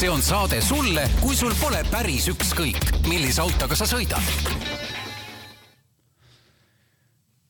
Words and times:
see 0.00 0.08
on 0.08 0.22
saade 0.24 0.62
sulle, 0.64 1.02
kui 1.20 1.36
sul 1.36 1.52
pole 1.60 1.82
päris 1.92 2.24
ükskõik, 2.32 2.86
millise 3.04 3.42
autoga 3.42 3.76
sa 3.76 3.84
sõidad. 3.84 4.24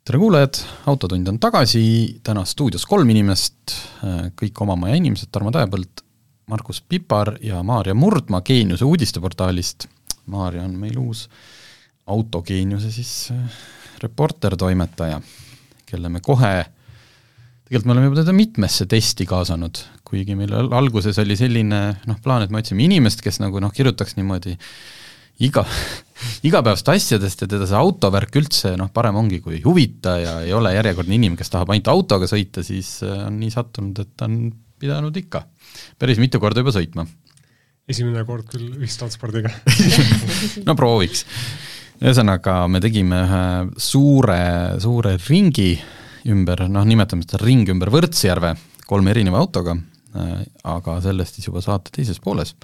tere 0.02 0.18
kuulajad, 0.18 0.58
Autotund 0.90 1.30
on 1.30 1.38
tagasi, 1.38 1.82
täna 2.26 2.42
stuudios 2.42 2.88
kolm 2.90 3.12
inimest, 3.14 3.76
kõik 4.34 4.58
oma 4.64 4.74
maja 4.74 4.98
inimesed, 4.98 5.30
Tarmo 5.30 5.52
Tähepõld, 5.54 6.02
Markus 6.50 6.82
Pipar 6.82 7.36
ja 7.38 7.62
Maarja 7.62 7.94
Murdma 7.94 8.40
Geeniuse 8.42 8.88
uudisteportaalist. 8.88 9.86
Maarja 10.26 10.66
on 10.66 10.74
meil 10.74 10.98
uus 10.98 11.28
autogeeniuse 12.10 12.90
siis 12.90 13.14
äh, 13.30 13.62
reporter-toimetaja, 14.02 15.22
kelle 15.86 16.10
me 16.10 16.18
kohe 16.18 16.54
tegelikult 17.70 17.86
me 17.86 17.92
oleme 17.94 18.10
juba 18.10 18.22
teda 18.24 18.32
mitmesse 18.34 18.90
testi 18.90 19.22
kaasanud, 19.30 19.78
kuigi 20.10 20.34
meil 20.38 20.52
alguses 20.74 21.18
oli 21.22 21.36
selline 21.38 21.80
noh, 22.08 22.22
plaan, 22.22 22.44
et 22.44 22.50
me 22.52 22.62
otsime 22.62 22.82
inimest, 22.86 23.22
kes 23.24 23.40
nagu 23.42 23.62
noh, 23.62 23.72
kirjutaks 23.74 24.16
niimoodi 24.18 24.56
iga, 25.46 25.64
igapäevast 26.48 26.90
asjadest 26.92 27.44
ja 27.44 27.50
teda 27.50 27.68
see 27.68 27.78
autovärk 27.78 28.40
üldse 28.40 28.74
noh, 28.80 28.90
parem 28.94 29.20
ongi, 29.20 29.40
kui 29.44 29.58
ei 29.58 29.64
huvita 29.64 30.16
ja 30.20 30.34
ei 30.44 30.54
ole 30.56 30.74
järjekordne 30.76 31.16
inimene, 31.16 31.38
kes 31.40 31.52
tahab 31.54 31.72
ainult 31.72 31.92
autoga 31.92 32.28
sõita, 32.30 32.64
siis 32.66 32.98
äh, 33.06 33.24
on 33.28 33.38
nii 33.40 33.54
sattunud, 33.54 34.02
et 34.02 34.26
on 34.26 34.42
pidanud 34.80 35.16
ikka 35.20 35.44
päris 36.00 36.20
mitu 36.20 36.40
korda 36.42 36.64
juba 36.64 36.74
sõitma. 36.74 37.06
esimene 37.90 38.24
kord 38.26 38.48
küll 38.50 38.80
ühistranspordiga 38.80 39.52
no 40.68 40.76
prooviks. 40.78 41.24
ühesõnaga, 42.00 42.64
me 42.68 42.82
tegime 42.82 43.22
ühe 43.26 43.44
suure, 43.78 44.42
suure 44.82 45.16
ringi 45.28 45.72
ümber, 46.30 46.66
noh, 46.68 46.84
nimetame 46.84 47.24
seda 47.24 47.40
ring 47.44 47.68
ümber 47.72 47.92
Võrtsjärve 47.92 48.54
kolme 48.90 49.12
erineva 49.14 49.40
autoga, 49.40 49.76
aga 50.64 50.96
sellest 51.04 51.38
siis 51.38 51.48
juba 51.48 51.62
saate 51.64 51.92
teises 51.94 52.20
pooles. 52.22 52.54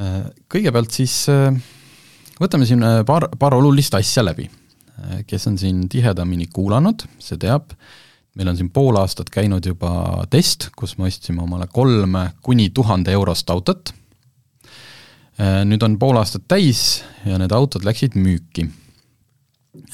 Äh, 0.00 0.30
kõigepealt 0.50 0.94
siis 0.94 1.14
äh, 1.32 1.52
võtame 2.40 2.68
siin 2.68 2.84
paar, 3.06 3.28
paar 3.38 3.58
olulist 3.58 3.94
asja 3.98 4.24
läbi. 4.26 4.48
kes 5.26 5.46
on 5.48 5.54
siin 5.56 5.86
tihedamini 5.88 6.50
kuulanud, 6.52 7.06
see 7.24 7.38
teab, 7.40 7.70
meil 8.36 8.50
on 8.50 8.58
siin 8.58 8.68
pool 8.68 8.98
aastat 9.00 9.30
käinud 9.32 9.64
juba 9.64 10.26
test, 10.28 10.66
kus 10.76 10.98
me 10.98 11.06
ostsime 11.08 11.40
omale 11.40 11.70
kolm 11.72 12.18
kuni 12.44 12.66
tuhande 12.68 13.14
eurost 13.16 13.48
autot, 13.48 13.94
nüüd 15.40 15.86
on 15.88 15.96
pool 15.96 16.20
aastat 16.20 16.44
täis 16.52 17.00
ja 17.24 17.40
need 17.40 17.56
autod 17.56 17.88
läksid 17.88 18.12
müüki 18.20 18.66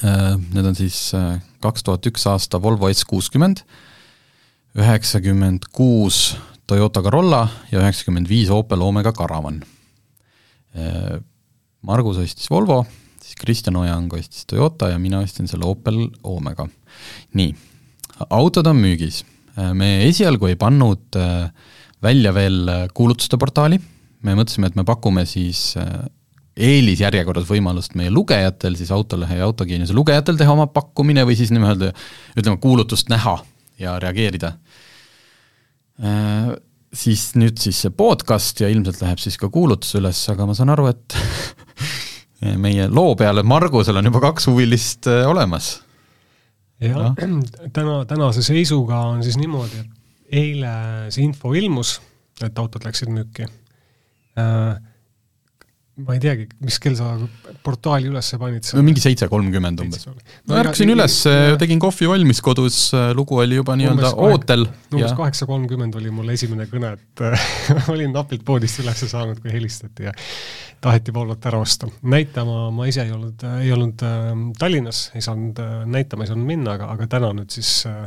Äh, 0.03 0.37
need 0.53 0.65
on 0.65 0.75
siis 0.77 1.11
äh, 1.13 1.37
kaks 1.61 1.85
tuhat 1.85 2.05
üks 2.09 2.25
aasta 2.29 2.59
Volvo 2.61 2.89
S 2.89 3.03
kuuskümmend, 3.05 3.61
üheksakümmend 4.77 5.71
kuus 5.73 6.35
Toyota 6.67 7.01
Corolla 7.01 7.47
ja 7.71 7.81
üheksakümmend 7.81 8.29
viis 8.29 8.51
Opel 8.53 8.81
Omega 8.85 9.13
Caravan. 9.15 9.61
Äh, 10.77 11.17
Margus 11.81 12.19
ostis 12.21 12.49
Volvo, 12.51 12.83
siis 13.23 13.37
Kristjan 13.39 13.79
Ojang 13.79 14.13
ostis 14.13 14.45
Toyota 14.45 14.91
ja 14.91 14.99
mina 14.99 15.21
ostsin 15.23 15.47
selle 15.49 15.65
Opel 15.65 16.03
Omega. 16.23 16.67
nii, 17.33 17.55
autod 18.29 18.67
on 18.67 18.77
müügis. 18.81 19.23
me 19.73 20.05
esialgu 20.05 20.47
ei 20.47 20.55
pannud 20.55 21.15
välja 22.03 22.33
veel 22.33 22.69
kuulutuste 22.93 23.37
portaali, 23.37 23.79
me 24.21 24.35
mõtlesime, 24.35 24.67
et 24.67 24.75
me 24.75 24.83
pakume 24.85 25.25
siis 25.25 25.73
eelisjärjekorras 26.57 27.45
võimalust 27.49 27.95
meie 27.95 28.11
lugejatel, 28.11 28.75
siis 28.77 28.91
Autolehe 28.91 29.37
ja 29.39 29.45
Autogeeniuse 29.45 29.93
lugejatel 29.93 30.37
teha 30.37 30.53
oma 30.53 30.67
pakkumine 30.67 31.25
või 31.25 31.37
siis 31.37 31.53
nii-öelda 31.53 31.93
ütleme, 32.37 32.57
kuulutust 32.61 33.09
näha 33.13 33.39
ja 33.79 33.97
reageerida 34.01 34.53
äh,. 34.53 34.66
Siis 36.97 37.23
nüüd 37.35 37.57
siis 37.59 37.79
see 37.83 37.91
podcast 37.93 38.61
ja 38.61 38.69
ilmselt 38.71 39.01
läheb 39.01 39.19
siis 39.21 39.35
ka 39.37 39.49
kuulutus 39.53 39.95
üles, 39.99 40.21
aga 40.31 40.45
ma 40.47 40.53
saan 40.57 40.71
aru, 40.73 40.87
et 40.91 41.17
meie 42.63 42.87
loo 42.89 43.15
peale 43.19 43.43
Margusel 43.43 43.99
on 43.99 44.07
juba 44.07 44.21
kaks 44.29 44.47
huvilist 44.47 45.09
äh, 45.11 45.25
olemas. 45.29 45.81
jah, 46.79 47.11
täna, 47.75 47.99
tänase 48.09 48.45
seisuga 48.45 49.01
on 49.11 49.23
siis 49.25 49.37
niimoodi, 49.41 49.81
et 49.81 50.41
eile 50.41 50.73
see 51.13 51.25
info 51.25 51.53
ilmus, 51.57 51.97
et 52.43 52.59
autod 52.61 52.85
läksid 52.87 53.11
müüki 53.13 53.47
äh, 54.37 54.77
ma 56.05 56.13
ei 56.17 56.21
teagi, 56.21 56.45
mis 56.61 56.77
kell 56.81 56.97
sa 56.99 57.13
portaali 57.65 58.11
üles 58.11 58.29
panid? 58.37 58.69
no 58.77 58.83
mingi 58.85 59.01
seitse 59.03 59.29
kolmkümmend 59.31 59.81
umbes. 59.81 60.05
no 60.07 60.59
ärkasin 60.61 60.93
üles, 60.93 61.17
tegin 61.61 61.81
kohvi 61.81 62.09
valmis 62.11 62.43
kodus, 62.45 62.79
lugu 63.17 63.41
oli 63.41 63.57
juba 63.57 63.77
nii-öelda 63.79 64.13
ootel. 64.27 64.67
umbes 64.93 65.17
kaheksa 65.17 65.49
kolmkümmend 65.49 65.97
oli 65.97 66.13
mul 66.13 66.29
esimene 66.35 66.69
kõne, 66.69 66.93
et 66.97 67.25
olin 67.93 68.13
napilt 68.13 68.45
poodist 68.47 68.83
üles 68.83 69.05
saanud, 69.07 69.41
kui 69.41 69.53
helistati 69.53 70.09
ja 70.09 70.15
taheti 70.81 71.13
Volvot 71.13 71.45
ära 71.45 71.59
osta. 71.59 71.87
näitama 72.01 72.71
ma 72.71 72.85
ise 72.85 73.03
ei 73.05 73.11
olnud, 73.11 73.45
ei 73.61 73.71
olnud 73.73 74.03
äh, 74.05 74.33
Tallinnas, 74.59 75.11
ei 75.15 75.21
saanud 75.21 75.59
äh, 75.59 75.77
näitama, 75.85 76.23
ei 76.23 76.33
saanud 76.33 76.47
minna, 76.47 76.75
aga, 76.77 76.91
aga 76.93 77.07
täna 77.17 77.31
nüüd 77.37 77.53
siis 77.53 77.71
äh, 77.89 78.03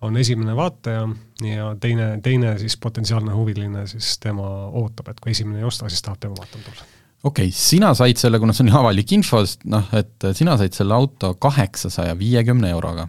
on 0.00 0.16
esimene 0.16 0.54
vaataja 0.56 1.04
ja 1.44 1.74
teine, 1.80 2.14
teine 2.24 2.54
siis 2.58 2.78
potentsiaalne 2.80 3.34
huviline, 3.36 3.84
siis 3.90 4.16
tema 4.22 4.48
ootab, 4.80 5.12
et 5.12 5.20
kui 5.20 5.34
esimene 5.34 5.60
ei 5.60 5.68
osta, 5.68 5.88
siis 5.92 6.02
tahab 6.06 6.22
tema 6.24 6.40
vaatama 6.40 6.64
tulla 6.64 6.88
okei 7.22 7.50
okay,, 7.50 7.56
sina 7.56 7.92
said 7.98 8.20
selle, 8.20 8.40
kuna 8.42 8.54
see 8.56 8.66
on 8.66 8.76
avalik 8.80 9.16
info, 9.16 9.42
sest 9.46 9.66
noh, 9.70 9.88
et 9.96 10.30
sina 10.36 10.56
said 10.60 10.76
selle 10.76 10.96
auto 10.96 11.34
kaheksasaja 11.40 12.16
viiekümne 12.18 12.72
euroga. 12.72 13.08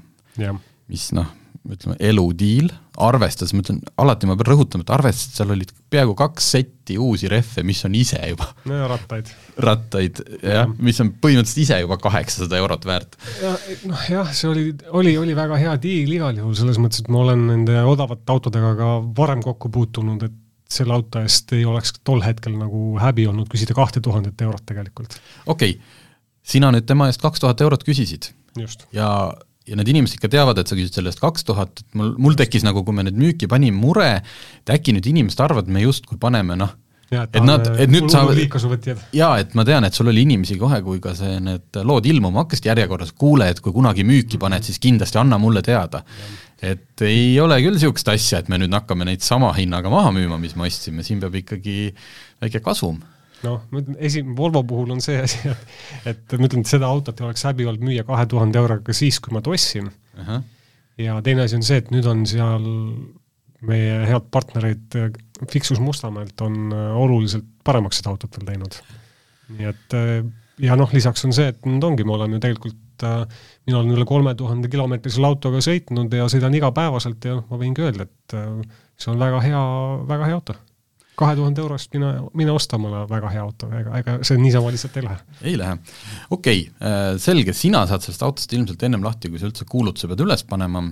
mis 0.92 1.12
noh, 1.16 1.30
ütleme 1.62 1.96
eludiil, 2.02 2.72
arvestades, 3.02 3.54
ma 3.54 3.62
ütlen, 3.62 3.80
alati 4.02 4.28
ma 4.28 4.36
pean 4.40 4.50
rõhutama, 4.50 4.84
et 4.84 4.94
arvestades, 4.96 5.38
seal 5.38 5.54
olid 5.54 5.72
peaaegu 5.94 6.16
kaks 6.18 6.48
setti 6.56 6.98
uusi 7.00 7.30
rehve, 7.32 7.64
mis 7.68 7.84
on 7.86 7.96
ise 7.98 8.18
juba 8.32 8.48
no 8.70 8.80
ja 8.80 8.88
rattaid. 8.90 9.30
rattaid, 9.62 10.22
jah 10.42 10.64
ja., 10.64 10.66
mis 10.82 11.00
on 11.04 11.14
põhimõtteliselt 11.22 11.64
ise 11.64 11.80
juba 11.84 12.00
kaheksasada 12.02 12.58
eurot 12.60 12.88
väärt. 12.90 13.18
noh 13.86 14.06
jah, 14.10 14.34
see 14.36 14.50
oli, 14.50 14.66
oli, 14.98 15.16
oli 15.22 15.38
väga 15.38 15.60
hea 15.62 15.76
diil 15.82 16.12
igal 16.18 16.42
juhul, 16.42 16.58
selles 16.58 16.82
mõttes, 16.82 17.06
et 17.06 17.12
ma 17.14 17.22
olen 17.24 17.46
nende 17.54 17.78
odavate 17.88 18.34
autodega 18.34 18.74
ka 18.80 18.94
varem 19.22 19.46
kokku 19.46 19.72
puutunud, 19.74 20.26
et 20.28 20.41
selle 20.72 20.96
auto 20.96 21.22
eest 21.22 21.52
ei 21.58 21.66
oleks 21.68 21.96
tol 22.08 22.24
hetkel 22.26 22.56
nagu 22.58 22.96
häbi 23.02 23.28
olnud 23.32 23.50
küsida 23.52 23.76
kahte 23.78 24.04
tuhandet 24.04 24.42
eurot 24.42 24.66
tegelikult. 24.68 25.18
okei 25.46 25.76
okay., 25.78 26.02
sina 26.42 26.72
nüüd 26.74 26.88
tema 26.90 27.10
eest 27.12 27.22
kaks 27.22 27.44
tuhat 27.44 27.62
eurot 27.62 27.84
küsisid. 27.88 28.32
ja, 28.96 29.10
ja 29.68 29.80
need 29.80 29.92
inimesed 29.94 30.20
ikka 30.20 30.32
teavad, 30.32 30.62
et 30.62 30.72
sa 30.72 30.78
küsid 30.80 30.98
selle 30.98 31.12
eest 31.14 31.22
kaks 31.24 31.48
tuhat, 31.48 31.84
et 31.84 32.00
mul, 32.00 32.16
mul 32.22 32.38
tekkis 32.40 32.66
nagu, 32.68 32.86
kui 32.88 32.96
me 32.98 33.06
need 33.08 33.20
müüki 33.20 33.50
panime, 33.52 33.78
mure, 33.78 34.14
et 34.62 34.74
äkki 34.78 34.96
nüüd 34.98 35.12
inimesed 35.12 35.44
arvavad, 35.44 35.70
me 35.72 35.84
justkui 35.86 36.20
paneme 36.22 36.60
noh, 36.60 36.78
Ja, 37.12 37.26
et, 37.26 37.34
et 37.36 37.44
nad, 37.44 37.66
et 37.76 37.90
nüüd 37.92 38.08
saavad, 38.08 38.38
jaa, 39.12 39.32
et 39.42 39.50
ma 39.60 39.66
tean, 39.68 39.84
et 39.84 39.98
sul 39.98 40.08
oli 40.08 40.22
inimesi 40.24 40.56
kohe, 40.56 40.78
kui 40.86 41.02
ka 41.04 41.12
see, 41.18 41.42
need 41.44 41.80
lood 41.84 42.06
ilmuma 42.08 42.46
hakkasid 42.46 42.70
järjekorras, 42.70 43.12
kuule, 43.20 43.50
et 43.52 43.60
kui 43.60 43.74
kunagi 43.76 44.06
müüki 44.08 44.40
paned, 44.40 44.64
siis 44.64 44.80
kindlasti 44.80 45.20
anna 45.20 45.36
mulle 45.42 45.60
teada 45.66 46.06
et 46.62 47.04
ei 47.06 47.40
ole 47.42 47.58
küll 47.64 47.78
niisugust 47.78 48.12
asja, 48.14 48.42
et 48.42 48.52
me 48.52 48.60
nüüd 48.62 48.74
hakkame 48.76 49.08
neid 49.08 49.24
sama 49.26 49.50
hinnaga 49.58 49.90
maha 49.94 50.14
müüma, 50.16 50.38
mis 50.42 50.54
me 50.58 50.68
ostsime, 50.68 51.06
siin 51.06 51.22
peab 51.24 51.36
ikkagi 51.42 51.92
väike 52.44 52.62
kasum. 52.64 53.02
noh, 53.42 53.64
ma 53.74 53.82
ütlen, 53.82 53.98
esi-, 53.98 54.26
Volvo 54.38 54.62
puhul 54.70 54.94
on 54.94 55.02
see 55.02 55.18
asi, 55.24 55.42
et, 55.50 56.12
et 56.14 56.38
ma 56.38 56.50
ütlen, 56.50 56.66
et 56.66 56.70
seda 56.70 56.90
autot 56.92 57.18
ei 57.18 57.28
oleks 57.30 57.48
häbi 57.50 57.66
olnud 57.66 57.88
müüa 57.90 58.06
kahe 58.06 58.28
tuhande 58.30 58.62
euroga 58.62 58.94
siis, 58.94 59.18
kui 59.20 59.34
ma 59.34 59.42
ta 59.42 59.54
ostsin 59.56 59.90
uh. 59.90 60.28
-huh. 60.28 60.44
ja 61.02 61.18
teine 61.26 61.48
asi 61.48 61.58
on 61.58 61.66
see, 61.66 61.82
et 61.82 61.90
nüüd 61.94 62.06
on 62.06 62.26
seal 62.30 62.68
meie 63.66 64.06
head 64.10 64.30
partnerid 64.34 64.98
Fixus 65.50 65.80
Mustamäelt 65.82 66.42
on 66.42 66.74
äh, 66.74 66.98
oluliselt 66.98 67.46
paremaks 67.66 68.02
seda 68.02 68.14
autot 68.14 68.38
veel 68.38 68.46
teinud. 68.54 68.78
nii 69.58 69.70
et 69.70 69.98
äh, 69.98 70.22
ja 70.62 70.78
noh, 70.78 70.90
lisaks 70.94 71.26
on 71.26 71.34
see, 71.34 71.50
et 71.52 71.66
nüüd 71.66 71.84
ongi, 71.86 72.06
ma 72.06 72.18
olen 72.20 72.38
ju 72.38 72.42
tegelikult 72.44 72.78
äh, 73.08 73.22
mina 73.68 73.80
olen 73.80 73.94
üle 73.96 74.08
kolme 74.08 74.34
tuhande 74.38 74.70
kilomeetri 74.72 75.14
selle 75.14 75.30
autoga 75.32 75.62
sõitnud 75.64 76.14
ja 76.16 76.28
sõidan 76.32 76.56
igapäevaselt 76.58 77.28
ja 77.28 77.38
ma 77.40 77.60
võingi 77.62 77.86
öelda, 77.86 78.08
et 78.10 78.36
äh, 78.38 78.50
see 79.00 79.14
on 79.14 79.22
väga 79.22 79.42
hea, 79.46 79.64
väga 80.10 80.30
hea 80.30 80.38
auto. 80.40 80.58
kahe 81.22 81.36
tuhande 81.38 81.62
euro 81.62 81.76
eest 81.78 81.92
mine, 81.94 82.12
mine 82.34 82.54
osta 82.56 82.80
omale 82.80 83.04
väga 83.10 83.30
hea 83.30 83.42
auto, 83.44 83.68
ega, 83.78 84.00
ega 84.00 84.18
see 84.26 84.40
niisama 84.42 84.72
lihtsalt 84.74 84.98
ei 84.98 85.06
lähe. 85.06 85.18
ei 85.52 85.58
lähe. 85.60 85.78
okei 86.30 86.62
okay,, 86.68 86.90
äh, 86.90 87.08
selge, 87.22 87.54
sina 87.58 87.86
saad 87.90 88.06
sellest 88.06 88.26
autost 88.28 88.54
ilmselt 88.58 88.84
ennem 88.88 89.04
lahti, 89.06 89.30
kui 89.30 89.42
sa 89.42 89.50
üldse 89.50 89.68
kuulutuse 89.70 90.10
pead 90.12 90.24
üles 90.26 90.46
panema. 90.50 90.86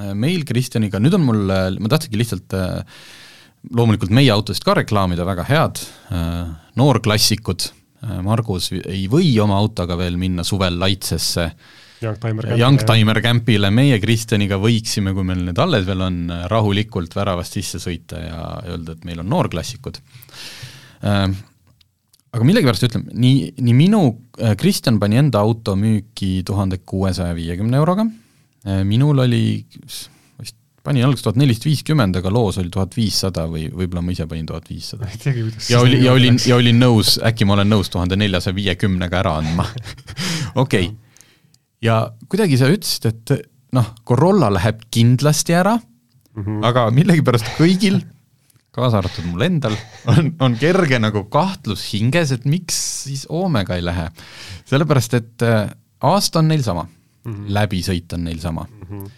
Äh, 0.00 0.12
meil 0.18 0.44
Kristjaniga, 0.48 1.00
nüüd 1.02 1.16
on 1.16 1.24
mul, 1.28 1.44
ma 1.78 1.92
tahtsingi 1.92 2.20
lihtsalt 2.20 2.58
loomulikult 3.74 4.12
meie 4.12 4.28
autosid 4.34 4.66
ka 4.66 4.74
reklaamida, 4.76 5.24
väga 5.24 5.46
head, 5.48 5.80
noorklassikud, 6.76 7.70
Margus 8.24 8.70
ei 8.74 9.06
või 9.10 9.30
oma 9.40 9.56
autoga 9.60 9.96
veel 9.96 10.18
minna 10.20 10.44
suvel 10.44 10.78
Laitsesse 10.80 11.48
Youngtimer 12.04 13.20
Campile, 13.22 13.70
meie 13.72 13.96
Kristjaniga 14.02 14.58
võiksime, 14.60 15.14
kui 15.16 15.24
meil 15.26 15.44
need 15.46 15.58
alles 15.62 15.86
veel 15.88 16.02
on, 16.04 16.20
rahulikult 16.50 17.14
väravast 17.16 17.56
sisse 17.56 17.80
sõita 17.82 18.20
ja 18.20 18.40
öelda, 18.68 18.96
et 18.96 19.06
meil 19.08 19.22
on 19.22 19.30
noorklassikud. 19.32 20.00
Äh, 21.04 21.24
aga 22.34 22.48
millegipärast 22.48 22.88
ütleme, 22.88 23.14
nii, 23.24 23.54
nii 23.62 23.76
minu, 23.78 24.02
äh, 24.40 24.56
Kristjan 24.60 24.98
pani 25.02 25.22
enda 25.22 25.44
auto 25.44 25.76
müüki 25.78 26.42
tuhande 26.46 26.82
kuuesaja 26.84 27.36
viiekümne 27.38 27.80
euroga, 27.80 28.08
äh, 28.66 28.82
minul 28.88 29.24
oli 29.24 29.44
panin 30.84 31.06
alguses 31.06 31.24
tuhat 31.24 31.38
nelisada 31.40 31.70
viiskümmend, 31.70 32.18
aga 32.20 32.32
loos 32.32 32.58
oli 32.60 32.68
tuhat 32.72 32.96
viissada 32.96 33.46
või 33.48 33.70
võib-olla 33.72 34.02
ma 34.04 34.12
ise 34.12 34.26
panin 34.28 34.46
tuhat 34.46 34.68
viissada. 34.68 35.08
ja 35.70 35.80
oli, 35.80 36.02
ja 36.04 36.12
olin, 36.12 36.36
ja 36.46 36.58
olin 36.60 36.80
nõus, 36.80 37.16
äkki 37.24 37.48
ma 37.48 37.56
olen 37.56 37.72
nõus 37.72 37.88
tuhande 37.92 38.18
neljasaja 38.20 38.56
viiekümnega 38.56 39.22
ära 39.22 39.38
andma. 39.40 39.66
okei, 40.64 40.90
ja 41.84 42.02
kuidagi 42.28 42.60
sa 42.60 42.68
ütlesid, 42.72 43.08
et 43.10 43.34
noh, 43.74 43.92
Corolla 44.06 44.50
läheb 44.54 44.82
kindlasti 44.94 45.56
ära 45.56 45.76
mm, 45.78 46.42
-hmm. 46.42 46.66
aga 46.68 46.88
millegipärast 46.94 47.54
kõigil, 47.58 48.00
kaasa 48.74 49.00
arvatud 49.00 49.26
mul 49.30 49.46
endal, 49.46 49.76
on, 50.10 50.34
on 50.42 50.58
kerge 50.60 50.98
nagu 51.02 51.24
kahtlus 51.32 51.86
hinges, 51.92 52.34
et 52.34 52.44
miks 52.44 52.76
siis 53.06 53.26
Omega 53.28 53.76
ei 53.78 53.84
lähe. 53.84 54.10
sellepärast, 54.68 55.14
et 55.14 55.42
äh, 55.46 55.70
aasta 56.00 56.38
on 56.40 56.48
neil 56.48 56.62
sama 56.62 56.84
mm, 56.84 57.32
-hmm. 57.32 57.52
läbisõit 57.58 58.12
on 58.12 58.24
neil 58.24 58.40
sama 58.40 58.66
mm. 58.68 58.86
-hmm. 58.88 59.10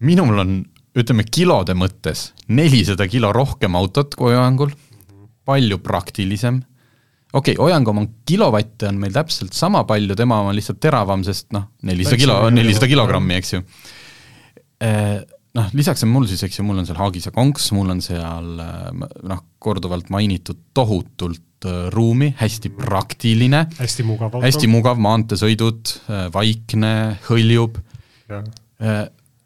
minul 0.00 0.38
on, 0.38 0.64
ütleme 0.98 1.24
kilode 1.24 1.74
mõttes, 1.78 2.30
nelisada 2.52 3.06
kilo 3.10 3.32
rohkem 3.32 3.76
autot 3.78 4.14
kui 4.18 4.34
Ojangul 4.34 4.74
palju 5.48 5.78
praktilisem. 5.82 6.60
Okei 7.32 7.54
okay,, 7.56 7.64
Ojang 7.64 7.88
oma 7.88 8.04
kilovatte 8.28 8.90
on 8.90 8.98
meil 9.00 9.14
täpselt 9.14 9.56
sama 9.56 9.86
palju, 9.88 10.16
tema 10.18 10.42
oma 10.42 10.52
lihtsalt 10.52 10.82
teravam, 10.82 11.22
sest 11.24 11.48
noh, 11.56 11.70
nelisada 11.88 12.20
kilo, 12.20 12.34
nelisada 12.52 12.90
kilogrammi, 12.90 13.38
eks 13.40 13.54
ju. 13.54 13.62
Eh, 14.84 15.16
noh, 15.56 15.70
lisaks 15.78 16.04
on 16.04 16.12
mul 16.12 16.28
siis, 16.28 16.42
eks 16.44 16.60
ju, 16.60 16.66
mul 16.68 16.82
on 16.82 16.88
seal 16.88 17.00
Haagise 17.00 17.32
konks, 17.32 17.70
mul 17.72 17.94
on 17.94 18.04
seal 18.04 18.60
eh, 18.60 19.08
noh, 19.32 19.40
korduvalt 19.62 20.12
mainitud 20.12 20.60
tohutult 20.76 21.64
eh, 21.70 21.88
ruumi, 21.94 22.34
hästi 22.36 22.74
praktiline, 22.76 23.64
hästi 23.80 24.06
mugav 24.10 24.28
auto, 24.28 24.44
hästi 24.44 24.68
mugav, 24.68 25.00
maanteesõidud, 25.00 25.96
vaikne, 26.36 26.94
hõljub, 27.30 27.80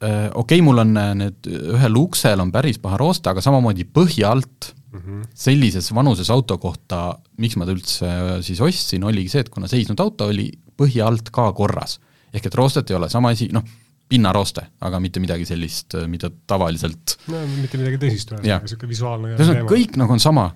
okei 0.01 0.31
okay,, 0.35 0.61
mul 0.65 0.83
on 0.83 0.97
need, 1.23 1.47
ühel 1.73 2.01
uksel 2.01 2.41
on 2.43 2.51
päris 2.53 2.79
paha 2.83 2.99
rooste, 3.01 3.31
aga 3.33 3.45
samamoodi 3.45 3.87
põhja 3.89 4.35
alt 4.35 4.75
mm 4.97 5.01
-hmm. 5.01 5.29
sellises 5.35 5.95
vanuses 5.95 6.31
auto 6.31 6.59
kohta, 6.59 7.19
miks 7.37 7.57
ma 7.57 7.67
ta 7.67 7.73
üldse 7.73 8.07
äh, 8.07 8.43
siis 8.43 8.61
ostsin, 8.61 9.05
oligi 9.05 9.29
see, 9.29 9.41
et 9.41 9.49
kuna 9.49 9.69
seisnud 9.69 10.01
auto 10.01 10.29
oli 10.33 10.51
põhja 10.77 11.07
alt 11.07 11.31
ka 11.31 11.53
korras. 11.53 12.01
ehk 12.35 12.47
et 12.47 12.55
roostet 12.55 12.91
ei 12.91 12.97
ole, 12.97 13.09
sama 13.09 13.31
asi, 13.33 13.49
noh, 13.53 13.63
pinnarooste, 14.09 14.63
aga 14.81 15.01
mitte 15.01 15.21
midagi 15.21 15.45
sellist, 15.45 15.95
äh, 15.95 16.07
mida 16.09 16.31
tavaliselt 16.47 17.17
no 17.29 17.41
mitte 17.61 17.79
midagi 17.79 17.97
tõsist, 17.97 18.37
niisugune 18.43 18.89
visuaalne 18.89 19.35
ühesõnaga 19.35 19.69
kõik 19.71 19.97
nagu 19.97 20.13
on 20.13 20.21
sama. 20.21 20.51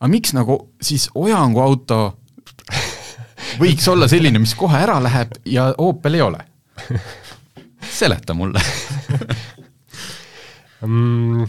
aga 0.00 0.08
miks 0.08 0.32
nagu 0.32 0.58
siis 0.80 1.08
Ojangu 1.14 1.60
auto 1.60 2.00
võiks 3.62 3.88
olla 3.88 4.08
selline, 4.08 4.38
mis 4.38 4.54
kohe 4.54 4.78
ära 4.78 5.00
läheb 5.02 5.36
ja 5.44 5.74
Opel 5.78 6.14
ei 6.14 6.24
ole? 6.30 6.44
seleta 7.92 8.34
mulle 8.34 8.60
mm, 10.86 11.46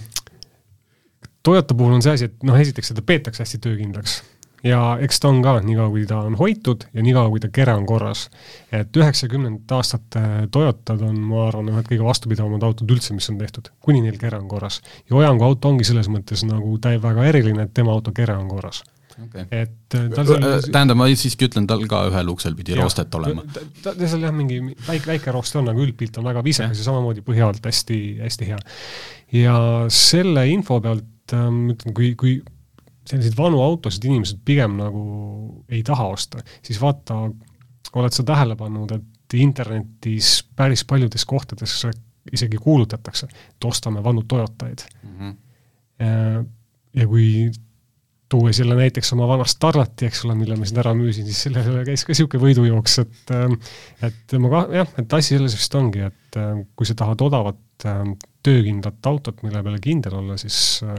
Toyota 1.43 1.75
puhul 1.75 1.97
on 1.97 2.01
see 2.05 2.13
asi, 2.15 2.29
et 2.31 2.45
noh, 2.47 2.55
esiteks 2.55 2.93
seda 2.93 3.03
peetakse 3.03 3.43
hästi 3.43 3.59
töökindlaks 3.63 4.21
ja 4.63 4.79
eks 5.03 5.19
ta 5.19 5.29
on 5.29 5.41
ka, 5.43 5.57
niikaua 5.65 5.91
kui 5.91 6.05
ta 6.07 6.21
on 6.23 6.37
hoitud 6.39 6.85
ja 6.93 7.03
niikaua 7.03 7.29
kui 7.33 7.43
ta 7.43 7.49
kere 7.53 7.73
on 7.75 7.85
korras. 7.85 8.29
et 8.71 8.97
üheksakümnendate 8.97 9.75
aastate 9.75 10.23
Toyotad 10.51 11.01
on, 11.03 11.19
ma 11.19 11.47
arvan, 11.49 11.73
ühed 11.73 11.89
kõige 11.91 12.07
vastupidavamad 12.07 12.63
autod 12.63 12.91
üldse, 12.95 13.13
mis 13.13 13.29
on 13.29 13.37
tehtud, 13.41 13.69
kuni 13.83 14.01
neil 14.01 14.17
kere 14.17 14.39
on 14.39 14.47
korras. 14.47 14.81
ja 15.09 15.15
Ojangu 15.19 15.43
auto 15.43 15.69
ongi 15.69 15.87
selles 15.87 16.09
mõttes 16.09 16.45
nagu 16.47 16.77
tä-, 16.79 16.99
väga 17.03 17.27
eriline, 17.31 17.67
et 17.67 17.73
tema 17.73 17.91
auto 17.91 18.15
kere 18.15 18.37
on 18.39 18.47
korras 18.47 18.83
okay.. 19.21 19.45
et 19.51 19.97
äh, 19.97 20.07
tal 20.13 20.27
seal 20.27 20.67
tähendab, 20.73 20.99
ma 20.99 21.07
siiski 21.11 21.47
ütlen, 21.49 21.67
tal 21.69 21.85
ka 21.89 22.03
ühel 22.09 22.31
uksel 22.33 22.57
pidi 22.57 22.75
ja, 22.75 22.81
roostet 22.81 23.13
olema. 23.19 23.45
ta, 23.53 23.65
ta, 23.83 23.95
seal 24.01 24.25
jah, 24.25 24.33
mingi 24.35 24.59
väike, 24.87 25.05
väike 25.13 25.35
rooste 25.35 25.59
on, 25.61 25.69
aga 25.71 25.85
üldpilt 25.85 26.19
on 26.21 26.27
väga 26.29 26.43
viisakas 26.45 26.81
ja 26.81 26.87
samamoodi 26.87 27.25
põhja 27.25 27.49
alt 27.51 27.65
hästi, 27.69 27.99
hästi 28.23 28.49
hea. 28.51 28.59
ja 29.43 29.55
selle 29.93 30.47
info 30.51 30.79
pealt 30.83 31.35
ähm, 31.37 31.65
ütlen, 31.75 31.97
kui, 31.97 32.13
kui 32.19 32.37
selliseid 33.09 33.35
vanu 33.37 33.61
autosid 33.63 34.05
inimesed 34.07 34.43
pigem 34.47 34.77
nagu 34.79 35.03
ei 35.71 35.83
taha 35.85 36.07
osta, 36.15 36.43
siis 36.63 36.79
vaata, 36.81 37.25
oled 37.93 38.15
sa 38.15 38.25
tähele 38.25 38.55
pannud, 38.57 38.95
et 38.95 39.37
internetis 39.37 40.39
päris 40.55 40.83
paljudes 40.85 41.25
kohtades 41.25 41.83
isegi 42.31 42.57
kuulutatakse, 42.61 43.27
et 43.27 43.67
ostame 43.67 44.03
vanu 44.03 44.23
Toyotaid 44.27 44.85
mm. 45.03 45.19
-hmm. 45.19 45.35
Ja, 46.03 46.43
ja 46.93 47.07
kui 47.07 47.51
tuues 48.31 48.59
jälle 48.59 48.75
näiteks 48.77 49.13
oma 49.13 49.27
vana 49.29 49.45
Starlati, 49.49 50.07
eks 50.09 50.23
ole, 50.25 50.35
mille 50.37 50.55
ma 50.57 50.65
siin 50.65 50.79
ära 50.81 50.93
müüsin, 50.97 51.27
siis 51.29 51.43
sellele 51.47 51.83
käis 51.87 52.05
ka 52.05 52.13
niisugune 52.13 52.41
võidujooks, 52.45 52.97
et 53.03 53.35
ähm, 53.35 53.57
et 54.05 54.37
ma 54.41 54.53
ka, 54.53 54.63
jah, 54.79 54.95
et 55.03 55.17
asi 55.19 55.35
selles 55.35 55.57
vist 55.57 55.77
ongi, 55.77 56.07
et 56.09 56.39
ähm, 56.41 56.63
kui 56.75 56.89
sa 56.89 56.97
tahad 56.99 57.21
odavat 57.25 57.59
töökindlat 58.43 59.09
autot, 59.09 59.41
mille 59.43 59.59
peale 59.63 59.79
kindel 59.83 60.15
olla, 60.21 60.37
siis 60.39 60.57
äh, 60.87 60.95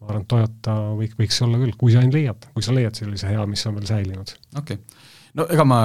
ma 0.00 0.10
arvan, 0.10 0.24
et 0.24 0.30
Toyota 0.32 0.74
võik-, 0.98 1.14
võiks 1.20 1.38
olla 1.46 1.60
küll, 1.62 1.76
kui 1.78 1.94
sa 1.94 2.02
ainult 2.02 2.18
leiad, 2.18 2.48
kui 2.54 2.66
sa 2.66 2.74
leiad 2.74 2.98
sellise 2.98 3.30
hea, 3.30 3.46
mis 3.50 3.64
on 3.70 3.78
veel 3.78 3.88
säilinud. 3.92 4.34
okei 4.58 4.80
okay 4.80 4.97
no 5.36 5.44
ega 5.52 5.64
ma 5.68 5.80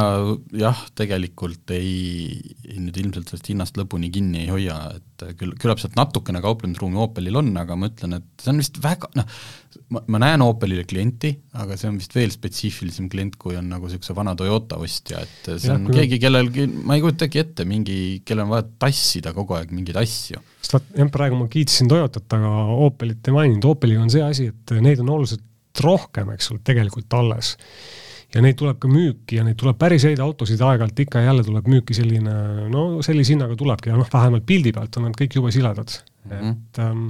jah, 0.56 0.84
tegelikult 0.98 1.74
ei, 1.76 2.38
nüüd 2.78 3.00
ilmselt 3.02 3.32
sellest 3.32 3.50
hinnast 3.52 3.80
lõpuni 3.80 4.10
kinni 4.14 4.46
ei 4.46 4.52
hoia, 4.54 4.78
et 4.96 5.26
küll, 5.40 5.54
küllap 5.60 5.82
sealt 5.82 5.98
natukene 6.00 6.42
kauplemisruumi 6.44 7.00
Opelil 7.04 7.40
on, 7.40 7.52
aga 7.60 7.78
ma 7.80 7.90
ütlen, 7.92 8.18
et 8.20 8.44
see 8.44 8.54
on 8.54 8.62
vist 8.62 8.80
väga 8.84 9.10
noh, 9.18 9.28
ma, 9.96 10.04
ma 10.16 10.22
näen 10.24 10.46
Opelile 10.46 10.86
klienti, 10.90 11.34
aga 11.60 11.78
see 11.80 11.90
on 11.92 12.00
vist 12.02 12.16
veel 12.16 12.34
spetsiifilisem 12.34 13.10
klient, 13.12 13.38
kui 13.42 13.58
on 13.60 13.70
nagu 13.72 13.90
niisuguse 13.90 14.16
vana 14.18 14.36
Toyota 14.40 14.80
ostja, 14.84 15.24
et 15.26 15.50
see 15.52 15.72
ja, 15.72 15.78
on 15.78 15.90
kui... 15.90 15.98
keegi, 16.00 16.22
kellel, 16.24 16.52
ma 16.84 16.98
ei 16.98 17.04
kujutagi 17.04 17.44
ette, 17.44 17.68
mingi, 17.70 17.98
kellel 18.28 18.48
on 18.48 18.54
vaja 18.56 18.68
tassida 18.86 19.36
kogu 19.36 19.58
aeg 19.58 19.74
mingeid 19.76 20.00
asju. 20.04 20.44
sest 20.62 20.78
vaat 20.78 20.94
jah, 21.02 21.12
praegu 21.14 21.40
ma 21.40 21.50
kiitsin 21.52 21.92
Toyotat, 21.92 22.30
aga 22.40 22.54
Opelit 22.88 23.28
ei 23.28 23.36
maininud, 23.42 23.74
Opeliga 23.74 24.06
on 24.06 24.14
see 24.14 24.24
asi, 24.24 24.50
et 24.54 24.78
neid 24.84 25.04
on 25.04 25.12
oluliselt 25.18 25.84
rohkem, 25.84 26.30
eks 26.36 26.52
ole, 26.54 26.62
tegelikult 26.66 27.16
alles 27.18 27.56
ja 28.34 28.42
neid 28.42 28.58
tuleb 28.60 28.80
ka 28.82 28.90
müüki 28.90 29.38
ja 29.38 29.44
neid 29.46 29.58
tuleb 29.60 29.78
päris 29.80 30.06
häid 30.08 30.22
autosid 30.24 30.62
aeg-ajalt 30.62 31.04
ikka 31.06 31.22
ja 31.22 31.32
jälle 31.32 31.46
tuleb 31.46 31.68
müüki 31.70 31.98
selline, 31.98 32.34
no 32.74 32.86
sellise 33.06 33.36
hinnaga 33.36 33.58
tulebki 33.60 33.92
ja 33.92 34.00
noh, 34.00 34.10
vähemalt 34.14 34.48
pildi 34.50 34.74
pealt 34.76 34.98
on 34.98 35.08
nad 35.10 35.20
kõik 35.20 35.38
jube 35.38 35.54
siledad 35.54 35.94
mm, 35.94 36.32
-hmm. 36.32 36.56
et 36.56 36.82
ähm, 36.86 37.06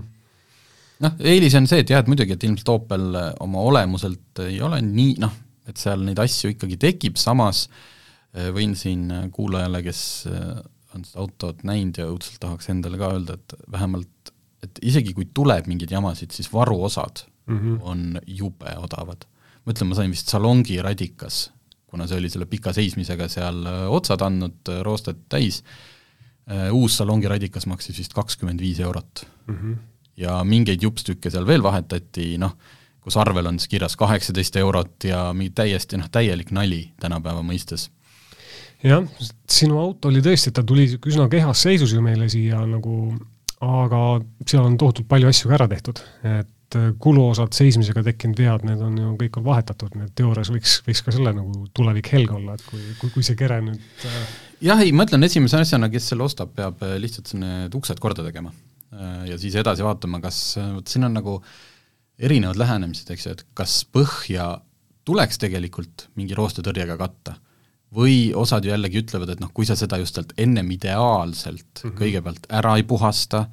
noh, 1.05 1.15
eelis 1.33 1.55
on 1.59 1.69
see, 1.69 1.83
et 1.83 1.95
jah, 1.95 2.03
et 2.03 2.11
muidugi, 2.11 2.35
et 2.35 2.43
ilmselt 2.43 2.73
Opel 2.75 3.07
oma 3.45 3.63
olemuselt 3.71 4.43
ei 4.45 4.61
ole 4.61 4.81
nii 4.83 5.17
noh, 5.23 5.33
et 5.69 5.79
seal 5.79 6.03
neid 6.03 6.19
asju 6.19 6.53
ikkagi 6.53 6.79
tekib, 6.81 7.19
samas 7.21 7.65
äh, 7.69 8.51
võin 8.55 8.75
siin 8.75 9.07
kuulajale, 9.31 9.83
kes 9.85 10.05
äh, 10.31 10.55
on 10.93 11.05
seda 11.07 11.23
autot 11.23 11.63
näinud 11.63 11.97
ja 11.97 12.09
õudselt 12.11 12.41
tahaks 12.43 12.69
endale 12.69 12.99
ka 12.99 13.13
öelda, 13.15 13.39
et 13.39 13.55
vähemalt, 13.71 14.33
et 14.63 14.79
isegi 14.83 15.15
kui 15.15 15.29
tuleb 15.33 15.67
mingeid 15.71 15.91
jamasid, 15.91 16.35
siis 16.35 16.51
varuosad 16.53 17.25
mm 17.47 17.59
-hmm. 17.59 17.79
on 17.81 18.19
jube 18.27 18.75
odavad 18.77 19.25
ma 19.63 19.73
ütlen, 19.73 19.89
ma 19.89 19.97
sain 19.97 20.13
vist 20.13 20.31
salongi 20.31 20.77
radikas, 20.83 21.47
kuna 21.87 22.07
see 22.09 22.19
oli 22.19 22.31
selle 22.31 22.47
pika 22.49 22.73
seismisega 22.75 23.29
seal 23.31 23.63
äh, 23.69 23.81
otsad 23.93 24.23
andnud, 24.25 24.59
äh, 24.71 24.81
roostet 24.85 25.25
täis, 25.31 25.61
äh, 26.49 26.69
uus 26.75 26.97
salongi 26.99 27.31
radikas 27.31 27.67
maksis 27.69 27.99
vist 28.01 28.15
kakskümmend 28.17 28.61
viis 28.63 28.81
eurot 28.83 29.25
mm. 29.47 29.57
-hmm. 29.57 29.75
ja 30.23 30.39
mingeid 30.43 30.83
jupstükke 30.83 31.31
seal 31.31 31.47
veel 31.47 31.63
vahetati, 31.63 32.37
noh, 32.41 32.57
kus 33.03 33.17
arvel 33.19 33.47
on 33.47 33.59
siis 33.59 33.71
kirjas 33.71 33.95
kaheksateist 33.99 34.55
eurot 34.55 35.03
ja 35.09 35.25
mingi 35.33 35.53
täiesti 35.55 35.99
noh, 35.99 36.09
täielik 36.11 36.51
nali 36.51 36.85
tänapäeva 36.99 37.43
mõistes 37.43 37.89
jah, 38.83 39.05
sinu 39.49 39.79
auto 39.79 40.11
oli 40.11 40.23
tõesti, 40.23 40.51
ta 40.51 40.63
tuli 40.67 40.87
üsna 40.97 41.29
kehvas 41.31 41.63
seisus 41.65 41.93
ju 41.95 42.01
meile 42.03 42.27
siia 42.31 42.63
nagu, 42.67 43.15
aga 43.63 44.01
seal 44.45 44.65
on 44.65 44.77
tohutult 44.79 45.07
palju 45.11 45.31
asju 45.31 45.49
ka 45.49 45.57
ära 45.59 45.69
tehtud, 45.71 46.03
et 46.27 46.51
kuluosad 47.01 47.53
seismisega 47.55 48.03
tekkinud 48.05 48.39
vead, 48.39 48.65
need 48.67 48.81
on 48.83 48.97
ju 48.99 49.13
kõik 49.19 49.39
on 49.39 49.45
vahetatud, 49.47 49.95
nii 49.97 50.09
et 50.09 50.15
teoorias 50.19 50.51
võiks, 50.53 50.79
võiks 50.87 51.03
ka 51.05 51.13
selle 51.15 51.33
nagu 51.35 51.67
tulevik 51.75 52.11
helge 52.15 52.35
olla, 52.37 52.57
et 52.57 52.65
kui, 52.67 52.81
kui, 53.01 53.11
kui 53.15 53.25
see 53.25 53.37
kere 53.39 53.59
nüüd 53.65 54.07
äh... 54.09 54.19
jah, 54.69 54.81
ei, 54.83 54.91
ma 54.95 55.07
ütlen 55.07 55.27
esimese 55.27 55.61
asjana, 55.61 55.91
kes 55.93 56.11
selle 56.13 56.27
ostab, 56.27 56.53
peab 56.57 56.83
äh, 56.85 56.97
lihtsalt 57.01 57.33
need 57.39 57.77
uksed 57.77 58.01
korda 58.03 58.25
tegema. 58.25 58.53
Äh, 58.93 59.29
ja 59.31 59.39
siis 59.41 59.55
edasi 59.59 59.85
vaatama, 59.85 60.21
kas, 60.23 60.41
vot 60.75 60.91
siin 60.91 61.09
on 61.09 61.17
nagu 61.19 61.39
erinevad 62.23 62.59
lähenemised, 62.61 63.09
eks 63.13 63.27
ju, 63.27 63.37
et 63.37 63.47
kas 63.57 63.81
põhja 63.89 64.53
tuleks 65.07 65.41
tegelikult 65.41 66.07
mingi 66.19 66.37
roostetõrjega 66.37 66.97
katta 66.99 67.35
või 67.93 68.31
osad 68.35 68.65
ju 68.65 68.71
jällegi 68.73 69.03
ütlevad, 69.03 69.33
et 69.33 69.41
noh, 69.43 69.51
kui 69.53 69.67
sa 69.69 69.75
seda 69.77 69.99
just 70.01 70.17
sealt 70.17 70.33
ennem 70.41 70.71
ideaalselt 70.73 71.83
mm 71.83 71.89
-hmm. 71.89 71.97
kõigepealt 71.99 72.47
ära 72.49 72.75
ei 72.79 72.83
puhasta, 72.89 73.45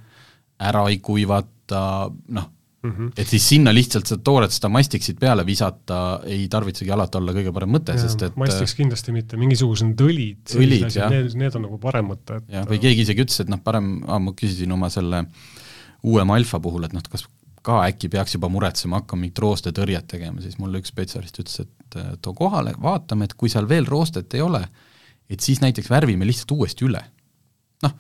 ära 0.59 0.87
ei 0.89 0.99
kuivata, 0.99 2.11
noh, 2.29 2.49
Mm 2.83 2.91
-hmm. 2.91 3.13
et 3.17 3.29
siis 3.29 3.49
sinna 3.49 3.75
lihtsalt 3.75 4.07
seda 4.09 4.23
tooret, 4.25 4.53
seda 4.57 4.71
mastiksit 4.73 5.19
peale 5.21 5.45
visata 5.47 6.21
ei 6.25 6.47
tarvitsegi 6.49 6.91
alati 6.91 7.19
olla 7.19 7.33
kõige 7.37 7.53
parem 7.53 7.75
mõte, 7.77 7.97
sest 8.01 8.23
et 8.23 8.37
mastiks 8.41 8.73
kindlasti 8.75 9.13
mitte, 9.13 9.37
mingisugused 9.37 10.01
õlid, 10.01 10.55
õlid, 10.57 10.87
need, 11.13 11.35
need 11.43 11.59
on 11.59 11.67
nagu 11.67 11.77
parem 11.79 12.09
mõte, 12.09 12.39
et 12.41 12.55
jah, 12.57 12.65
või 12.71 12.81
keegi 12.81 13.05
isegi 13.05 13.27
ütles, 13.27 13.41
et 13.45 13.53
noh, 13.53 13.61
parem, 13.61 13.99
ma 14.01 14.33
küsisin 14.33 14.73
oma 14.73 14.89
selle 14.89 15.27
uuema 16.09 16.39
Alfa 16.41 16.61
puhul, 16.61 16.89
et 16.89 16.97
noh, 16.97 17.05
kas 17.13 17.27
ka 17.63 17.83
äkki 17.85 18.09
peaks 18.09 18.35
juba 18.39 18.49
muretsema, 18.49 19.03
hakkama 19.03 19.27
mingit 19.27 19.43
roostetõrjet 19.45 20.09
tegema, 20.09 20.41
siis 20.41 20.57
mulle 20.61 20.81
üks 20.81 20.93
spetsialist 20.95 21.41
ütles, 21.43 21.61
et 21.67 21.99
too 22.23 22.33
kohale, 22.37 22.73
vaatame, 22.81 23.29
et 23.29 23.35
kui 23.37 23.53
seal 23.53 23.69
veel 23.69 23.85
roostet 23.89 24.33
ei 24.39 24.41
ole, 24.41 24.63
et 25.29 25.45
siis 25.45 25.61
näiteks 25.61 25.91
värvime 25.91 26.25
lihtsalt 26.25 26.57
uuesti 26.57 26.89
üle. 26.89 27.03
noh, 27.85 27.93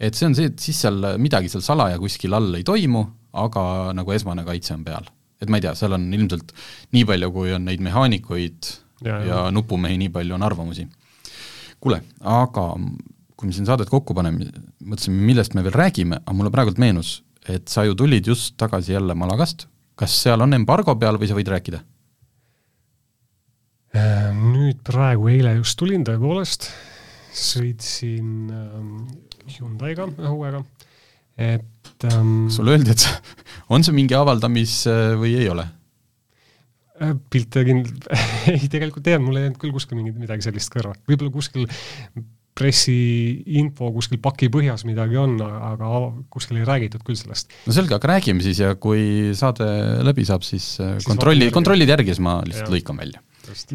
et 0.00 0.14
see 0.14 0.26
on 0.26 0.34
see, 0.34 0.50
et 0.50 0.58
siis 0.58 0.80
seal 0.80 1.14
midagi 1.22 1.48
seal 1.52 1.62
salaja 1.62 1.98
kuskil 2.02 2.34
all 2.34 2.58
ei 2.58 2.66
toimu, 2.66 3.04
aga 3.32 3.92
nagu 3.96 4.12
esmane 4.12 4.44
kaitse 4.46 4.74
on 4.74 4.84
peal. 4.84 5.08
et 5.40 5.48
ma 5.48 5.58
ei 5.58 5.62
tea, 5.62 5.74
seal 5.78 5.94
on 5.94 6.08
ilmselt 6.14 6.52
nii 6.96 7.04
palju, 7.06 7.30
kui 7.32 7.52
on 7.54 7.68
neid 7.68 7.82
mehaanikuid 7.84 8.70
ja, 9.06 9.20
ja, 9.22 9.42
nupumehi, 9.54 9.98
nii 10.00 10.10
palju 10.14 10.34
on 10.34 10.42
arvamusi. 10.42 10.88
kuule, 11.80 12.02
aga 12.20 12.66
kui 13.38 13.46
me 13.46 13.54
siin 13.54 13.68
saadet 13.68 13.90
kokku 13.90 14.16
paneme, 14.18 14.48
mõtlesime, 14.82 15.20
millest 15.22 15.54
me 15.54 15.62
veel 15.62 15.76
räägime, 15.78 16.18
aga 16.24 16.34
mulle 16.34 16.50
praegult 16.50 16.80
meenus, 16.82 17.20
et 17.48 17.70
sa 17.70 17.84
ju 17.86 17.94
tulid 17.94 18.26
just 18.26 18.56
tagasi 18.58 18.96
jälle 18.96 19.14
Malagast, 19.14 19.68
kas 19.98 20.16
seal 20.24 20.42
on 20.42 20.56
embargo 20.56 20.96
peal 20.98 21.20
või 21.20 21.30
sa 21.30 21.38
võid 21.38 21.50
rääkida? 21.52 21.80
Äh, 23.94 24.28
nüüd 24.34 24.82
praegu, 24.84 25.30
eile 25.30 25.54
just 25.56 25.78
tulin 25.78 26.02
tõepoolest, 26.04 26.68
sõitsin 27.38 28.50
ähm, 28.52 28.90
Hyundai'ga 29.54 30.10
ühe 30.10 30.34
uuega, 30.34 30.64
et 31.98 32.08
ähm, 32.12 32.46
sulle 32.54 32.76
öeldi, 32.76 32.94
et 32.94 33.08
on 33.74 33.84
see 33.84 33.96
mingi 33.96 34.16
avaldamis- 34.18 34.86
või 35.18 35.34
ei 35.40 35.50
ole? 35.50 35.66
Äh, 36.98 37.14
pilte 37.30 37.62
kind-, 37.66 38.08
ei 38.54 38.66
tegelikult 38.70 39.06
ei 39.06 39.18
olnud, 39.18 39.30
mul 39.30 39.38
ei 39.38 39.46
jäänud 39.46 39.60
küll 39.62 39.74
kuskil 39.74 40.00
mingit 40.00 40.18
midagi 40.18 40.48
sellist 40.48 40.72
kõrva, 40.74 40.96
võib-olla 41.06 41.34
kuskil 41.34 41.68
pressiinfo 42.58 43.92
kuskil 43.94 44.18
paki 44.22 44.48
põhjas 44.50 44.82
midagi 44.88 45.18
on, 45.20 45.36
aga 45.42 45.90
kuskil 46.32 46.58
ei 46.58 46.66
räägitud 46.66 47.04
küll 47.06 47.18
sellest. 47.18 47.52
no 47.68 47.74
selge, 47.76 47.94
aga 47.94 48.14
räägime 48.16 48.42
siis 48.42 48.62
ja 48.64 48.72
kui 48.80 49.30
saade 49.38 49.68
läbi 50.06 50.26
saab, 50.26 50.46
siis, 50.46 50.72
äh, 50.82 50.96
siis 50.98 51.06
kontrolli, 51.06 51.52
kontrollid 51.54 51.94
järgi, 51.94 52.14
siis 52.14 52.24
ma 52.24 52.40
lihtsalt 52.46 52.66
ja. 52.66 52.74
lõikan 52.74 52.98
välja. 52.98 53.22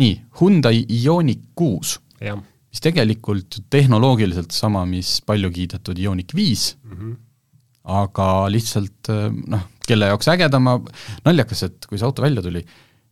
nii, 0.01 0.18
Hyundai 0.42 0.84
Ioniq 0.84 1.48
kuus, 1.58 1.96
mis 2.20 2.84
tegelikult 2.84 3.62
tehnoloogiliselt 3.72 4.51
sama, 4.53 4.84
mis 4.89 5.15
palju 5.25 5.53
kiidetud 5.53 6.00
Ioniq 6.03 6.36
viis 6.36 6.74
mm, 6.84 6.98
-hmm. 6.98 7.15
Aga 7.84 8.28
lihtsalt 8.52 9.12
äh, 9.12 9.28
noh, 9.52 9.68
kelle 9.84 10.12
jaoks 10.12 10.30
ägedama, 10.32 10.78
naljakas, 11.25 11.66
et 11.68 11.88
kui 11.90 12.00
see 12.00 12.08
auto 12.08 12.24
välja 12.24 12.44
tuli, 12.46 12.63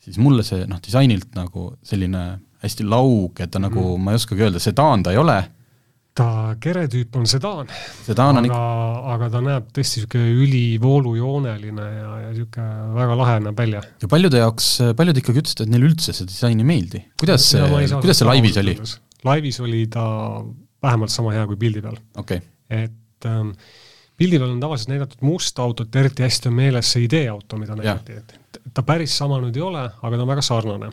siis 0.02 0.20
mulle 0.22 0.46
see 0.48 0.64
noh, 0.70 0.80
disainilt 0.84 1.34
nagu 1.36 1.74
selline 1.84 2.28
hästi 2.62 2.86
laug, 2.86 3.34
et 3.42 3.50
ta 3.52 3.60
mm 3.60 3.68
nagu, 3.72 3.98
ma 3.98 4.14
ei 4.14 4.22
oskagi 4.22 4.46
öelda, 4.46 4.62
sedaan 4.62 5.04
ta 5.04 5.16
ei 5.16 5.20
ole 5.22 5.40
ta 6.18 6.56
keretüüp 6.60 7.16
on 7.16 7.28
sedaan, 7.30 7.70
sedaan 8.04 8.42
aga, 8.42 8.58
aga 9.14 9.30
ta 9.32 9.42
näeb 9.44 9.70
tõesti 9.72 10.02
niisugune 10.02 10.34
ülivoolujooneline 10.44 11.86
ja, 11.86 12.10
ja 12.26 12.32
niisugune 12.34 12.96
väga 12.98 13.16
lahe 13.22 13.38
näeb 13.46 13.62
välja. 13.64 13.84
ja 14.04 14.10
paljude 14.12 14.42
jaoks, 14.42 14.68
paljud 15.00 15.22
ikkagi 15.22 15.44
ütlesid, 15.44 15.64
et 15.64 15.72
neile 15.72 15.88
üldse 15.88 16.16
see 16.16 16.28
disain 16.28 16.60
ei 16.60 16.68
meeldi. 16.68 17.06
kuidas 17.22 17.48
see, 17.54 17.64
kuidas 17.94 18.20
see 18.20 18.28
laivis 18.28 18.60
oli? 18.60 18.76
laivis 19.28 19.62
oli 19.64 19.86
ta 19.94 20.04
vähemalt 20.84 21.14
sama 21.14 21.32
hea 21.36 21.46
kui 21.48 21.60
pildi 21.62 21.84
peal 21.86 21.96
okay.. 22.20 22.44
et 22.68 23.30
ähm, 23.30 23.54
pildi 24.22 24.40
peal 24.42 24.54
on 24.54 24.62
tavaliselt 24.62 24.94
näidatud 24.94 25.26
musta 25.26 25.66
autot, 25.66 25.96
eriti 26.02 26.26
hästi 26.26 26.50
on 26.52 26.58
meeles 26.60 26.94
see 26.94 27.06
ideeauto, 27.08 27.60
mida 27.62 27.78
näidati, 27.78 28.20
et 28.22 28.60
ta 28.76 28.84
päris 28.86 29.16
sama 29.18 29.40
nüüd 29.42 29.58
ei 29.58 29.66
ole, 29.66 29.86
aga 29.90 30.18
ta 30.18 30.26
on 30.26 30.32
väga 30.32 30.44
sarnane. 30.46 30.92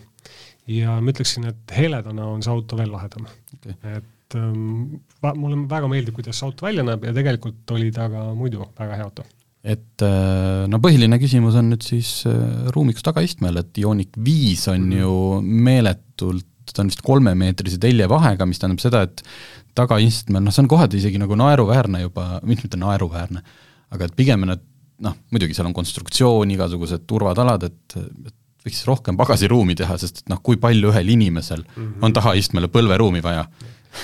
ja 0.69 0.99
ma 1.01 1.13
ütleksin, 1.15 1.49
et 1.49 1.75
heledana 1.77 2.29
on 2.29 2.45
see 2.45 2.53
auto 2.53 2.77
veel 2.77 2.91
lahedam 2.93 3.25
okay.. 3.29 3.75
et 3.97 4.37
ähm, 4.37 5.01
mulle 5.41 5.63
väga 5.71 5.89
meeldib, 5.91 6.17
kuidas 6.19 6.41
see 6.41 6.49
auto 6.49 6.69
välja 6.69 6.85
näeb 6.85 7.09
ja 7.09 7.15
tegelikult 7.17 7.77
oli 7.77 7.91
ta 7.95 8.11
ka 8.13 8.29
muidu 8.37 8.67
väga 8.79 8.99
hea 9.01 9.09
auto. 9.09 9.25
et 9.65 10.05
äh, 10.05 10.67
no 10.71 10.81
põhiline 10.85 11.21
küsimus 11.21 11.57
on 11.61 11.73
nüüd 11.73 11.87
siis 11.87 12.23
äh, 12.29 12.69
ruumikus 12.75 13.07
tagaistmel, 13.07 13.61
et 13.65 13.81
Ioniq 13.81 14.21
viis 14.25 14.69
on 14.69 14.89
-hmm. 14.89 15.01
ju 15.03 15.43
meeletult, 15.43 16.47
ta 16.69 16.83
on 16.85 16.93
vist 16.93 17.05
kolmemeetrise 17.05 17.81
teljevahega, 17.81 18.47
mis 18.47 18.61
tähendab 18.61 18.85
seda, 18.85 19.03
et 19.09 19.25
tagaistmel, 19.75 20.43
noh, 20.45 20.55
see 20.55 20.65
on 20.65 20.71
kohati 20.71 20.99
isegi 21.01 21.21
nagu 21.21 21.37
naeruväärne 21.39 22.03
juba, 22.03 22.41
mitte 22.49 22.81
naeruväärne, 22.81 23.43
aga 23.95 24.09
et 24.09 24.17
pigem 24.17 24.47
need 24.49 24.65
noh, 25.05 25.15
muidugi 25.31 25.55
seal 25.55 25.69
on 25.69 25.77
konstruktsioon, 25.77 26.51
igasugused 26.55 27.05
turvatalad, 27.07 27.69
et, 27.69 27.99
et 28.27 28.35
võiks 28.67 28.81
rohkem 28.89 29.19
pagasiruumi 29.19 29.77
teha, 29.79 29.99
sest 30.01 30.25
et 30.25 30.33
noh, 30.33 30.41
kui 30.45 30.59
palju 30.61 30.91
ühel 30.93 31.13
inimesel 31.15 31.63
mm 31.63 31.83
-hmm. 31.83 32.05
on 32.05 32.13
tahaistmele 32.13 32.69
põlveruumi 32.75 33.23
vaja 33.23 33.47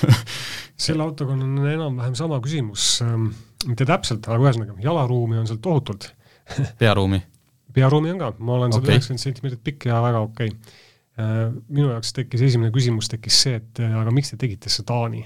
selle 0.87 1.02
autoga 1.02 1.35
on 1.35 1.66
enam-vähem 1.66 2.14
sama 2.18 2.40
küsimus, 2.42 3.02
ähm, 3.04 3.28
mitte 3.66 3.87
täpselt, 3.88 4.26
aga 4.28 4.40
ühesõnaga, 4.42 4.76
jalaruumi 4.83 5.38
on 5.38 5.47
seal 5.50 5.61
tohutult 5.62 6.11
pearuumi? 6.83 7.23
pearuumi 7.75 8.14
on 8.14 8.18
ka, 8.18 8.33
ma 8.38 8.59
olen 8.59 8.75
sada 8.75 8.92
üheksakümmend 8.92 9.21
okay. 9.21 9.30
sentimeetrit 9.30 9.64
pikk 9.64 9.87
ja 9.90 10.02
väga 10.02 10.25
okei 10.28 10.50
okay.. 10.54 10.80
Äh, 11.14 11.52
minu 11.71 11.92
jaoks 11.92 12.11
tekkis 12.11 12.40
esimene 12.42 12.73
küsimus, 12.75 13.06
tekkis 13.06 13.37
see, 13.44 13.59
et 13.61 13.78
äh, 13.78 13.92
aga 14.00 14.11
miks 14.11 14.33
te 14.33 14.37
tegite 14.37 14.71
sedaani? 14.73 15.21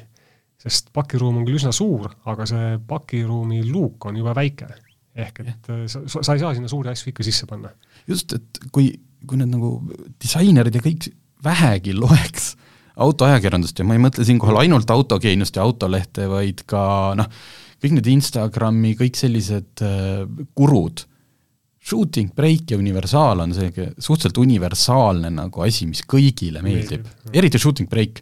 Sest 0.59 0.93
pakiruum 0.95 1.41
on 1.41 1.47
küll 1.47 1.59
üsna 1.61 1.73
suur, 1.75 2.11
aga 2.29 2.47
see 2.49 2.77
pakiruumi 2.89 3.63
luuk 3.69 4.09
on 4.11 4.19
jube 4.19 4.35
väike. 4.37 4.69
ehk 5.19 5.41
et 5.43 5.69
yeah. 5.71 5.85
sa, 5.91 6.23
sa 6.23 6.35
ei 6.35 6.43
saa 6.43 6.55
sinna 6.55 6.71
suuri 6.71 6.93
asju 6.93 7.11
ikka 7.13 7.27
sisse 7.27 7.47
panna. 7.51 7.71
just, 8.07 8.33
et 8.35 8.61
kui, 8.75 8.93
kui 9.27 9.39
need 9.41 9.51
nagu 9.51 9.77
disainerid 10.23 10.75
ja 10.75 10.83
kõik 10.85 11.11
vähegi 11.45 11.95
loeks 11.95 12.53
autoajakirjandust 12.99 13.79
ja 13.79 13.87
ma 13.87 13.95
ei 13.95 14.03
mõtle 14.03 14.27
siinkohal 14.27 14.65
ainult 14.65 14.91
autogeeniust 14.91 15.59
ja 15.59 15.67
autolehte, 15.67 16.27
vaid 16.31 16.65
ka 16.71 16.83
noh, 17.19 17.29
kõik 17.79 17.95
need 17.95 18.11
Instagrami, 18.17 18.97
kõik 18.99 19.19
sellised 19.19 19.85
äh, 19.87 20.25
gurud, 20.59 21.05
shooting, 21.89 22.33
break 22.37 22.75
ja 22.75 22.79
universaal 22.81 23.45
on 23.45 23.55
see 23.57 23.71
suhteliselt 23.71 24.41
universaalne 24.43 25.31
nagu 25.33 25.63
asi, 25.65 25.87
mis 25.89 26.03
kõigile 26.11 26.63
meeldib, 26.65 27.07
eriti 27.33 27.61
shooting 27.63 27.89
break 27.91 28.21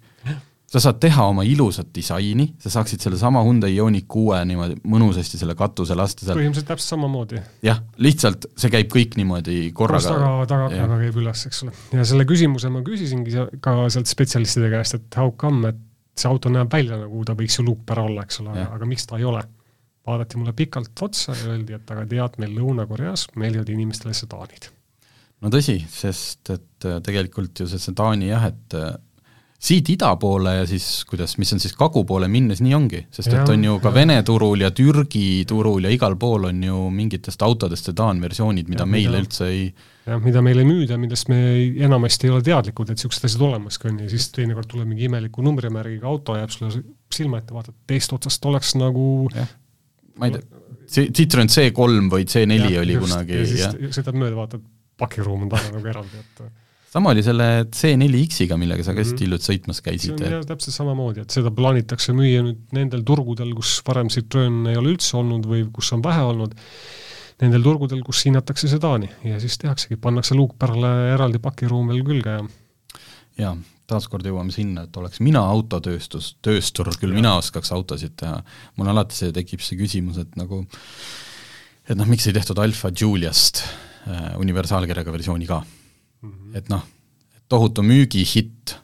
sa 0.66 0.82
saad 0.82 0.98
teha 1.02 1.28
oma 1.30 1.44
ilusat 1.46 1.92
disaini, 1.94 2.48
sa 2.62 2.70
saaksid 2.74 3.02
sellesama 3.04 3.42
Hyundai 3.46 3.70
Ioniq 3.76 4.08
kuue 4.10 4.38
niimoodi 4.48 4.80
mõnusasti 4.90 5.38
selle 5.38 5.54
katuse 5.58 5.94
lasta 5.98 6.26
seal 6.26 6.38
põhimõtteliselt 6.40 6.70
täpselt 6.72 6.94
samamoodi. 6.96 7.42
jah, 7.66 7.82
lihtsalt 8.02 8.48
see 8.58 8.72
käib 8.74 8.90
kõik 8.92 9.14
niimoodi 9.20 9.70
korraga. 9.76 10.10
taga, 10.10 10.32
tagaaknaga 10.50 10.98
käib 11.04 11.20
üles, 11.22 11.44
eks 11.50 11.62
ole. 11.66 11.74
ja 11.94 12.06
selle 12.10 12.26
küsimuse 12.28 12.72
ma 12.74 12.82
küsisingi 12.86 13.46
ka 13.62 13.76
sealt 13.94 14.10
spetsialistide 14.10 14.72
käest, 14.74 14.98
et 14.98 15.20
how 15.20 15.30
come, 15.38 15.70
et 15.70 15.82
see 16.18 16.30
auto 16.30 16.50
näeb 16.50 16.72
välja 16.72 16.98
nagu 16.98 17.22
ta 17.28 17.36
võiks 17.38 17.60
ju 17.60 17.66
luup 17.68 17.94
ära 17.94 18.06
olla, 18.08 18.26
eks 18.26 18.42
ole, 18.42 18.58
aga 18.66 18.90
miks 18.90 19.06
ta 19.06 19.20
ei 19.20 19.28
ole? 19.28 19.44
vaadati 20.06 20.38
mulle 20.38 20.52
pikalt 20.54 21.00
otsa 21.02 21.34
ja 21.34 21.48
öeldi, 21.50 21.74
et 21.74 21.88
aga 21.90 22.04
tead, 22.06 22.36
meil 22.38 22.52
Lõuna-Koreas 22.54 23.24
meeldivad 23.34 23.72
inimestele 23.74 24.14
sedaanid. 24.14 24.68
no 25.42 25.50
tõsi, 25.50 25.80
sest 25.90 26.50
et 26.54 26.86
tegelikult 27.02 27.62
ju 27.62 27.66
see 27.70 27.82
sedaani 27.82 28.30
jah, 28.30 28.46
et 28.52 28.76
siit 29.58 29.88
ida 29.90 30.10
poole 30.20 30.52
ja 30.58 30.66
siis 30.68 31.04
kuidas, 31.08 31.36
mis 31.40 31.52
on 31.56 31.60
siis 31.62 31.74
kagu 31.78 32.04
poole 32.08 32.28
minnes, 32.28 32.60
nii 32.64 32.74
ongi, 32.76 33.02
sest 33.10 33.32
ja, 33.32 33.42
et 33.42 33.52
on 33.52 33.64
ju 33.64 33.78
ka 33.82 33.90
ja. 33.90 33.96
Vene 33.96 34.16
turul 34.26 34.62
ja 34.62 34.70
Türgi 34.76 35.44
turul 35.48 35.88
ja 35.88 35.92
igal 35.92 36.16
pool 36.20 36.50
on 36.50 36.62
ju 36.62 36.80
mingitest 36.92 37.42
autodest 37.46 37.90
sedaanversioonid, 37.90 38.68
mida 38.72 38.84
ja, 38.84 38.90
meile 38.90 39.16
mida, 39.16 39.22
üldse 39.24 39.48
ei 39.48 39.62
jah, 40.06 40.20
mida 40.22 40.42
meile 40.44 40.62
ei 40.64 40.68
müüda, 40.68 40.98
millest 41.00 41.30
me 41.32 41.40
enamasti 41.86 42.28
ei 42.28 42.34
ole 42.36 42.44
teadlikud, 42.46 42.92
et 42.92 43.00
niisugused 43.00 43.28
asjad 43.30 43.46
olemaski 43.48 43.90
on 43.90 44.02
ja 44.04 44.10
siis 44.12 44.28
teinekord 44.36 44.68
tuleb 44.70 44.90
mingi 44.92 45.08
imeliku 45.08 45.44
numbrimärgiga 45.46 46.08
auto, 46.10 46.36
jääb 46.38 46.52
sulle 46.52 46.84
silma 47.14 47.40
ette, 47.40 47.56
vaatad, 47.56 47.76
teist 47.88 48.12
otsast 48.16 48.44
oleks 48.50 48.76
nagu 48.78 49.06
jah, 49.34 49.50
ma 50.20 50.30
ei 50.30 50.36
tea, 50.36 50.62
Citroen 50.86 51.48
C3 51.50 52.06
või 52.12 52.28
C4 52.30 52.70
ja, 52.70 52.84
oli 52.84 52.94
just, 52.94 53.08
kunagi, 53.08 53.40
jah. 53.58 53.74
sõidad 53.90 54.20
mööda, 54.20 54.36
vaatad, 54.38 54.62
pakiruum 55.00 55.48
on 55.48 55.50
taga 55.50 55.72
nagu 55.74 55.90
eraldi, 55.90 56.20
et 56.22 56.44
sama 56.96 57.12
oli 57.12 57.22
selle 57.24 57.46
C4X-iga, 57.68 58.56
millega 58.60 58.84
sa 58.84 58.94
ka 58.94 59.02
hästi 59.02 59.12
mm 59.12 59.16
-hmm. 59.16 59.24
hiljuti 59.26 59.48
sõitmas 59.50 59.82
käisid. 59.84 60.16
see 60.16 60.28
on 60.30 60.36
jah, 60.38 60.44
täpselt 60.48 60.76
samamoodi, 60.76 61.24
et 61.26 61.34
seda 61.34 61.52
plaanitakse 61.52 62.14
müüa 62.16 62.44
nüüd 62.46 62.76
nendel 62.76 63.04
turgudel, 63.04 63.52
kus 63.58 63.80
varem 63.86 64.08
Citroen 64.12 64.62
ei 64.70 64.78
ole 64.80 64.94
üldse 64.94 65.18
olnud 65.20 65.44
või 65.50 65.66
kus 65.72 65.92
on 65.92 66.04
vähe 66.04 66.24
olnud, 66.24 66.56
nendel 67.42 67.66
turgudel, 67.66 68.00
kus 68.06 68.24
hinnatakse 68.24 68.68
sedaani 68.72 69.10
ja 69.28 69.40
siis 69.42 69.58
tehaksegi, 69.60 70.00
pannakse 70.00 70.38
luukpärale 70.38 71.12
eraldi 71.12 71.42
pakiruum 71.42 71.92
veel 71.92 72.04
külge 72.06 72.38
ja 72.38 72.46
jaa, 73.36 73.54
taaskord 73.86 74.24
jõuame 74.24 74.54
sinna, 74.54 74.86
et 74.88 74.96
oleks 74.96 75.20
mina 75.20 75.44
autotööstus, 75.44 76.36
tööstur, 76.40 76.88
küll 76.96 77.12
ja. 77.12 77.20
mina 77.20 77.36
oskaks 77.36 77.72
autosid 77.76 78.16
teha, 78.16 78.40
mul 78.80 78.88
alati 78.88 79.20
see 79.20 79.36
tekib 79.36 79.60
see 79.60 79.76
küsimus, 79.76 80.16
et 80.22 80.36
nagu 80.40 80.64
et 81.86 81.96
noh, 81.98 82.08
miks 82.08 82.26
ei 82.26 82.32
tehtud 82.32 82.58
Alfa 82.58 82.88
Juliast 82.88 83.66
äh, 84.08 84.32
universaalkirjaga 84.40 85.12
versiooni 85.12 85.46
ka 85.50 85.60
mm. 86.22 86.32
-hmm. 86.32 86.58
et 86.58 86.68
noh, 86.72 86.82
tohutu 87.48 87.84
müügihitt, 87.86 88.76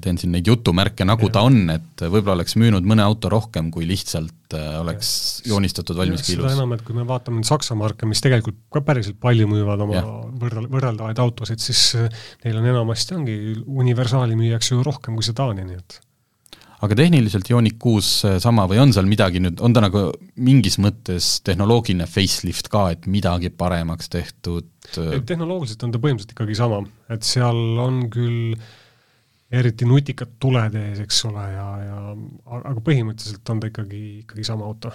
teen 0.00 0.16
siin 0.16 0.32
neid 0.32 0.46
jutumärke, 0.48 1.04
nagu 1.04 1.28
ja. 1.28 1.32
ta 1.34 1.42
on, 1.44 1.58
et 1.74 2.04
võib-olla 2.06 2.38
oleks 2.38 2.56
müünud 2.56 2.86
mõne 2.88 3.04
auto 3.04 3.28
rohkem, 3.32 3.68
kui 3.74 3.84
lihtsalt 3.88 4.56
äh, 4.56 4.78
oleks 4.80 5.10
ja. 5.42 5.50
joonistatud 5.52 5.98
valmis 5.98 6.24
kiilus. 6.24 6.46
seda 6.46 6.56
enam, 6.56 6.72
et 6.76 6.84
kui 6.86 6.96
me 6.96 7.04
vaatame 7.08 7.40
nüüd 7.40 7.48
Saksa 7.48 7.76
marke, 7.76 8.08
mis 8.08 8.22
tegelikult 8.24 8.62
ka 8.72 8.80
päriselt 8.86 9.18
palju 9.20 9.50
müüvad 9.50 9.84
oma 9.84 10.06
võrdel-, 10.40 10.70
võrreldavaid 10.72 11.20
autosid, 11.26 11.60
siis 11.60 11.84
äh, 12.00 12.24
neil 12.46 12.62
on 12.62 12.70
enamasti 12.72 13.18
ongi, 13.18 13.36
universaali 13.66 14.38
müüakse 14.40 14.74
ju 14.74 14.86
rohkem 14.86 15.18
kui 15.18 15.26
sedaani, 15.26 15.68
nii 15.68 15.82
et 15.82 16.00
aga 16.84 16.96
tehniliselt 16.98 17.48
Ioniq 17.50 17.78
kuus 17.80 18.10
sama 18.42 18.66
või 18.70 18.80
on 18.82 18.92
seal 18.94 19.08
midagi 19.08 19.40
nüüd, 19.42 19.60
on 19.64 19.74
ta 19.74 19.82
nagu 19.84 20.06
mingis 20.36 20.76
mõttes 20.82 21.38
tehnoloogiline 21.46 22.06
facelift 22.10 22.68
ka, 22.72 22.86
et 22.94 23.08
midagi 23.10 23.50
paremaks 23.50 24.12
tehtud? 24.12 24.70
tehnoloogiliselt 24.84 25.86
on 25.86 25.94
ta 25.94 26.00
põhimõtteliselt 26.02 26.36
ikkagi 26.36 26.56
sama, 26.58 26.82
et 27.12 27.24
seal 27.26 27.60
on 27.80 28.04
küll 28.12 28.56
eriti 29.54 29.86
nutikad 29.88 30.36
tuled 30.42 30.76
ees, 30.78 31.00
eks 31.04 31.20
ole, 31.30 31.44
ja, 31.54 31.66
ja 31.84 31.98
aga 32.60 32.80
põhimõtteliselt 32.84 33.52
on 33.54 33.62
ta 33.62 33.70
ikkagi, 33.70 34.02
ikkagi 34.24 34.46
sama 34.46 34.66
auto. 34.68 34.92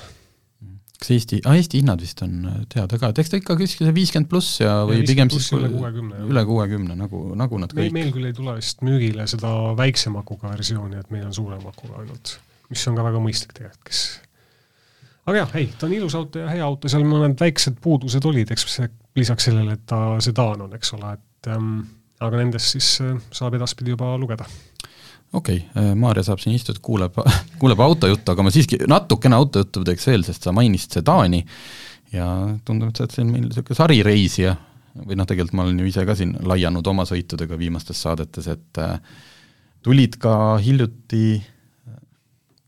Kas 0.99 1.11
Eesti, 1.15 1.39
aa 1.47 1.55
Eesti 1.55 1.79
hinnad 1.79 2.01
vist 2.03 2.21
on 2.25 2.43
teada 2.71 2.99
ka, 2.99 3.11
et 3.13 3.21
eks 3.23 3.31
ta 3.31 3.39
ikka 3.39 3.55
kuskil 3.59 3.87
see 3.87 3.95
viiskümmend 3.95 4.29
pluss 4.31 4.59
ja 4.59 4.81
või 4.87 4.99
ja 5.01 5.07
pigem 5.07 5.31
siis 5.31 5.47
üle 5.55 5.71
kuuekümne, 5.71 6.23
üle 6.27 6.45
kuuekümne, 6.49 6.97
nagu, 6.99 7.21
nagu 7.39 7.61
nad 7.61 7.75
kõik. 7.75 7.93
meil 7.95 8.11
küll 8.15 8.29
ei 8.29 8.35
tule 8.35 8.57
vist 8.59 8.83
müügile 8.85 9.27
seda 9.31 9.53
väiksema 9.79 10.23
akuga 10.25 10.51
versiooni, 10.51 10.99
et 10.99 11.13
meil 11.15 11.29
on 11.29 11.35
suurema 11.35 11.71
akuga 11.71 12.01
ainult, 12.03 12.35
mis 12.71 12.87
on 12.91 12.99
ka 12.99 13.05
väga 13.07 13.21
mõistlik 13.23 13.55
tegelikult, 13.55 13.85
kes 13.87 14.01
aga 15.29 15.43
jah, 15.43 15.55
ei, 15.61 15.69
ta 15.77 15.87
on 15.87 15.95
ilus 15.95 16.17
auto 16.19 16.43
ja 16.43 16.49
hea 16.51 16.65
auto, 16.65 16.91
seal 16.91 17.05
mõned 17.07 17.39
väiksed 17.39 17.79
puudused 17.83 18.25
olid, 18.25 18.51
eks 18.55 18.81
lisaks 19.19 19.49
sellele, 19.49 19.77
et 19.77 19.85
ta 19.89 20.01
sedaan 20.23 20.67
on, 20.67 20.75
eks 20.75 20.93
ole, 20.97 21.13
et 21.15 21.51
ähm, 21.53 21.79
aga 22.23 22.41
nendest 22.41 22.75
siis 22.75 22.91
äh, 23.05 23.15
saab 23.35 23.55
edaspidi 23.59 23.95
juba 23.95 24.11
lugeda 24.19 24.47
okei 25.33 25.59
okay,, 25.61 25.83
äh, 25.83 25.91
Maarja 25.99 26.25
saab 26.29 26.41
siin 26.43 26.55
istuda, 26.57 26.81
kuuleb, 26.81 27.19
kuuleb 27.61 27.83
autojuttu, 27.85 28.33
aga 28.33 28.45
ma 28.45 28.53
siiski 28.53 28.81
natukene 28.89 29.37
autojuttu 29.37 29.83
teeks 29.87 30.09
veel, 30.09 30.25
sest 30.27 30.47
sa 30.47 30.55
mainisid 30.55 30.99
sedaani 30.99 31.43
ja 32.13 32.25
tundub, 32.65 32.89
et 32.89 32.97
sa 32.99 33.05
oled 33.05 33.15
siin 33.15 33.31
meil 33.31 33.45
niisugune 33.47 33.77
sarireisija. 33.77 34.55
Või 34.99 35.15
noh, 35.15 35.27
tegelikult 35.29 35.55
ma 35.55 35.63
olen 35.67 35.77
ju 35.79 35.87
ise 35.87 36.03
ka 36.03 36.15
siin 36.17 36.33
laianud 36.49 36.87
oma 36.89 37.05
sõitudega 37.07 37.55
viimastes 37.59 37.99
saadetes, 38.03 38.47
et 38.51 38.79
äh, 38.81 38.97
tulid 39.85 40.17
ka 40.19 40.33
hiljuti 40.59 41.37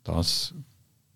taas, 0.05 0.53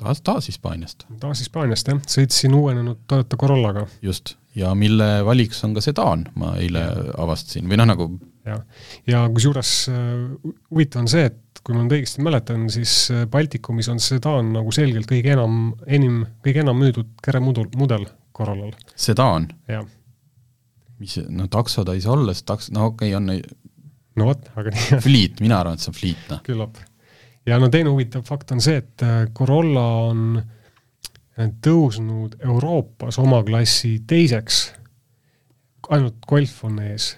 taas, 0.01 0.21
taas 0.25 0.49
Hispaaniast. 0.49 1.05
taas 1.21 1.43
Hispaaniast, 1.43 1.93
jah, 1.93 2.01
sõitsin 2.09 2.57
uuenenud 2.57 3.05
Toyota 3.07 3.37
Corollaga. 3.37 3.85
just, 4.01 4.35
ja 4.55 4.73
mille 4.75 5.25
valiks 5.25 5.63
on 5.63 5.77
ka 5.77 5.83
sedaan, 5.85 6.25
ma 6.35 6.55
eile 6.61 6.83
avastasin, 7.21 7.69
või 7.69 7.79
noh, 7.81 7.89
nagu 7.93 8.09
jah, 8.45 8.61
ja 9.09 9.23
kusjuures 9.33 9.73
äh, 9.91 10.53
huvitav 10.69 11.03
on 11.03 11.09
see, 11.11 11.25
et 11.31 11.61
kui 11.65 11.75
ma 11.75 11.83
nüüd 11.83 11.97
õigesti 11.97 12.23
mäletan, 12.25 12.67
siis 12.73 12.93
äh, 13.13 13.25
Baltikumis 13.31 13.89
on 13.91 14.01
sedaan 14.03 14.53
nagu 14.55 14.73
selgelt 14.75 15.09
kõige 15.09 15.33
enam, 15.33 15.73
enim, 15.87 16.23
kõige 16.45 16.61
enam 16.65 16.79
müüdud 16.81 17.13
keremudel, 17.25 17.69
mudel 17.79 18.07
Corollal. 18.35 18.73
sedaan? 18.99 19.49
jah. 19.71 19.85
mis, 21.01 21.17
no 21.29 21.49
takso 21.51 21.85
ta 21.87 21.95
ei 21.97 22.03
saa 22.05 22.15
olla, 22.17 22.35
sest 22.35 22.47
taks-, 22.49 22.71
no 22.75 22.91
okei 22.91 23.13
okay,, 23.15 23.17
on 23.17 23.31
no 24.19 24.29
vot, 24.31 24.51
aga 24.55 24.75
nii 24.75 25.01
Fleet, 25.07 25.41
mina 25.43 25.61
arvan, 25.61 25.79
et 25.79 25.85
see 25.85 25.93
on 25.93 25.99
Fleet, 25.99 26.27
noh. 26.31 26.43
küllap. 26.45 26.81
ja 27.49 27.59
no 27.61 27.71
teine 27.73 27.93
huvitav 27.93 28.25
fakt 28.27 28.53
on 28.55 28.63
see, 28.63 28.81
et 28.83 29.05
äh, 29.05 29.25
Corolla 29.35 29.87
on 30.11 30.37
tõusnud 31.35 32.37
Euroopas 32.47 33.17
oma 33.19 33.41
klassi 33.43 33.97
teiseks, 34.07 34.69
ainult 35.91 36.21
Golf 36.29 36.61
on 36.63 36.77
ees 36.85 37.11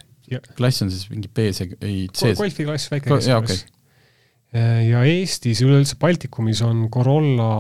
klass 0.58 0.84
on 0.84 0.92
siis 0.92 1.08
mingi 1.12 1.30
B-s 1.32 1.64
ja 1.64 1.68
ei 1.82 2.08
C-s? 2.12 2.38
golfi 2.40 2.66
klass, 2.68 2.92
väike 2.92 3.12
keskklass. 3.12 3.66
ja 4.88 5.04
Eestis, 5.08 5.62
üleüldse 5.64 6.00
Baltikumis 6.02 6.62
on 6.66 6.88
Corolla 6.92 7.52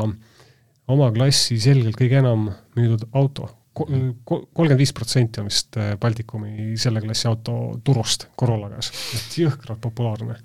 oma 0.92 1.08
klassi 1.16 1.60
selgelt 1.62 1.98
kõige 2.00 2.22
enam 2.22 2.50
müüdud 2.78 3.08
auto. 3.18 3.50
kolmkümmend 3.78 4.80
viis 4.80 4.94
protsenti 4.96 5.42
on 5.42 5.52
vist 5.52 5.76
äh, 5.78 5.92
Baltikumi 6.02 6.74
selle 6.82 7.02
klassi 7.04 7.28
auto 7.30 7.78
turust 7.86 8.26
Corolla 8.40 8.72
käes, 8.72 8.90
et 9.14 9.36
jõhkralt 9.44 9.82
populaarne. 9.84 10.40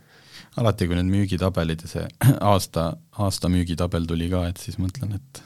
alati, 0.60 0.86
kui 0.86 0.98
need 0.98 1.08
müügitabelid 1.08 1.86
ja 1.86 1.88
see 1.94 2.04
aasta, 2.52 2.90
aasta 3.24 3.48
müügitabel 3.52 4.06
tuli 4.08 4.28
ka, 4.32 4.44
et 4.50 4.60
siis 4.60 4.78
mõtlen, 4.82 5.16
et 5.16 5.42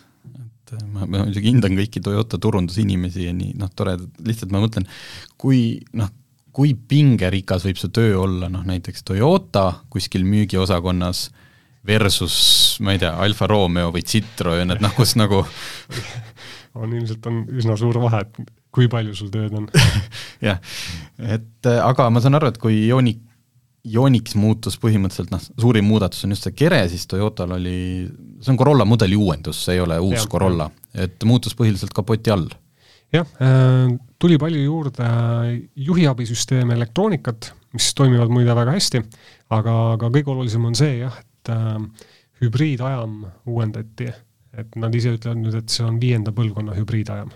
et 0.67 0.83
ma, 0.91 1.05
ma 1.07 1.23
muidugi 1.23 1.53
hindan 1.53 1.77
kõiki 1.79 2.01
Toyota 2.03 2.41
turundusinimesi 2.43 3.29
ja 3.29 3.35
nii, 3.37 3.53
noh, 3.61 3.71
tore, 3.79 3.95
lihtsalt 4.27 4.51
ma 4.51 4.59
mõtlen, 4.65 4.89
kui 5.39 5.61
noh, 5.95 6.11
kui 6.57 6.73
pingerikas 6.89 7.67
võib 7.67 7.81
see 7.81 7.93
töö 7.93 8.15
olla, 8.23 8.49
noh 8.53 8.65
näiteks 8.65 9.05
Toyota 9.05 9.67
kuskil 9.93 10.25
müügiosakonnas 10.25 11.27
versus 11.87 12.37
ma 12.81 12.95
ei 12.95 13.03
tea, 13.03 13.13
Alfa 13.23 13.49
Romeo 13.51 13.93
või 13.95 14.05
Citroen, 14.07 14.73
et 14.73 14.81
noh, 14.83 14.95
kus 14.97 15.15
nagu 15.21 15.43
on 16.81 16.97
ilmselt 16.97 17.29
on 17.29 17.45
üsna 17.57 17.77
suur 17.79 18.01
vahe, 18.03 18.25
et 18.25 18.51
kui 18.75 18.89
palju 18.93 19.15
sul 19.17 19.31
tööd 19.33 19.55
on. 19.57 19.69
Jah, 20.47 20.61
et 21.23 21.71
aga 21.77 22.11
ma 22.13 22.25
saan 22.25 22.37
aru, 22.39 22.51
et 22.53 22.61
kui 22.61 22.83
Ioniq, 22.89 23.23
Ioniq 23.87 24.33
muutus 24.41 24.81
põhimõtteliselt 24.83 25.31
noh, 25.31 25.43
suurim 25.63 25.87
muudatus 25.87 26.25
on 26.27 26.35
just 26.35 26.49
see 26.49 26.57
kere, 26.59 26.83
siis 26.91 27.07
Toyotal 27.07 27.55
oli, 27.61 27.79
see 28.43 28.53
on 28.53 28.59
Corolla 28.59 28.89
mudeli 28.89 29.17
uuendus, 29.17 29.61
see 29.69 29.77
ei 29.77 29.85
ole 29.85 30.01
uus 30.03 30.19
ja, 30.25 30.31
Corolla, 30.33 30.71
et 30.97 31.23
muutus 31.29 31.55
põhiliselt 31.59 31.95
kapoti 31.97 32.35
all 32.35 32.49
jah, 33.15 33.29
äh, 33.43 33.95
tuli 34.19 34.39
palju 34.39 34.63
juurde 34.65 35.07
juhiabisüsteeme, 35.77 36.75
elektroonikat, 36.75 37.53
mis 37.77 37.93
toimivad 37.95 38.33
muide 38.33 38.55
väga 38.57 38.77
hästi, 38.77 39.03
aga, 39.55 39.75
aga 39.97 40.11
kõige 40.15 40.33
olulisem 40.35 40.65
on 40.69 40.77
see 40.79 41.01
jah, 41.01 41.17
et 41.21 41.53
äh, 41.53 41.77
hübriidajam 42.43 43.23
uuendati, 43.49 44.11
et 44.57 44.79
nad 44.81 44.95
ise 44.97 45.15
ütlevad 45.17 45.43
nüüd, 45.43 45.57
et 45.59 45.73
see 45.73 45.85
on 45.87 46.01
viienda 46.01 46.33
põlvkonna 46.37 46.77
hübriidajam, 46.77 47.33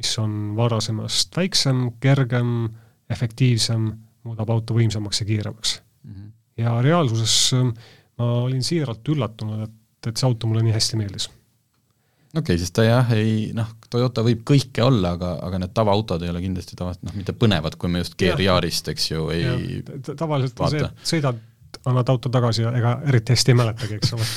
mis 0.00 0.12
on 0.18 0.54
varasemast 0.58 1.36
väiksem, 1.38 1.88
kergem, 2.02 2.70
efektiivsem, 3.12 3.90
muudab 4.26 4.50
auto 4.54 4.74
võimsamaks 4.76 5.22
ja 5.22 5.26
kiiremaks 5.26 5.80
mm. 5.80 6.14
-hmm. 6.14 6.30
ja 6.62 6.76
reaalsuses 6.82 7.34
äh, 7.58 7.72
ma 8.18 8.32
olin 8.46 8.62
siiralt 8.64 9.08
üllatunud, 9.08 9.64
et, 9.66 10.08
et 10.10 10.16
see 10.16 10.28
auto 10.28 10.50
mulle 10.50 10.64
nii 10.66 10.74
hästi 10.76 10.98
meeldis 11.00 11.28
okei 11.28 12.40
okay,, 12.40 12.60
sest 12.60 12.74
ta 12.76 12.86
jah, 12.86 13.10
ei 13.16 13.50
noh, 13.56 13.70
Toyota 13.92 14.24
võib 14.26 14.42
kõike 14.48 14.84
olla, 14.84 15.14
aga, 15.18 15.34
aga 15.46 15.62
need 15.62 15.74
tavaautod 15.76 16.24
ei 16.24 16.32
ole 16.32 16.42
kindlasti 16.44 16.76
tavaliselt 16.78 17.06
noh, 17.08 17.16
mitte 17.18 17.34
põnevad, 17.36 17.76
kui 17.80 17.92
me 17.92 18.02
just 18.02 18.16
GR-Yarist, 18.20 18.92
eks 18.92 19.10
ju, 19.10 19.26
ei 19.34 19.82
tavaliselt 20.10 20.60
on 20.60 20.72
see, 20.72 20.84
et 20.86 21.10
sõidad, 21.14 21.40
annad 21.88 22.12
auto 22.12 22.32
tagasi 22.32 22.64
ja 22.64 22.72
ega 22.78 22.96
eriti 23.10 23.36
hästi 23.36 23.52
ei 23.52 23.58
mäletagi, 23.60 23.98
eks 24.00 24.14
ole. 24.16 24.28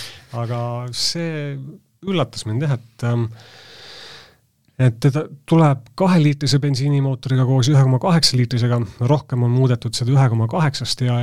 aga 0.43 0.59
see 0.95 1.55
üllatas 2.05 2.45
mind 2.49 2.67
jah, 2.67 2.75
et 2.77 3.07
ähm, 3.07 3.29
et 4.75 4.99
teda 4.99 5.23
tuleb 5.47 5.87
kaheliitrise 5.95 6.59
bensiinimootoriga 6.59 7.45
koos 7.47 7.69
ühe 7.71 7.81
koma 7.87 7.99
kaheksa 8.03 8.35
liitrisega, 8.37 8.81
rohkem 9.07 9.45
on 9.47 9.53
muudetud 9.55 9.95
seda 9.95 10.11
ühe 10.11 10.29
koma 10.31 10.49
kaheksast 10.51 11.05
ja 11.07 11.19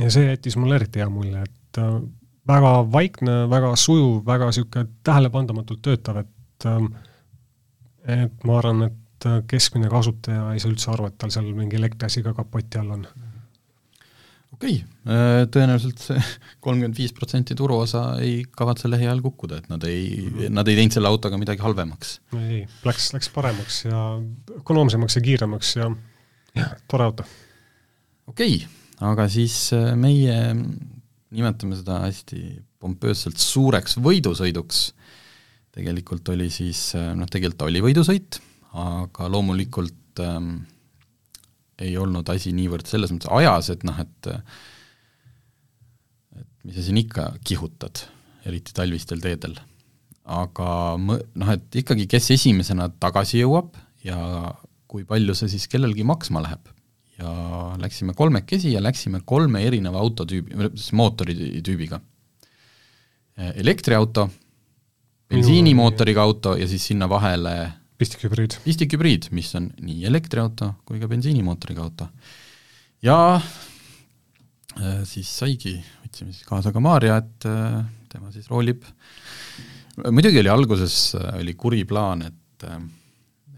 ja 0.00 0.10
see 0.10 0.26
jättis 0.26 0.56
mulle 0.58 0.78
eriti 0.80 1.02
hea 1.02 1.10
mulje, 1.12 1.44
et 1.44 1.80
äh, 1.82 1.98
väga 2.48 2.72
vaikne, 2.92 3.36
väga 3.50 3.74
sujuv, 3.78 4.22
väga 4.26 4.48
niisugune 4.50 4.88
tähelepandamatult 5.06 5.82
töötav, 5.84 6.22
et 6.24 6.68
ähm, 6.68 6.90
et 8.04 8.44
ma 8.44 8.58
arvan, 8.60 8.88
et 8.88 9.28
keskmine 9.48 9.88
kasutaja 9.92 10.50
ei 10.52 10.60
saa 10.60 10.72
üldse 10.72 10.90
aru, 10.92 11.08
et 11.08 11.16
tal 11.20 11.32
seal 11.32 11.46
mingi 11.56 11.78
elektriasi 11.78 12.24
ka 12.24 12.34
kapoti 12.36 12.80
all 12.80 12.96
on. 12.98 13.06
okei 14.52 14.74
okay., 14.76 14.82
äh, 15.08 15.44
tõenäoliselt 15.54 16.02
see 16.02 16.24
kolmkümmend 16.64 16.98
viis 17.00 17.14
protsenti 17.16 17.56
turuosa 17.58 18.04
ei 18.24 18.42
kavatse 18.50 18.90
lähiajal 18.92 19.22
kukkuda, 19.24 19.62
et 19.62 19.70
nad 19.72 19.86
ei, 19.88 20.28
nad 20.50 20.68
ei 20.68 20.78
teinud 20.80 20.98
selle 20.98 21.12
autoga 21.12 21.40
midagi 21.40 21.64
halvemaks. 21.64 22.18
ei, 22.40 22.64
läks, 22.84 23.12
läks 23.16 23.32
paremaks 23.34 23.84
ja 23.86 24.04
ökonoomsemaks 24.60 25.18
ja 25.20 25.24
kiiremaks 25.24 25.76
ja 25.80 25.90
jah, 26.54 26.76
tore 26.90 27.08
auto. 27.08 27.28
okei 28.26 28.60
okay,, 28.60 28.68
aga 29.12 29.28
siis 29.32 29.56
äh, 29.76 29.94
meie 29.96 30.36
nimetame 31.34 31.78
seda 31.78 31.98
hästi 32.04 32.44
pompöösselt 32.82 33.40
suureks 33.40 33.96
võidusõiduks, 34.02 34.90
tegelikult 35.74 36.28
oli 36.34 36.50
siis, 36.52 36.92
noh 36.94 37.28
tegelikult 37.30 37.60
ta 37.64 37.68
oli 37.68 37.82
võidusõit, 37.82 38.38
aga 38.78 39.28
loomulikult 39.30 40.22
ähm, 40.22 40.56
ei 41.82 41.96
olnud 41.98 42.28
asi 42.30 42.52
niivõrd 42.54 42.86
selles 42.86 43.12
mõttes 43.14 43.30
ajas, 43.34 43.70
et 43.74 43.86
noh, 43.86 43.98
et 44.02 44.30
et 46.34 46.50
mis 46.66 46.76
sa 46.78 46.84
siin 46.86 47.00
ikka 47.02 47.32
kihutad, 47.46 48.04
eriti 48.46 48.74
talvistel 48.76 49.22
teedel. 49.24 49.58
aga 50.24 50.68
noh, 50.98 51.50
et 51.52 51.80
ikkagi, 51.82 52.06
kes 52.08 52.30
esimesena 52.38 52.88
tagasi 53.02 53.42
jõuab 53.42 53.74
ja 54.06 54.18
kui 54.88 55.04
palju 55.04 55.34
see 55.36 55.50
siis 55.52 55.66
kellelgi 55.68 56.06
maksma 56.06 56.40
läheb 56.44 56.70
ja 57.18 57.30
läksime 57.82 58.14
kolmekesi 58.16 58.72
ja 58.72 58.82
läksime 58.82 59.20
kolme 59.26 59.62
erineva 59.66 60.00
autotüübi, 60.00 60.70
siis 60.74 60.92
mootoritüübiga. 60.96 62.00
elektriauto, 63.54 64.28
bensiinimootoriga 65.34 66.22
auto 66.24 66.54
ja 66.58 66.68
siis 66.70 66.86
sinna 66.90 67.08
vahele 67.10 67.54
pistikhübriid. 67.98 68.58
pistikhübriid, 68.64 69.28
mis 69.36 69.52
on 69.58 69.68
nii 69.84 70.06
elektriauto 70.10 70.74
kui 70.86 71.02
ka 71.02 71.10
bensiinimootoriga 71.10 71.84
auto. 71.84 72.08
ja 73.02 73.18
äh, 73.36 75.02
siis 75.08 75.30
saigi, 75.30 75.76
võtsime 76.04 76.32
siis 76.32 76.46
kaasa 76.48 76.72
ka 76.74 76.82
Maarja, 76.84 77.18
et 77.22 77.48
äh, 77.50 77.80
tema 78.12 78.32
siis 78.34 78.48
roolib, 78.50 78.86
muidugi 80.06 80.42
oli 80.42 80.52
alguses, 80.52 81.14
äh, 81.18 81.34
oli 81.42 81.56
kuri 81.58 81.84
plaan, 81.88 82.26
et 82.30 82.40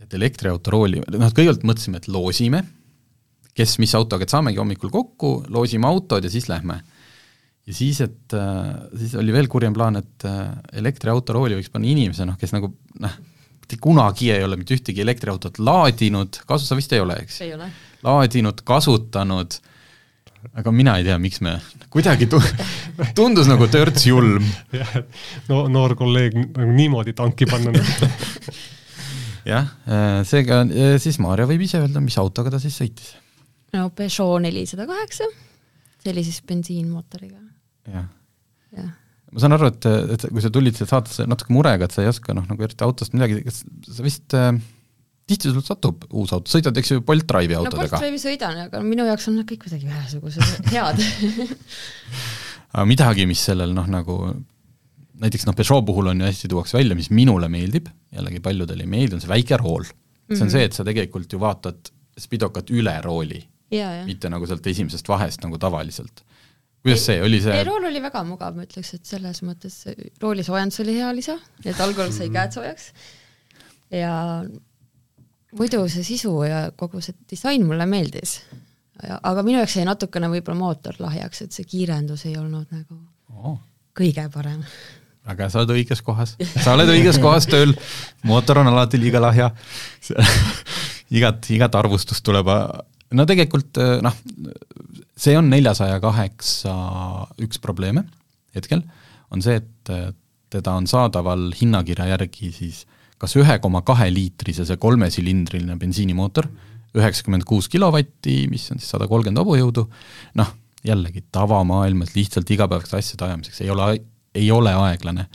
et 0.03 0.15
elektriauto 0.17 0.73
rooli, 0.73 0.99
noh 1.15 1.31
kõigepealt 1.35 1.63
mõtlesime, 1.67 2.01
et 2.01 2.09
loosime 2.11 2.63
kes 3.57 3.79
mis 3.81 3.95
autoga, 3.97 4.27
et 4.27 4.33
saamegi 4.33 4.61
hommikul 4.61 4.93
kokku, 4.93 5.33
loosime 5.53 5.89
autod 5.89 6.25
ja 6.27 6.33
siis 6.33 6.49
lähme. 6.51 6.83
Ja 7.67 7.75
siis, 7.75 8.01
et 8.05 8.37
äh, 8.37 8.75
siis 8.99 9.17
oli 9.19 9.35
veel 9.35 9.49
kurjem 9.51 9.75
plaan, 9.77 9.99
et 10.03 10.27
äh, 10.29 10.53
elektriauto 10.83 11.37
rooli 11.37 11.59
võiks 11.59 11.73
panna 11.73 11.91
inimese, 11.91 12.27
noh, 12.29 12.39
kes 12.41 12.55
nagu 12.57 12.73
noh, 13.03 13.17
kunagi 13.83 14.31
ei 14.31 14.45
ole 14.47 14.59
mitte 14.61 14.77
ühtegi 14.77 15.03
elektriautot 15.03 15.59
laadinud, 15.59 16.39
kasu 16.47 16.69
sa 16.69 16.79
vist 16.79 16.93
ei 16.95 17.03
ole, 17.03 17.19
eks? 17.25 17.41
ei 17.43 17.57
ole. 17.57 17.67
laadinud, 18.07 18.63
kasutanud 18.67 19.59
aga 20.55 20.73
mina 20.75 20.97
ei 21.01 21.07
tea, 21.07 21.17
miks 21.21 21.41
me, 21.45 21.57
kuidagi 21.95 22.29
tu-, 22.31 22.43
tundus 23.19 23.51
nagu 23.51 23.69
törts 23.73 24.07
julm. 24.09 24.47
jah, 24.81 24.95
et 25.01 25.51
no 25.51 25.67
noor 25.73 25.97
kolleeg 25.99 26.37
nagu 26.45 26.77
niimoodi 26.77 27.17
tanki 27.17 27.49
panna 27.51 27.75
jah, 29.47 29.73
äh, 29.89 30.21
seega 30.29 30.63
siis 31.03 31.19
Maarja 31.23 31.49
võib 31.51 31.67
ise 31.67 31.83
öelda, 31.83 32.03
mis 32.05 32.19
autoga 32.23 32.55
ta 32.55 32.63
siis 32.63 32.79
sõitis. 32.79 33.15
no 33.75 33.89
Peugeot 33.91 34.43
nelisada 34.45 34.89
kaheksa, 34.89 35.29
see 36.03 36.15
oli 36.15 36.27
siis 36.27 36.41
bensiinmootoriga. 36.47 37.46
Jah 37.91 38.07
jah. 38.77 38.95
ma 39.33 39.43
saan 39.43 39.57
aru, 39.57 39.71
et, 39.73 39.91
et 40.17 40.29
kui 40.31 40.45
sa 40.45 40.53
tulid 40.55 40.79
siia 40.79 40.89
saatesse 40.91 41.27
natuke 41.29 41.55
murega, 41.55 41.89
et 41.89 41.95
sa 41.95 42.05
ei 42.05 42.11
oska 42.13 42.35
noh, 42.37 42.47
nagu 42.49 42.67
eriti 42.67 42.87
autost 42.87 43.17
midagi, 43.17 43.43
kas 43.47 43.63
sa 43.91 44.07
vist 44.07 44.37
äh, 44.39 44.53
tihti 45.27 45.51
sul 45.51 45.65
satub 45.67 46.07
uus 46.13 46.35
auto, 46.37 46.51
sõidad 46.53 46.77
eks 46.79 46.95
ju 46.95 47.05
Bolt 47.07 47.27
Drive'i 47.29 47.59
autodega? 47.59 47.89
no 47.89 47.95
Bolt 47.97 48.05
Drive'i 48.05 48.23
sõidan, 48.23 48.61
aga 48.69 48.83
minu 48.87 49.07
jaoks 49.09 49.31
on 49.31 49.41
nad 49.41 49.49
kõik 49.49 49.65
kuidagi 49.67 49.89
ühesugused 49.91 50.71
head 50.73 51.03
aga 52.77 52.85
midagi, 52.89 53.27
mis 53.29 53.43
sellel 53.49 53.75
noh, 53.77 53.89
nagu 53.91 54.21
näiteks 55.23 55.47
noh, 55.49 55.57
Peugeot 55.57 55.85
puhul 55.87 56.13
on 56.13 56.23
ju 56.23 56.29
hästi 56.29 56.51
tuuakse 56.53 56.77
välja, 56.79 56.97
mis 56.99 57.11
minule 57.15 57.49
meeldib, 57.53 57.89
jällegi 58.15 58.43
paljudele 58.45 58.85
ei 58.85 58.91
meeldi, 58.91 59.17
on 59.17 59.25
see 59.25 59.33
väike 59.33 59.59
rool. 59.61 59.87
see 59.87 60.35
on 60.35 60.37
mm 60.37 60.43
-hmm. 60.43 60.53
see, 60.53 60.65
et 60.65 60.73
sa 60.73 60.85
tegelikult 60.85 61.33
ju 61.33 61.41
vaatad 61.41 61.91
spidokat 62.19 62.71
üle 62.71 62.95
rooli, 63.03 63.43
mitte 64.07 64.29
nagu 64.33 64.47
sealt 64.47 64.67
esimesest 64.67 65.09
vahest 65.09 65.43
nagu 65.43 65.59
tavaliselt. 65.59 66.23
Kuidas 66.83 67.05
see, 67.09 67.19
oli 67.23 67.41
see? 67.43 67.55
Ei, 67.57 67.67
rool 67.67 67.89
oli 67.89 68.03
väga 68.03 68.23
mugav, 68.27 68.57
ma 68.57 68.67
ütleks, 68.67 68.95
et 68.99 69.09
selles 69.09 69.43
mõttes 69.47 69.83
roolisoojendus 70.23 70.83
oli 70.85 70.97
hea 70.99 71.13
lisa, 71.17 71.39
et 71.65 71.81
algul 71.83 72.13
sai 72.15 72.29
käed 72.35 72.57
soojaks. 72.57 72.91
Ja 73.95 74.13
muidu 75.57 75.85
see 75.91 76.05
sisu 76.07 76.33
ja 76.47 76.67
kogu 76.77 77.03
see 77.05 77.17
disain 77.31 77.67
mulle 77.67 77.87
meeldis. 77.91 78.41
aga 79.23 79.43
minu 79.45 79.61
jaoks 79.61 79.77
jäi 79.77 79.87
natukene 79.89 80.31
võib-olla 80.33 80.59
mootor 80.59 80.97
lahjaks, 80.99 81.43
et 81.43 81.53
see 81.53 81.69
kiirendus 81.69 82.25
ei 82.27 82.37
olnud 82.41 82.71
nagu 82.73 83.01
oh. 83.37 83.59
kõige 83.97 84.29
parem. 84.33 84.63
Aga 85.27 85.49
sa 85.51 85.63
oled 85.63 85.75
õiges 85.75 86.03
kohas, 86.07 86.37
sa 86.63 86.77
oled 86.77 86.91
õiges 86.93 87.19
kohas 87.19 87.49
tööl, 87.51 87.75
mootor 88.25 88.63
on 88.63 88.71
alati 88.71 89.01
liiga 89.01 89.21
lahja. 89.23 89.51
Igat, 91.17 91.47
igat 91.55 91.75
arvustust 91.79 92.25
tuleb, 92.27 92.49
no 93.15 93.27
tegelikult 93.29 93.79
noh, 94.03 94.17
see 95.17 95.37
on 95.39 95.51
neljasaja 95.53 96.01
kaheksa 96.03 96.75
üks 97.45 97.61
probleeme 97.63 98.07
hetkel, 98.57 98.83
on 99.31 99.43
see, 99.45 99.61
et 99.61 99.93
teda 100.51 100.77
on 100.79 100.87
saadaval 100.91 101.51
hinnakirja 101.59 102.09
järgi 102.15 102.51
siis 102.55 102.85
kas 103.21 103.37
ühe 103.41 103.59
koma 103.63 103.83
kahe 103.87 104.09
liitrise 104.13 104.67
see 104.69 104.81
kolmesilindriline 104.81 105.79
bensiinimootor, 105.81 106.49
üheksakümmend 106.97 107.47
kuus 107.49 107.69
kilovatti, 107.73 108.45
mis 108.51 108.67
on 108.73 108.81
siis 108.81 108.93
sada 108.93 109.09
kolmkümmend 109.09 109.41
hobujõudu, 109.41 109.87
noh, 110.41 110.53
jällegi 110.87 111.25
tavamaailmas 111.35 112.15
lihtsalt 112.17 112.51
igapäevaste 112.53 112.99
asjade 112.99 113.27
ajamiseks 113.27 113.65
ei 113.65 113.73
ole 113.73 113.89
ei 114.37 114.51
ole 114.53 114.73
aeglane. 114.75 115.27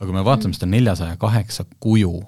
aga 0.00 0.08
kui 0.08 0.16
me 0.16 0.24
vaatame 0.24 0.56
seda 0.56 0.66
neljasaja 0.70 1.16
kaheksa 1.20 1.66
kuju, 1.80 2.22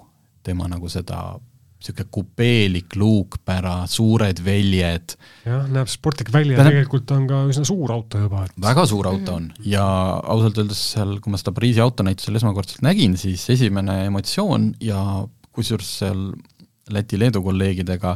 tema 0.45 0.67
nagu 0.69 0.89
seda 0.89 1.39
niisugune 1.83 2.07
kupeelik 2.11 2.95
luukpära, 2.95 3.83
suured 3.87 4.39
väljed. 4.43 5.15
jah, 5.45 5.65
näeb 5.67 5.89
sportlik 5.91 6.31
välja 6.33 6.57
ja 6.57 6.67
tegelikult 6.69 7.11
on 7.11 7.27
ka 7.27 7.43
üsna 7.51 7.65
suur 7.67 7.91
auto 7.91 8.21
juba 8.23 8.45
et.... 8.47 8.55
väga 8.61 8.85
suur 8.87 9.07
auto 9.07 9.35
on 9.35 9.49
ja 9.67 9.83
ausalt 9.83 10.57
öeldes 10.57 10.79
seal, 10.93 11.17
kui 11.19 11.33
ma 11.33 11.39
seda 11.41 11.51
Pariisi 11.51 11.83
autonäitusel 11.83 12.39
esmakordselt 12.39 12.85
nägin, 12.85 13.17
siis 13.19 13.43
esimene 13.49 14.05
emotsioon 14.07 14.73
ja 14.83 15.01
kusjuures 15.51 15.91
seal 15.99 16.31
Läti-Leedu 16.93 17.43
kolleegidega 17.43 18.15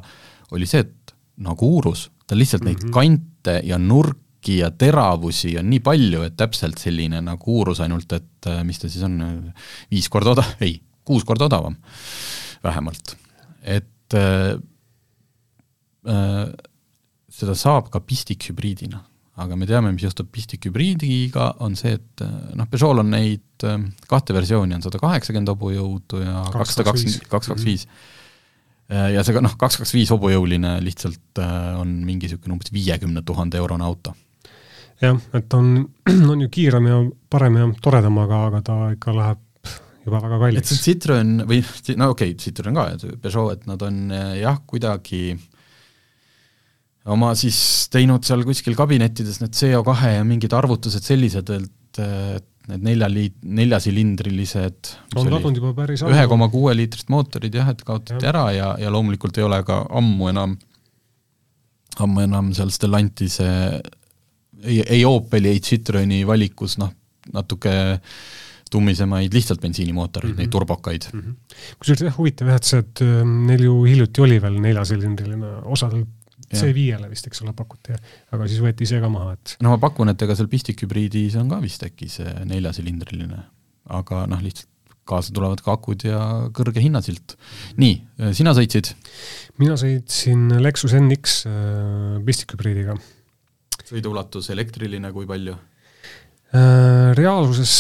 oli 0.56 0.68
see, 0.68 0.84
et 0.84 1.14
nagu 1.44 1.68
uurus, 1.78 2.10
ta 2.28 2.36
lihtsalt 2.36 2.64
mm 2.64 2.68
-hmm. 2.68 2.74
neid 2.74 2.84
mhm. 2.84 2.94
kante 2.94 3.62
ja 3.64 3.78
nurki 3.78 4.58
ja 4.58 4.72
teravusi 4.72 5.58
on 5.60 5.70
nii 5.70 5.80
palju, 5.80 6.24
et 6.24 6.38
täpselt 6.38 6.78
selline 6.78 7.22
nagu 7.22 7.60
uurus 7.60 7.80
ainult, 7.80 8.12
et 8.14 8.48
äh, 8.48 8.64
mis 8.64 8.80
ta 8.80 8.90
siis 8.90 9.04
on, 9.04 9.54
viis 9.92 10.10
korda 10.10 10.32
odav, 10.32 10.56
ei, 10.66 10.82
kuus 11.04 11.24
korda 11.24 11.46
odavam 11.46 11.76
vähemalt. 12.64 13.27
Et 13.68 14.16
äh, 14.16 14.56
äh, 16.08 16.48
seda 17.38 17.56
saab 17.58 17.92
ka 17.94 18.02
pistikhübriidina, 18.04 19.02
aga 19.44 19.58
me 19.60 19.68
teame, 19.70 19.92
mis 19.94 20.06
juhtub 20.08 20.30
pistikhübriidiga, 20.34 21.52
on 21.66 21.76
see, 21.80 21.98
et 22.00 22.24
äh, 22.26 22.38
noh, 22.58 22.70
Peugeot'l 22.72 23.04
on 23.04 23.12
neid 23.14 23.68
äh, 23.68 23.82
kahte 24.10 24.36
versiooni, 24.38 24.78
on 24.78 24.86
sada 24.86 25.02
kaheksakümmend 25.04 25.52
hobujõudu 25.54 26.24
ja 26.24 26.46
kakssada 26.54 26.88
kakskümmend, 26.92 27.28
kaks, 27.28 27.52
kaks, 27.54 27.68
viis. 27.68 27.90
Ja 28.88 29.20
see 29.28 29.36
noh, 29.44 29.52
kaks, 29.60 29.82
kaks, 29.82 29.92
viis 29.92 30.14
hobujõuline 30.14 30.78
lihtsalt 30.80 31.42
on 31.76 31.90
mingi 32.08 32.30
niisugune 32.30 32.56
umbes 32.56 32.72
viiekümne 32.72 33.20
tuhande 33.28 33.60
eurone 33.60 33.84
auto. 33.84 34.14
Jah, 35.02 35.18
et 35.36 35.54
on, 35.54 35.74
on 36.32 36.46
ju 36.46 36.48
kiirem 36.50 36.88
ja 36.88 37.02
parem 37.30 37.60
ja 37.60 37.68
toredam, 37.84 38.16
aga, 38.24 38.40
aga 38.48 38.62
ta 38.64 38.78
ikka 38.96 39.18
läheb 39.18 39.44
juba 40.08 40.24
väga 40.24 40.40
kalliks. 40.42 40.64
et 40.64 40.72
see 40.72 40.94
Citroen 40.94 41.38
või 41.48 41.62
no 42.00 42.12
okei 42.14 42.34
okay,, 42.34 42.42
Citroen 42.42 42.78
ka, 42.78 42.90
Peugeot, 43.22 43.54
et 43.58 43.70
nad 43.70 43.86
on 43.88 44.04
eh, 44.16 44.34
jah, 44.42 44.60
kuidagi 44.70 45.22
oma 47.14 47.32
siis 47.40 47.60
teinud 47.94 48.26
seal 48.28 48.44
kuskil 48.48 48.76
kabinettides 48.78 49.42
need 49.44 49.56
CO2 49.56 50.14
ja 50.18 50.24
mingid 50.28 50.56
arvutused 50.56 51.06
sellised, 51.08 51.52
et, 51.56 52.02
et 52.04 52.48
need 52.68 52.84
nelja 52.84 53.08
liit-, 53.12 53.38
neljasilindrilised 53.44 54.92
on 55.16 55.30
kadunud 55.32 55.60
juba 55.62 55.74
päris 55.78 56.04
ühe 56.08 56.26
koma 56.28 56.50
kuue 56.52 56.76
liitrist 56.76 57.12
mootorid 57.14 57.56
jah, 57.56 57.72
et 57.72 57.84
kaotati 57.88 58.20
ja. 58.20 58.32
ära 58.34 58.48
ja, 58.56 58.72
ja 58.82 58.92
loomulikult 58.94 59.40
ei 59.40 59.48
ole 59.48 59.62
ka 59.68 59.84
ammu 60.02 60.32
enam, 60.34 60.58
ammu 62.04 62.26
enam 62.26 62.52
seal 62.58 62.74
Stellantise 62.76 63.48
ei, 64.64 64.82
ei 64.82 65.06
Opeli, 65.08 65.54
ei 65.54 65.64
Citroeni 65.64 66.24
valikus 66.28 66.78
noh, 66.82 66.92
natuke 67.34 67.72
tummisemaid 68.74 69.34
lihtsalt 69.34 69.62
bensiinimootoreid 69.64 70.32
mm, 70.32 70.36
-hmm. 70.36 70.46
neid 70.46 70.54
turbokaid 70.54 71.10
mm 71.14 71.24
-hmm.. 71.24 71.58
kusjuures 71.80 72.06
jah, 72.08 72.16
huvitav 72.18 72.52
jah, 72.52 72.62
et 72.62 72.70
see, 72.70 72.80
et 72.84 73.04
ähm, 73.06 73.34
neil 73.50 73.66
ju 73.68 73.82
hiljuti 73.88 74.24
oli 74.28 74.40
veel 74.44 74.62
neljasilindriline, 74.68 75.58
osadel 75.66 76.06
C5-le 76.48 77.10
vist, 77.12 77.28
eks 77.28 77.42
ole, 77.44 77.52
pakuti, 77.54 77.96
aga 78.32 78.46
siis 78.48 78.62
võeti 78.64 78.88
see 78.88 79.02
ka 79.04 79.10
maha, 79.12 79.34
et 79.36 79.58
no 79.66 79.74
ma 79.74 79.82
pakun, 79.82 80.14
et 80.14 80.22
ega 80.22 80.36
seal 80.38 80.48
pistikhübriidis 80.52 81.36
on 81.42 81.50
ka 81.52 81.60
vist 81.64 81.84
äkki 81.84 82.08
see 82.12 82.34
neljasilindriline, 82.48 83.42
aga 84.00 84.24
noh, 84.32 84.44
lihtsalt 84.46 84.72
kaasa 85.08 85.34
tulevad 85.36 85.62
ka 85.64 85.76
akud 85.78 86.04
ja 86.04 86.20
kõrge 86.56 86.84
hinnasilt. 86.84 87.38
nii, 87.80 87.96
sina 88.36 88.54
sõitsid? 88.58 88.92
mina 89.62 89.78
sõitsin 89.80 90.50
Lexus 90.62 90.96
NX 91.00 91.38
äh, 91.48 92.18
pistikhübriidiga 92.28 92.98
sõiduulatus 93.88 94.52
elektriline, 94.54 95.12
kui 95.16 95.28
palju? 95.30 95.56
Äh, 96.56 97.12
reaalsuses 97.18 97.72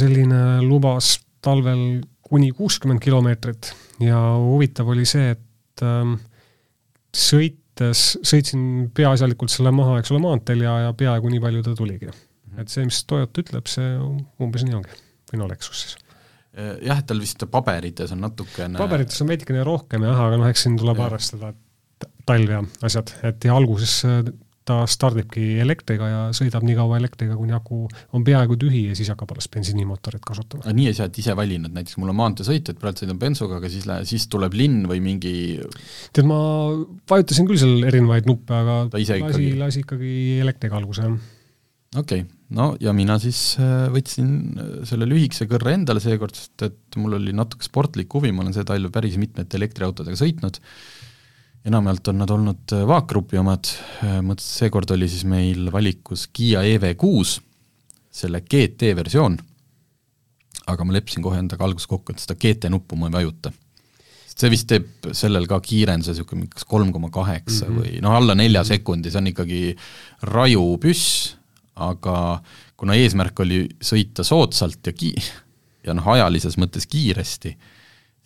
selline 0.00 0.40
lubas 0.64 1.18
talvel 1.44 2.00
kuni 2.24 2.52
kuuskümmend 2.56 3.02
kilomeetrit 3.04 3.68
ja 4.00 4.18
huvitav 4.40 4.88
oli 4.94 5.04
see, 5.08 5.34
et 5.34 5.84
ähm, 5.84 6.14
sõites, 7.12 8.14
sõitsin 8.24 8.86
peaasjalikult 8.96 9.52
selle 9.52 9.74
maha, 9.76 9.98
eks 10.00 10.14
ole, 10.14 10.22
maanteel 10.24 10.64
ja, 10.64 10.78
ja 10.86 10.94
peaaegu 10.96 11.32
nii 11.34 11.42
palju 11.42 11.66
ta 11.66 11.74
tuligi. 11.76 12.08
Mhm. 12.08 12.62
et 12.62 12.72
see, 12.72 12.86
mis 12.88 13.02
Toyota 13.10 13.44
ütleb, 13.44 13.68
see 13.68 13.92
umbes 14.40 14.64
nii 14.64 14.78
ongi, 14.80 14.96
või 15.30 15.42
no 15.42 15.50
Lexus 15.50 15.84
siis 15.84 15.98
äh, 16.56 16.78
jah, 16.86 17.02
et 17.02 17.10
tal 17.10 17.20
vist 17.20 17.44
paberites 17.50 18.16
on 18.16 18.24
natukene 18.24 18.80
paberites 18.80 19.20
on 19.20 19.34
veidikene 19.34 19.66
rohkem 19.68 20.08
jah, 20.08 20.24
aga 20.30 20.40
noh, 20.40 20.48
eks 20.48 20.64
siin 20.64 20.80
tuleb 20.80 21.02
ja. 21.02 21.10
arvestada, 21.10 21.52
et 21.52 22.08
talv 22.24 22.56
ja 22.56 22.64
asjad, 22.88 23.12
et 23.28 23.44
ja 23.44 23.60
alguses 23.60 24.00
ta 24.64 24.78
stardibki 24.88 25.58
elektriga 25.60 26.06
ja 26.08 26.20
sõidab 26.36 26.64
nii 26.64 26.76
kaua 26.78 26.96
elektriga, 26.96 27.36
kuni 27.36 27.52
aku 27.56 27.82
on 28.16 28.24
peaaegu 28.24 28.56
tühi 28.60 28.86
ja 28.88 28.96
siis 28.96 29.10
hakkab 29.12 29.34
alles 29.34 29.50
bensiinimootorit 29.52 30.24
kasutama. 30.24 30.64
aga 30.64 30.72
nii 30.78 30.88
ei 30.88 30.96
saa, 30.96 31.10
et 31.10 31.20
ise 31.20 31.36
valin, 31.36 31.66
et 31.68 31.76
näiteks 31.76 31.98
mul 32.00 32.12
on 32.14 32.18
maanteesõit, 32.22 32.70
et 32.72 32.80
praegu 32.80 33.02
sõidan 33.02 33.20
bensuga, 33.20 33.58
aga 33.60 33.70
siis 33.72 33.84
lähe-, 33.90 34.08
siis 34.08 34.24
tuleb 34.32 34.56
linn 34.56 34.88
või 34.88 35.02
mingi 35.04 35.34
tead, 36.16 36.24
ma 36.30 36.38
vajutasin 37.10 37.50
küll 37.50 37.60
seal 37.60 37.84
erinevaid 37.90 38.30
nuppe, 38.30 38.56
aga 38.56 38.78
lasi, 38.94 39.20
ikkagi... 39.20 39.52
lasi 39.60 39.84
ikkagi 39.84 40.14
elektriga 40.46 40.80
alguse, 40.80 41.10
jah. 41.10 41.20
okei 42.00 42.24
okay., 42.24 42.26
no 42.56 42.72
ja 42.80 42.96
mina 42.96 43.18
siis 43.20 43.58
äh, 43.60 43.86
võtsin 43.92 44.34
äh, 44.56 44.74
selle 44.88 45.08
lühikese 45.10 45.48
kõrre 45.50 45.76
endale 45.76 46.00
seekord, 46.04 46.40
sest 46.40 46.70
et 46.70 47.00
mul 47.00 47.20
oli 47.20 47.36
natuke 47.36 47.68
sportlik 47.68 48.16
huvi, 48.16 48.32
ma 48.32 48.46
olen 48.46 48.56
see 48.56 48.64
talv 48.68 48.92
päris 48.94 49.20
mitmete 49.20 49.60
elektriautodega 49.60 50.16
sõitnud, 50.24 50.62
enamjaolt 51.64 52.08
on 52.12 52.20
nad 52.20 52.30
olnud 52.30 52.76
äh, 52.76 52.84
vaakgrupi 52.88 53.40
omad, 53.40 53.70
äh, 54.04 54.20
mõttes 54.24 54.46
seekord 54.60 54.90
oli 54.94 55.08
siis 55.08 55.24
meil 55.28 55.70
valikus 55.72 56.26
Kiia 56.32 56.64
EV6, 56.74 57.38
selle 58.14 58.42
GT 58.44 58.92
versioon, 58.96 59.38
aga 60.70 60.86
ma 60.86 60.96
leppisin 60.96 61.24
kohe 61.24 61.40
endaga 61.40 61.66
alguses 61.66 61.88
kokku, 61.90 62.14
et 62.14 62.22
seda 62.22 62.36
GT 62.40 62.70
nuppu 62.72 62.98
ma 63.00 63.10
ei 63.10 63.20
vajuta. 63.20 63.52
see 64.34 64.50
vist 64.50 64.66
teeb 64.66 65.12
sellel 65.14 65.44
ka 65.46 65.60
kiirenduse 65.62 66.10
niisugune 66.10 66.48
kas 66.50 66.64
kolm 66.66 66.88
koma 66.90 67.06
kaheksa 67.14 67.68
mhm. 67.68 67.76
või 67.78 68.00
noh, 68.02 68.16
alla 68.18 68.34
nelja 68.34 68.64
sekundi, 68.66 69.10
see 69.10 69.20
on 69.20 69.30
ikkagi 69.30 69.60
raju 70.26 70.64
püss, 70.82 71.36
aga 71.78 72.42
kuna 72.76 72.96
eesmärk 72.98 73.40
oli 73.44 73.60
sõita 73.78 74.26
soodsalt 74.26 74.90
ja 74.90 74.92
ki-, 74.92 75.14
ja 75.86 75.94
noh, 75.94 76.08
ajalises 76.16 76.58
mõttes 76.58 76.90
kiiresti, 76.90 77.54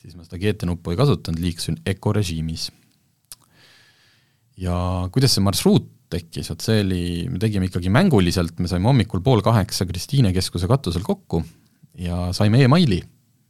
siis 0.00 0.16
ma 0.16 0.24
seda 0.24 0.40
GT 0.40 0.68
nuppu 0.68 0.94
ei 0.94 1.00
kasutanud, 1.00 1.44
liikusin 1.44 1.76
ökorežiimis 1.92 2.70
ja 4.58 4.76
kuidas 5.14 5.36
see 5.36 5.44
marsruut 5.44 5.86
tekkis, 6.08 6.48
vot 6.52 6.64
see 6.64 6.82
oli, 6.82 7.02
me 7.28 7.40
tegime 7.42 7.68
ikkagi 7.68 7.90
mänguliselt, 7.92 8.56
me 8.62 8.70
saime 8.70 8.88
hommikul 8.88 9.20
pool 9.24 9.42
kaheksa 9.44 9.86
Kristiine 9.88 10.32
keskuse 10.32 10.68
katusel 10.70 11.04
kokku 11.04 11.42
ja 12.00 12.30
saime 12.36 12.62
emaili. 12.64 13.02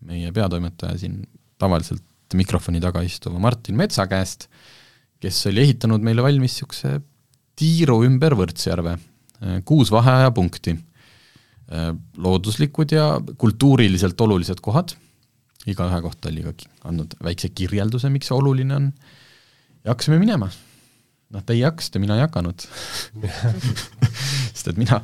Meie 0.08 0.32
peatoimetaja 0.34 0.98
siin 0.98 1.20
tavaliselt 1.58 2.04
mikrofoni 2.38 2.80
taga 2.82 3.02
istuva 3.06 3.40
Martin 3.42 3.78
Metsa 3.78 4.06
käest, 4.10 4.48
kes 5.22 5.46
oli 5.50 5.64
ehitanud 5.64 6.04
meile 6.04 6.22
valmis 6.22 6.58
niisuguse 6.58 6.98
tiiru 7.58 8.02
ümber 8.06 8.36
Võrtsjärve, 8.38 8.94
kuus 9.66 9.90
vaheajapunkti, 9.94 10.76
looduslikud 12.22 12.94
ja 12.94 13.08
kultuuriliselt 13.38 14.20
olulised 14.20 14.62
kohad, 14.64 14.94
igaühe 15.68 15.98
kohta 16.04 16.30
oli 16.30 16.46
ka 16.46 16.54
andnud 16.90 17.18
väikse 17.24 17.50
kirjelduse, 17.54 18.10
miks 18.12 18.30
see 18.30 18.38
oluline 18.38 18.76
on, 18.76 18.92
ja 19.82 19.94
hakkasime 19.94 20.20
minema. 20.22 20.50
Noh, 21.34 21.44
teie 21.46 21.66
hakkasite, 21.66 22.00
mina 22.02 22.16
ei 22.18 22.24
hakanud 22.24 22.64
sest 24.54 24.72
et 24.72 24.80
mina, 24.80 25.00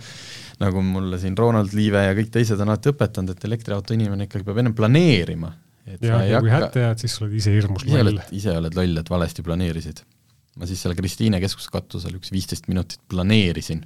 nagu 0.63 0.83
mulle 0.85 1.19
siin 1.23 1.37
Ronald 1.39 1.75
Liive 1.77 2.07
ja 2.07 2.15
kõik 2.17 2.33
teised 2.35 2.61
on 2.61 2.73
alati 2.73 2.93
õpetanud, 2.95 3.35
et 3.35 3.47
elektriauto 3.51 3.97
inimene 3.97 4.29
ikkagi 4.29 4.47
peab 4.47 4.63
ennem 4.63 4.77
planeerima 4.77 5.53
ja, 6.01 6.23
ja 6.29 6.41
kui 6.43 6.53
hätta 6.53 6.87
jääd, 6.87 7.03
siis 7.03 7.17
sa 7.17 7.25
oled 7.27 7.37
ise 7.39 7.53
hirmus 7.55 7.85
loll. 7.89 8.21
ise 8.35 8.57
oled 8.57 8.79
loll, 8.79 9.01
et 9.01 9.13
valesti 9.13 9.45
planeerisid. 9.45 10.01
ma 10.61 10.69
siis 10.71 10.81
seal 10.85 10.95
Kristiine 10.97 11.41
keskuskatusel 11.43 12.17
üks 12.21 12.31
viisteist 12.31 12.69
minutit 12.71 13.01
planeerisin. 13.11 13.83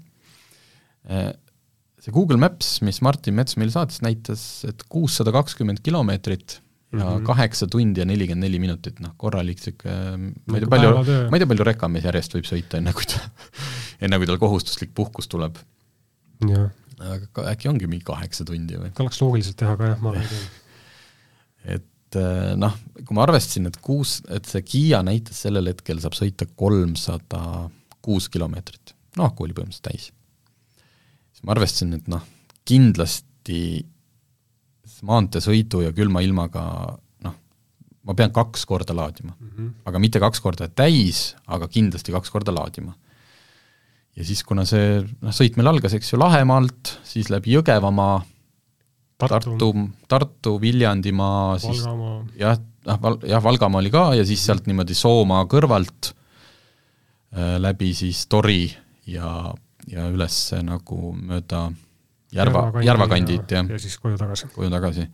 Äh, 1.08 1.30
see 1.98 2.12
Google 2.14 2.36
Maps, 2.40 2.76
mis 2.84 3.00
Martin 3.04 3.38
Mets 3.38 3.56
meile 3.58 3.72
saatis, 3.72 4.02
näitas, 4.04 4.42
et 4.68 4.84
kuussada 4.92 5.32
kakskümmend 5.34 5.80
kilomeetrit 5.84 6.58
ja 6.92 7.20
kaheksa 7.24 7.66
mm 7.66 7.68
-hmm. 7.68 7.70
tundi 7.70 8.00
ja 8.00 8.06
nelikümmend 8.06 8.44
neli 8.46 8.58
minutit, 8.58 9.00
noh 9.00 9.12
korralik 9.16 9.58
niisugune, 9.60 10.32
ma 10.46 10.56
ei 10.56 10.60
tea, 10.62 10.68
palju, 10.72 10.92
ma 11.30 11.36
ei 11.36 11.42
tea, 11.42 11.50
palju 11.50 11.66
rekamees 11.68 12.06
järjest 12.08 12.36
võib 12.36 12.48
sõita, 12.48 12.80
enne 12.80 12.94
kui 12.96 13.04
ta, 13.04 13.20
enne 14.04 14.18
kui 14.18 14.26
tal 14.30 14.40
kohustuslik 14.40 14.94
puhkus 14.94 15.28
tuleb. 15.28 15.58
aga 16.48 17.44
äkki 17.52 17.68
ongi 17.68 17.86
mingi 17.86 18.04
kaheksa 18.04 18.44
tundi 18.44 18.80
või? 18.80 18.90
oleks 18.98 19.20
loogiliselt 19.20 19.56
teha 19.60 19.76
ka 19.76 19.92
jah, 19.92 20.00
ma 20.00 20.14
tea 20.16 20.40
et 21.76 22.16
äh, 22.16 22.54
noh, 22.56 22.78
kui 23.04 23.14
ma 23.16 23.26
arvestasin, 23.26 23.68
et 23.68 23.76
kuus, 23.84 24.22
et 24.32 24.48
see 24.48 24.62
Kiia 24.62 25.02
näitas 25.04 25.44
sellel 25.44 25.68
hetkel 25.68 26.00
saab 26.00 26.16
sõita 26.16 26.48
kolmsada 26.56 27.68
kuus 28.00 28.30
kilomeetrit, 28.32 28.94
noh, 29.20 29.28
aku 29.28 29.44
oli 29.44 29.52
põhimõtteliselt 29.52 29.90
täis. 29.90 30.08
siis 31.34 31.44
ma 31.44 31.52
arvestasin, 31.52 31.92
et 32.00 32.08
noh, 32.08 32.24
kindlasti 32.64 33.84
maanteesõidu 35.06 35.82
ja 35.86 35.92
külma 35.96 36.22
ilmaga 36.24 36.62
noh, 37.24 37.34
ma 38.04 38.16
pean 38.18 38.32
kaks 38.34 38.64
korda 38.68 38.96
laadima 38.96 39.34
mm. 39.34 39.50
-hmm. 39.50 39.74
aga 39.90 39.98
mitte 40.02 40.22
kaks 40.22 40.40
korda 40.40 40.68
täis, 40.68 41.34
aga 41.46 41.68
kindlasti 41.68 42.14
kaks 42.14 42.30
korda 42.30 42.54
laadima. 42.54 42.94
ja 44.16 44.24
siis, 44.24 44.42
kuna 44.44 44.64
see 44.64 45.02
noh, 45.02 45.32
sõit 45.34 45.56
meil 45.56 45.68
algas, 45.68 45.94
eks 45.94 46.12
ju, 46.12 46.18
Lahemaalt, 46.18 46.98
siis 47.04 47.30
läbi 47.30 47.54
Jõgevamaa 47.54 48.22
Tartu, 49.18 49.50
Tartu, 49.58 49.88
Tartu, 50.08 50.60
Viljandimaa, 50.62 51.58
siis 51.58 51.82
jah, 52.38 52.58
noh, 52.86 53.00
Val-, 53.02 53.18
jah, 53.26 53.42
Valgamaa 53.42 53.82
oli 53.82 53.90
ka 53.90 54.12
ja 54.14 54.24
siis 54.26 54.44
sealt 54.46 54.68
niimoodi 54.70 54.94
Soomaa 54.94 55.42
kõrvalt 55.50 56.12
äh, 57.34 57.56
läbi 57.58 57.90
siis 57.98 58.26
Tori 58.30 58.68
ja, 59.10 59.52
ja 59.90 60.06
üles 60.12 60.38
nagu 60.62 61.12
mööda 61.18 61.66
Järva, 62.34 62.68
Järvakandit 62.84 63.52
ja, 63.54 63.62
ja, 63.62 63.74
ja 63.74 63.80
siis 63.80 63.96
koju 64.00 64.18
tagasi. 64.20 64.50
koju 64.52 64.68
tagasi. 64.70 65.06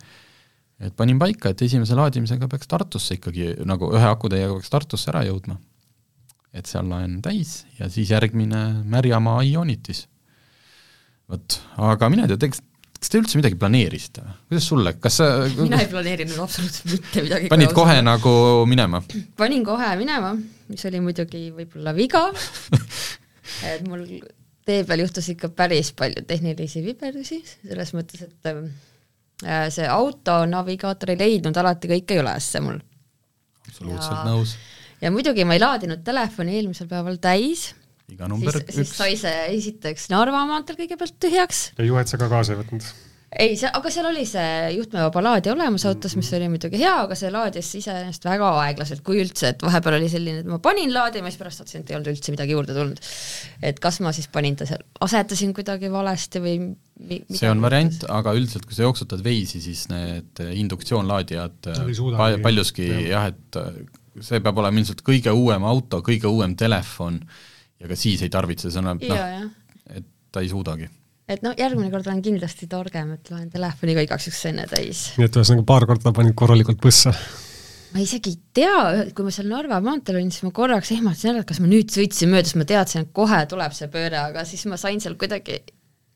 et 0.80 0.96
panin 0.96 1.18
paika, 1.18 1.52
et 1.54 1.62
esimese 1.62 1.94
laadimisega 1.94 2.48
peaks 2.50 2.70
Tartusse 2.70 3.18
ikkagi, 3.20 3.52
nagu 3.68 3.92
ühe 3.94 4.08
akutäiega 4.08 4.56
peaks 4.56 4.72
Tartusse 4.72 5.12
ära 5.12 5.22
jõudma. 5.28 5.58
et 6.52 6.66
seal 6.70 6.88
laen 6.90 7.20
täis 7.22 7.64
ja 7.78 7.88
siis 7.88 8.10
järgmine 8.10 8.84
Märjamaa 8.84 9.42
Ionitis. 9.46 10.06
vot, 11.30 11.60
aga 11.76 12.10
mine 12.10 12.26
tea, 12.28 12.36
tegelikult 12.36 12.70
kas 13.04 13.12
te 13.12 13.20
üldse 13.20 13.36
midagi 13.36 13.58
planeerisite 13.60 14.22
või? 14.24 14.36
kuidas 14.48 14.68
sulle, 14.70 14.92
kas 14.96 15.18
sa 15.20 15.26
mina 15.58 15.82
ei 15.82 15.90
planeerinud 15.90 16.38
absoluutselt 16.40 16.88
mitte 16.88 17.24
midagi. 17.26 17.50
panid 17.52 17.74
kohe 17.76 17.98
nagu 18.02 18.32
minema? 18.70 19.02
panin 19.36 19.64
kohe 19.66 19.90
minema, 20.00 20.32
mis 20.72 20.86
oli 20.88 21.02
muidugi 21.04 21.50
võib-olla 21.54 21.92
viga 21.96 22.24
et 23.70 23.84
mul 23.86 24.06
tee 24.64 24.84
peal 24.88 25.04
juhtus 25.04 25.28
ikka 25.34 25.50
päris 25.56 25.92
palju 25.96 26.24
tehnilisi 26.28 26.82
viberusi, 26.84 27.40
selles 27.44 27.94
mõttes, 27.96 28.26
et 28.26 28.50
äh, 28.50 29.68
see 29.74 29.88
autonavigaator 29.90 31.14
ei 31.14 31.20
leidnud 31.20 31.56
alati 31.60 31.90
kõike 31.90 32.18
ülesse 32.22 32.62
mul. 32.64 32.80
absoluutselt 33.68 34.18
ja, 34.18 34.26
nõus. 34.28 34.56
ja 35.04 35.14
muidugi 35.14 35.46
ma 35.48 35.58
ei 35.58 35.64
laadinud 35.64 36.04
telefoni 36.06 36.58
eelmisel 36.58 36.88
päeval 36.90 37.20
täis 37.22 37.72
iga 38.12 38.28
number 38.28 38.52
siis, 38.52 38.64
üks. 38.64 38.76
siis 38.76 38.94
sai 38.96 39.16
see 39.20 39.42
esiteks 39.56 40.08
Narva 40.12 40.44
maanteel 40.48 40.78
kõigepealt 40.80 41.16
tühjaks. 41.22 41.66
ja 41.78 41.88
juhet 41.88 42.10
sa 42.10 42.20
ka 42.20 42.30
kaasa 42.32 42.54
ei 42.54 42.60
võtnud? 42.62 42.88
Ei, 43.40 43.56
see, 43.58 43.70
aga 43.74 43.90
seal 43.92 44.06
oli 44.08 44.24
see 44.28 44.74
juhtmevaba 44.76 45.22
laadija 45.24 45.54
olemas 45.54 45.84
autos, 45.88 46.14
mis 46.18 46.30
oli 46.36 46.48
muidugi 46.52 46.78
hea, 46.80 46.94
aga 47.06 47.16
see 47.18 47.32
laadis 47.34 47.70
iseenesest 47.80 48.28
väga 48.28 48.50
aeglaselt, 48.62 49.02
kui 49.06 49.18
üldse, 49.22 49.54
et 49.54 49.64
vahepeal 49.64 49.98
oli 49.98 50.10
selline, 50.12 50.44
et 50.44 50.50
ma 50.50 50.60
panin 50.62 50.92
laadima, 50.94 51.32
siis 51.32 51.40
pärast 51.40 51.64
vaatasin, 51.64 51.84
et 51.84 51.92
ei 51.92 51.98
olnud 51.98 52.12
üldse 52.14 52.34
midagi 52.34 52.56
juurde 52.56 52.76
tulnud. 52.76 53.02
et 53.70 53.82
kas 53.82 54.00
ma 54.04 54.14
siis 54.16 54.30
panin 54.32 54.58
ta 54.60 54.68
seal, 54.68 54.84
asetasin 55.04 55.54
kuidagi 55.56 55.90
valesti 55.92 56.42
või 56.44 56.54
mi, 56.64 57.20
see 57.34 57.50
on 57.50 57.64
variant, 57.64 58.06
aga 58.14 58.36
üldiselt, 58.38 58.68
kui 58.68 58.76
sa 58.76 58.86
jooksutad 58.86 59.24
veisi, 59.24 59.62
siis 59.64 59.88
need 59.90 60.44
induktsioonlaadijad 60.64 61.72
pal 62.14 62.40
paljuski 62.44 62.88
jah 62.88 63.04
ja, 63.10 63.26
et 63.32 63.60
see 64.22 64.42
peab 64.42 64.58
olema 64.62 64.78
ilmselt 64.78 65.02
kõige 65.06 65.32
uuem 65.34 65.66
auto, 65.66 66.00
kõige 66.06 66.30
uuem 66.30 66.54
telefon 66.58 67.18
ja 67.80 67.90
ka 67.90 67.98
siis 67.98 68.22
ei 68.22 68.32
tarvitse, 68.32 68.70
see 68.70 68.82
on 68.82 68.94
noh, 68.94 69.48
et 69.90 70.06
ta 70.30 70.42
ei 70.42 70.50
suudagi. 70.50 70.88
Et 71.30 71.44
noh, 71.44 71.54
järgmine 71.56 71.90
kord 71.92 72.08
olen 72.08 72.20
kindlasti 72.24 72.68
targem, 72.70 73.14
et 73.16 73.32
loen 73.32 73.48
telefoni 73.52 73.96
ka 73.96 74.04
igaks 74.06 74.28
juhuks 74.28 74.44
enne 74.50 74.66
täis. 74.70 75.06
nii 75.18 75.28
et 75.28 75.38
ühesõnaga 75.40 75.66
paar 75.70 75.86
korda 75.88 76.12
panid 76.16 76.36
korralikult 76.38 76.82
põssa? 76.84 77.14
ma 77.94 78.02
isegi 78.02 78.34
ei 78.34 78.38
tea, 78.60 79.06
kui 79.14 79.26
ma 79.26 79.32
seal 79.34 79.48
Narva 79.52 79.78
maanteel 79.84 80.18
olin, 80.18 80.32
siis 80.34 80.44
ma 80.46 80.52
korraks 80.54 80.92
ehmatasin 80.96 81.32
ära, 81.32 81.44
et 81.44 81.50
kas 81.50 81.62
ma 81.62 81.70
nüüd 81.70 81.94
sõitsin 81.94 82.32
mööda, 82.32 82.50
sest 82.50 82.60
ma 82.60 82.68
teadsin, 82.68 83.06
et 83.06 83.14
kohe 83.16 83.40
tuleb 83.50 83.76
see 83.76 83.90
pööre, 83.92 84.20
aga 84.20 84.44
siis 84.48 84.66
ma 84.70 84.78
sain 84.80 85.02
seal 85.02 85.16
kuidagi 85.20 85.60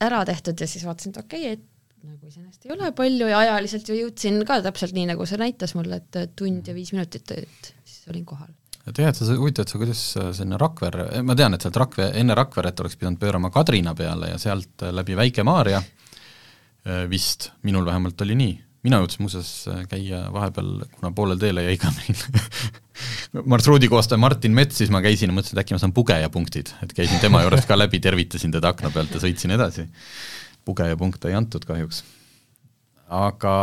ära 0.02 0.24
tehtud 0.26 0.58
ja 0.58 0.70
siis 0.70 0.86
vaatasin, 0.86 1.14
et 1.14 1.22
okei 1.22 1.52
okay,, 1.52 1.58
et 1.58 2.08
nagu 2.08 2.30
iseenesest 2.30 2.66
ei 2.66 2.74
ole 2.74 2.92
palju 2.98 3.30
ja 3.30 3.42
ajaliselt 3.46 3.88
ju 3.90 3.96
jõudsin 3.98 4.42
ka 4.46 4.60
täpselt 4.66 4.94
nii, 4.98 5.08
nagu 5.12 5.26
see 5.26 5.40
näitas 5.40 5.74
mulle, 5.78 6.02
et 6.02 6.36
tund 6.38 6.66
ja 6.66 6.74
viis 6.74 6.92
minutit, 6.94 7.30
et 7.34 7.74
siis 7.86 8.10
olin 8.10 8.26
kohal 8.26 8.50
tead, 8.94 9.16
sa, 9.16 9.26
huvitav, 9.38 9.66
et 9.66 9.72
sa, 9.72 9.80
kuidas 9.80 10.02
sinna 10.36 10.58
Rakverre, 10.60 11.22
ma 11.26 11.36
tean, 11.38 11.56
et 11.56 11.64
sealt 11.64 11.78
Rakve-, 11.80 12.10
enne 12.20 12.36
Rakveret 12.38 12.80
oleks 12.82 12.98
pidanud 12.98 13.20
pöörama 13.20 13.50
Kadrina 13.54 13.94
peale 13.98 14.32
ja 14.32 14.40
sealt 14.40 14.84
läbi 14.94 15.16
Väike-Maarja 15.18 15.80
äh, 15.82 17.04
vist, 17.10 17.50
minul 17.66 17.86
vähemalt 17.88 18.20
oli 18.26 18.38
nii. 18.38 18.56
mina 18.86 19.00
jõudsin 19.02 19.24
muuseas 19.24 19.50
äh, 19.68 19.80
käia 19.90 20.26
vahepeal, 20.32 20.84
kuna 20.94 21.10
poolel 21.12 21.40
teele 21.40 21.64
jäi 21.66 21.78
ka 21.80 21.90
meil 21.96 22.22
marsruudi 23.52 23.88
koostaja 23.90 24.20
Martin 24.20 24.54
Mets, 24.54 24.78
siis 24.80 24.92
ma 24.94 25.02
käisin 25.04 25.30
ja 25.30 25.36
mõtlesin, 25.36 25.56
et 25.56 25.64
äkki 25.64 25.76
ma 25.76 25.82
saan 25.82 25.94
pugejapunktid, 25.96 26.74
et 26.84 26.94
käisin 26.96 27.20
tema 27.22 27.42
juures 27.44 27.66
ka 27.68 27.78
läbi, 27.78 28.00
tervitasin 28.02 28.54
teda 28.54 28.72
akna 28.74 28.92
pealt 28.94 29.14
ja 29.14 29.22
sõitsin 29.22 29.54
edasi. 29.54 29.88
pugejapunkte 30.64 31.28
ei 31.28 31.34
antud 31.34 31.64
kahjuks. 31.64 32.04
aga 33.08 33.56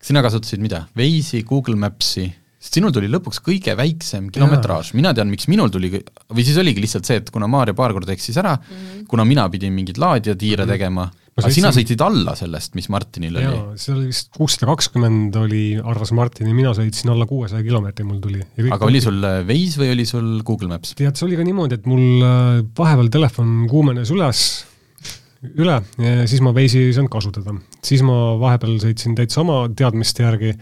sina 0.00 0.22
kasutasid 0.22 0.60
mida, 0.60 0.86
Waze'i, 0.96 1.42
Google 1.44 1.76
Maps'i 1.76 2.30
sest 2.66 2.80
sinul 2.80 2.94
tuli 2.94 3.08
lõpuks 3.10 3.38
kõige 3.46 3.76
väiksem 3.78 4.26
kilometraaž, 4.34 4.90
mina 4.98 5.12
tean, 5.14 5.30
miks 5.30 5.46
minul 5.50 5.70
tuli, 5.72 5.92
või 5.94 6.46
siis 6.46 6.58
oligi 6.58 6.82
lihtsalt 6.82 7.06
see, 7.06 7.20
et 7.22 7.30
kuna 7.30 7.46
Maarja 7.50 7.76
paar 7.78 7.94
korda 7.94 8.14
eksis 8.14 8.38
ära 8.42 8.56
mm, 8.56 8.66
-hmm. 8.72 9.06
kuna 9.10 9.26
mina 9.28 9.46
pidin 9.52 9.72
mingeid 9.76 10.00
laadijatiire 10.02 10.64
mm 10.64 10.68
-hmm. 10.68 10.72
tegema, 10.74 11.06
aga 11.36 11.52
sina 11.54 11.70
sõitsid 11.70 12.02
alla 12.02 12.34
sellest, 12.34 12.74
mis 12.74 12.88
Martinil 12.90 13.38
jaa, 13.38 13.52
oli? 13.52 13.78
see 13.78 13.94
oli 13.94 14.06
vist 14.10 14.32
kuussada 14.34 14.66
kakskümmend 14.72 15.36
oli, 15.38 15.64
arvas 15.78 16.12
Martin 16.12 16.50
ja 16.50 16.54
mina 16.54 16.72
sõitsin 16.74 17.12
alla 17.12 17.26
kuuesaja 17.30 17.62
kilomeetri 17.62 18.04
mul 18.08 18.18
tuli. 18.24 18.42
aga 18.70 18.90
oli 18.90 19.00
sul 19.04 19.22
Waze 19.22 19.82
või 19.82 19.92
oli 19.92 20.06
sul 20.06 20.42
Google 20.42 20.72
Maps? 20.74 20.96
tead, 20.98 21.14
see 21.14 21.28
oli 21.28 21.38
ka 21.38 21.46
niimoodi, 21.46 21.78
et 21.78 21.86
mul 21.86 22.24
äh, 22.24 22.64
vahepeal 22.78 23.12
telefon 23.14 23.68
kuumenes 23.70 24.10
üles, 24.10 24.42
üle 25.54 25.78
ja 26.02 26.26
siis 26.26 26.42
ma 26.42 26.50
Waze'i 26.56 26.88
ei 26.88 26.98
saanud 26.98 27.12
kasutada. 27.12 27.54
siis 27.84 28.02
ma 28.02 28.34
vahepeal 28.42 28.80
sõitsin 28.82 29.14
täitsa 29.14 29.44
oma 29.44 29.68
teadmiste 29.70 30.26
järgi 30.26 30.56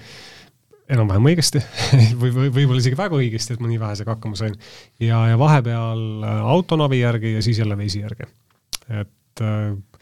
enam-vähem 0.92 1.28
õigesti 1.30 1.62
või, 2.20 2.30
või 2.34 2.50
võib-olla 2.52 2.82
isegi 2.82 2.98
väga 2.98 3.18
õigesti, 3.18 3.56
et 3.56 3.62
ma 3.62 3.70
nii 3.70 3.80
vähesega 3.80 4.14
hakkama 4.16 4.38
sain. 4.38 4.56
ja, 5.02 5.20
ja 5.30 5.40
vahepeal 5.40 6.24
äh, 6.26 6.40
autonavi 6.54 7.00
järgi 7.00 7.34
ja 7.36 7.42
siis 7.44 7.60
jälle 7.62 7.76
veisi 7.78 8.02
järgi. 8.02 8.28
et, 8.88 9.44
äh, 9.44 10.00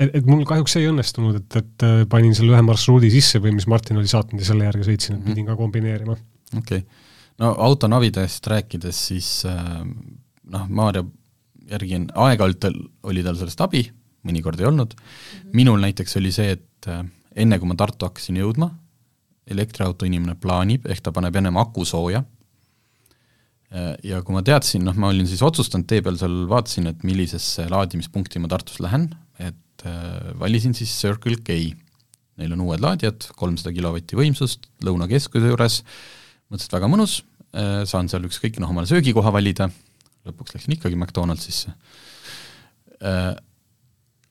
et, 0.00 0.14
et 0.20 0.26
mul 0.26 0.44
kahjuks 0.48 0.76
see 0.76 0.84
ei 0.84 0.90
õnnestunud, 0.90 1.38
et, 1.42 1.58
et 1.62 1.86
äh, 1.86 1.98
panin 2.10 2.34
selle 2.38 2.56
ühe 2.56 2.62
marsruudi 2.66 3.10
sisse 3.14 3.42
või 3.42 3.54
mis 3.58 3.68
Martin 3.70 4.00
oli 4.00 4.10
saatnud 4.10 4.42
ja 4.42 4.48
selle 4.48 4.66
järgi 4.66 4.88
sõitsin, 4.88 5.18
et 5.18 5.22
mhm. 5.22 5.28
pidin 5.30 5.50
ka 5.50 5.58
kombineerima. 5.58 6.16
okei 6.56 6.82
okay., 6.82 7.04
no 7.42 7.52
autonavidest 7.68 8.50
rääkides, 8.50 9.04
siis 9.12 9.28
noh, 9.46 10.66
Maarja 10.72 11.04
järgi 11.70 12.00
on, 12.00 12.08
aeg-ajalt 12.26 12.66
oli 13.06 13.22
tal 13.26 13.38
sellest 13.38 13.60
abi, 13.62 13.84
mõnikord 14.26 14.58
ei 14.62 14.66
olnud 14.66 14.94
-hmm. 14.96 15.54
minul 15.54 15.78
näiteks 15.82 16.16
oli 16.18 16.32
see, 16.34 16.56
et 16.56 16.90
enne 17.36 17.58
kui 17.60 17.68
ma 17.68 17.76
Tartu 17.78 18.08
hakkasin 18.08 18.38
jõudma, 18.40 18.70
elektriauto 19.50 20.06
inimene 20.08 20.34
plaanib, 20.40 20.88
ehk 20.90 21.04
ta 21.04 21.12
paneb 21.14 21.36
ennem 21.38 21.56
aku 21.60 21.84
sooja, 21.86 22.24
ja 24.06 24.20
kui 24.24 24.34
ma 24.36 24.42
teadsin, 24.46 24.84
noh, 24.86 24.94
ma 25.00 25.10
olin 25.10 25.26
siis 25.28 25.42
otsustanud 25.44 25.88
tee 25.90 26.02
peal 26.04 26.18
seal, 26.20 26.44
vaatasin, 26.50 26.90
et 26.92 27.02
millisesse 27.06 27.66
laadimispunkti 27.70 28.40
ma 28.42 28.50
Tartus 28.50 28.78
lähen, 28.82 29.08
et 29.42 29.86
äh, 29.86 30.30
valisin 30.38 30.76
siis 30.76 30.92
Circle 31.00 31.40
K. 31.44 31.58
Neil 32.36 32.52
on 32.52 32.62
uued 32.66 32.82
laadijad, 32.84 33.30
kolmsada 33.36 33.72
kilovatti 33.74 34.16
võimsust 34.18 34.68
Lõunakeskuse 34.84 35.50
juures, 35.50 35.80
mõtlesin, 36.50 36.68
et 36.68 36.76
väga 36.76 36.90
mõnus 36.92 37.18
äh,, 37.56 37.82
saan 37.88 38.10
seal 38.12 38.28
ükskõik, 38.28 38.60
noh, 38.62 38.70
omale 38.72 38.88
söögikoha 38.90 39.32
valida, 39.34 39.70
lõpuks 40.28 40.56
läksin 40.56 40.76
ikkagi 40.76 40.98
McDonaldsisse 41.00 41.72
äh,, 43.00 43.32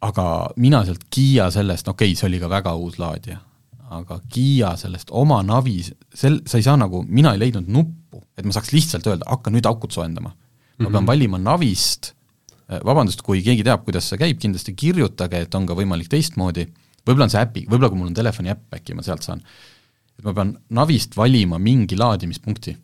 aga 0.05 0.27
mina 0.61 0.83
sealt 0.85 1.07
Kiia 1.09 1.49
sellest, 1.53 1.89
no 1.89 1.97
okei 1.97 2.13
okay,, 2.13 2.19
see 2.19 2.29
oli 2.29 2.39
ka 2.43 2.51
väga 2.51 2.75
uus 2.77 3.01
laadija, 3.01 3.41
aga 3.93 4.19
Kiia 4.31 4.73
sellest 4.79 5.11
oma 5.13 5.41
navi, 5.45 5.77
sel-, 6.15 6.41
sa 6.47 6.57
ei 6.57 6.65
saa 6.65 6.77
nagu, 6.79 7.03
mina 7.07 7.35
ei 7.35 7.41
leidnud 7.41 7.67
nuppu, 7.71 8.23
et 8.37 8.45
ma 8.47 8.55
saaks 8.55 8.73
lihtsalt 8.73 9.07
öelda, 9.07 9.27
hakka 9.29 9.53
nüüd 9.53 9.67
akut 9.69 9.93
soojendama. 9.93 10.29
ma 10.29 10.35
mm 10.35 10.85
-hmm. 10.85 10.91
pean 10.91 11.07
valima 11.07 11.37
navist, 11.37 12.13
äh, 12.69 12.79
vabandust, 12.85 13.21
kui 13.21 13.41
keegi 13.41 13.63
teab, 13.63 13.85
kuidas 13.85 14.09
see 14.09 14.17
käib, 14.17 14.39
kindlasti 14.39 14.73
kirjutage, 14.73 15.41
et 15.41 15.55
on 15.55 15.65
ka 15.65 15.73
võimalik 15.73 16.09
teistmoodi, 16.09 16.67
võib-olla 17.07 17.23
on 17.23 17.29
see 17.29 17.41
äpi, 17.41 17.65
võib-olla 17.69 17.89
kui 17.89 17.97
mul 17.97 18.07
on 18.07 18.13
telefoni 18.13 18.49
äpp, 18.49 18.73
äkki 18.73 18.95
ma 18.95 19.01
sealt 19.01 19.23
saan. 19.23 19.41
et 20.19 20.25
ma 20.25 20.33
pean 20.33 20.57
navist 20.69 21.15
valima 21.15 21.57
mingi 21.59 21.95
laadimispunkti 21.95 22.77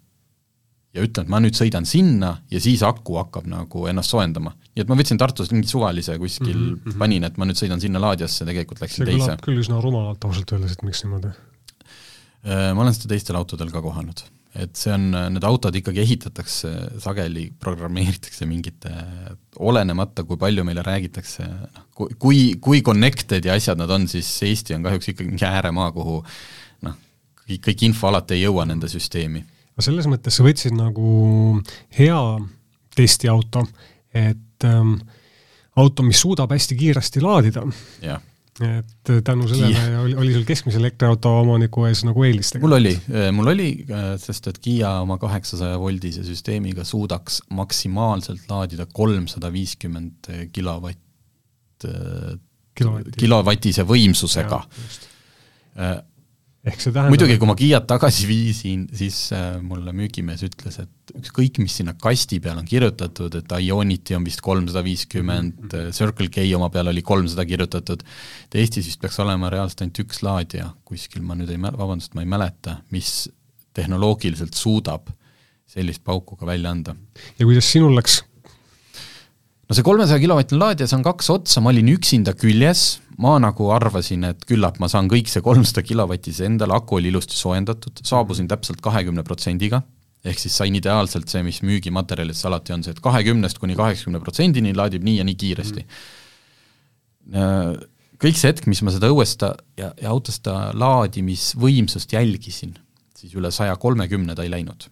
ja 0.93 1.05
ütlen, 1.05 1.27
et 1.27 1.31
ma 1.31 1.39
nüüd 1.43 1.55
sõidan 1.57 1.87
sinna 1.87 2.33
ja 2.51 2.59
siis 2.63 2.83
aku 2.83 3.15
hakkab 3.21 3.47
nagu 3.49 3.85
ennast 3.91 4.11
soojendama. 4.11 4.55
nii 4.75 4.83
et 4.83 4.91
ma 4.91 4.97
võtsin 4.99 5.19
Tartus 5.21 5.53
mingi 5.53 5.69
suvalise 5.71 6.17
kuskil 6.19 6.57
mm, 6.57 6.81
-hmm. 6.83 6.99
panin, 6.99 7.23
et 7.27 7.37
ma 7.37 7.47
nüüd 7.47 7.59
sõidan 7.59 7.79
sinna 7.83 8.01
laadijasse, 8.03 8.45
tegelikult 8.47 8.83
läksin 8.83 9.05
see 9.05 9.13
teise. 9.13 9.37
küll 9.45 9.63
üsna 9.63 9.79
rumalalt 9.83 10.23
ausalt 10.27 10.51
öeldes, 10.51 10.75
et 10.77 10.83
miks 10.87 11.03
niimoodi? 11.05 11.33
Äh, 12.41 12.69
ma 12.75 12.81
olen 12.81 12.93
seda 12.97 13.13
teistel 13.13 13.39
autodel 13.39 13.71
ka 13.71 13.81
kohanud 13.81 14.23
et 14.59 14.75
see 14.75 14.91
on, 14.91 15.05
need 15.31 15.45
autod 15.47 15.75
ikkagi 15.79 16.01
ehitatakse 16.03 16.71
sageli, 16.99 17.45
programmeeritakse 17.61 18.47
mingite, 18.49 18.91
olenemata, 19.63 20.25
kui 20.27 20.39
palju 20.39 20.65
meile 20.67 20.83
räägitakse, 20.83 21.47
noh, 21.47 21.85
kui, 22.19 22.43
kui 22.59 22.81
connected 22.83 23.47
ja 23.47 23.55
asjad 23.55 23.79
nad 23.79 23.91
on, 23.95 24.09
siis 24.11 24.27
Eesti 24.47 24.75
on 24.75 24.83
kahjuks 24.87 25.13
ikkagi 25.13 25.31
mingi 25.31 25.47
ääremaa, 25.47 25.87
kuhu 25.95 26.19
noh, 26.87 26.99
kõik, 27.45 27.63
kõik 27.69 27.87
info 27.87 28.11
alati 28.11 28.37
ei 28.37 28.43
jõua 28.43 28.67
nende 28.67 28.91
süsteemi. 28.91 29.45
No 29.81 29.85
selles 29.85 30.09
mõttes 30.09 30.37
sa 30.37 30.45
võtsid 30.45 30.77
nagu 30.77 31.57
hea 31.97 32.21
testiauto, 32.95 33.65
et 34.13 34.67
ähm, 34.67 34.99
auto, 35.79 36.05
mis 36.05 36.21
suudab 36.21 36.51
hästi 36.53 36.77
kiiresti 36.77 37.23
laadida. 37.23 37.65
jah 38.05 38.21
et 38.61 39.09
tänu 39.23 39.47
sellele 39.47 39.97
oli, 39.97 40.15
oli 40.21 40.33
sul 40.35 40.43
keskmise 40.45 40.77
elektriauto 40.77 41.31
omaniku 41.39 41.85
ees 41.87 42.03
nagu 42.05 42.25
eelis 42.27 42.51
tegelikult? 42.51 42.67
mul 42.67 42.75
oli, 42.77 43.31
mul 43.33 43.51
oli, 43.53 43.69
sest 44.21 44.49
et 44.51 44.59
Kiia 44.61 44.91
oma 45.01 45.15
kaheksasaja 45.21 45.79
voldise 45.81 46.21
süsteemiga 46.27 46.83
suudaks 46.85 47.39
maksimaalselt 47.57 48.43
laadida 48.51 48.85
kolmsada 48.91 49.49
viiskümmend 49.55 50.29
kilovatt, 50.53 51.87
kilovatise 52.75 53.87
võimsusega 53.87 54.61
ehk 56.61 56.77
see 56.77 56.93
tähendab 56.93 57.13
muidugi, 57.13 57.37
kui 57.41 57.49
ma 57.49 57.55
Kiiat 57.57 57.87
tagasi 57.89 58.27
viisin, 58.29 58.83
siis 58.97 59.17
äh, 59.33 59.55
mulle 59.65 59.93
müügimees 59.97 60.43
ütles, 60.45 60.77
et 60.83 61.15
ükskõik, 61.17 61.57
mis 61.63 61.79
sinna 61.79 61.95
kasti 61.97 62.37
peal 62.43 62.59
on 62.61 62.67
kirjutatud, 62.69 63.37
et 63.39 63.55
Ionity 63.57 64.17
on 64.17 64.27
vist 64.27 64.43
kolmsada 64.45 64.83
viiskümmend, 64.85 65.55
mhm. 65.57 65.87
äh, 65.89 65.91
Circle 65.95 66.29
K 66.33 66.45
oma 66.57 66.69
peal 66.73 66.91
oli 66.93 67.03
kolmsada 67.05 67.47
kirjutatud, 67.49 68.05
et 68.47 68.59
Eestis 68.61 68.91
vist 68.91 69.01
peaks 69.01 69.17
olema 69.23 69.49
reaalselt 69.53 69.85
ainult 69.87 70.03
üks 70.05 70.21
laadija, 70.25 70.69
kuskil 70.85 71.25
ma 71.25 71.37
nüüd 71.39 71.49
ei 71.49 71.61
mäl-, 71.61 71.77
vabandust, 71.79 72.13
ma 72.17 72.25
ei 72.25 72.29
mäleta, 72.29 72.81
mis 72.93 73.29
tehnoloogiliselt 73.73 74.57
suudab 74.57 75.09
sellist 75.71 76.03
pauku 76.03 76.35
ka 76.35 76.45
välja 76.45 76.73
anda. 76.73 76.95
ja 77.39 77.47
kuidas 77.47 77.69
sinul 77.71 77.95
läks 77.95 78.21
no 79.71 79.77
see 79.77 79.85
kolmesaja 79.87 80.19
kilovatine 80.19 80.59
laadija, 80.59 80.89
see 80.89 80.97
on 80.99 81.05
kaks 81.05 81.29
otsa, 81.31 81.63
ma 81.63 81.71
olin 81.71 81.93
üksinda 81.93 82.33
küljes, 82.35 82.99
ma 83.21 83.37
nagu 83.41 83.69
arvasin, 83.73 84.25
et 84.31 84.45
küllap 84.49 84.79
ma 84.81 84.89
saan 84.91 85.09
kõik 85.11 85.29
see 85.29 85.43
kolmsada 85.45 85.83
kilovatise 85.85 86.47
endale, 86.49 86.75
aku 86.77 86.97
oli 86.99 87.11
ilusti 87.11 87.37
soojendatud, 87.37 88.01
saabusin 88.07 88.49
täpselt 88.51 88.81
kahekümne 88.83 89.23
protsendiga, 89.27 89.81
ehk 90.25 90.41
siis 90.41 90.57
sain 90.57 90.75
ideaalselt 90.77 91.29
see, 91.31 91.43
mis 91.45 91.61
müügimaterjalides 91.65 92.43
alati 92.49 92.75
on 92.75 92.85
see, 92.85 92.95
et 92.95 93.01
kahekümnest 93.03 93.61
kuni 93.61 93.77
kaheksakümne 93.77 94.21
protsendini 94.23 94.73
laadib 94.77 95.05
nii 95.05 95.19
ja 95.19 95.27
nii 95.27 95.39
kiiresti. 95.45 95.85
Mm.. 97.31 97.87
Kõik 98.21 98.37
see 98.37 98.51
hetk, 98.51 98.67
mis 98.69 98.83
ma 98.85 98.91
seda 98.93 99.09
õues 99.09 99.31
seda 99.33 99.55
ja, 99.79 99.87
ja 99.97 100.11
autos 100.13 100.35
seda 100.37 100.69
laadimisvõimsust 100.77 102.11
jälgisin, 102.13 102.75
siis 103.17 103.33
üle 103.37 103.49
saja 103.53 103.73
kolmekümne 103.81 104.35
ta 104.37 104.45
ei 104.45 104.51
läinud. 104.53 104.85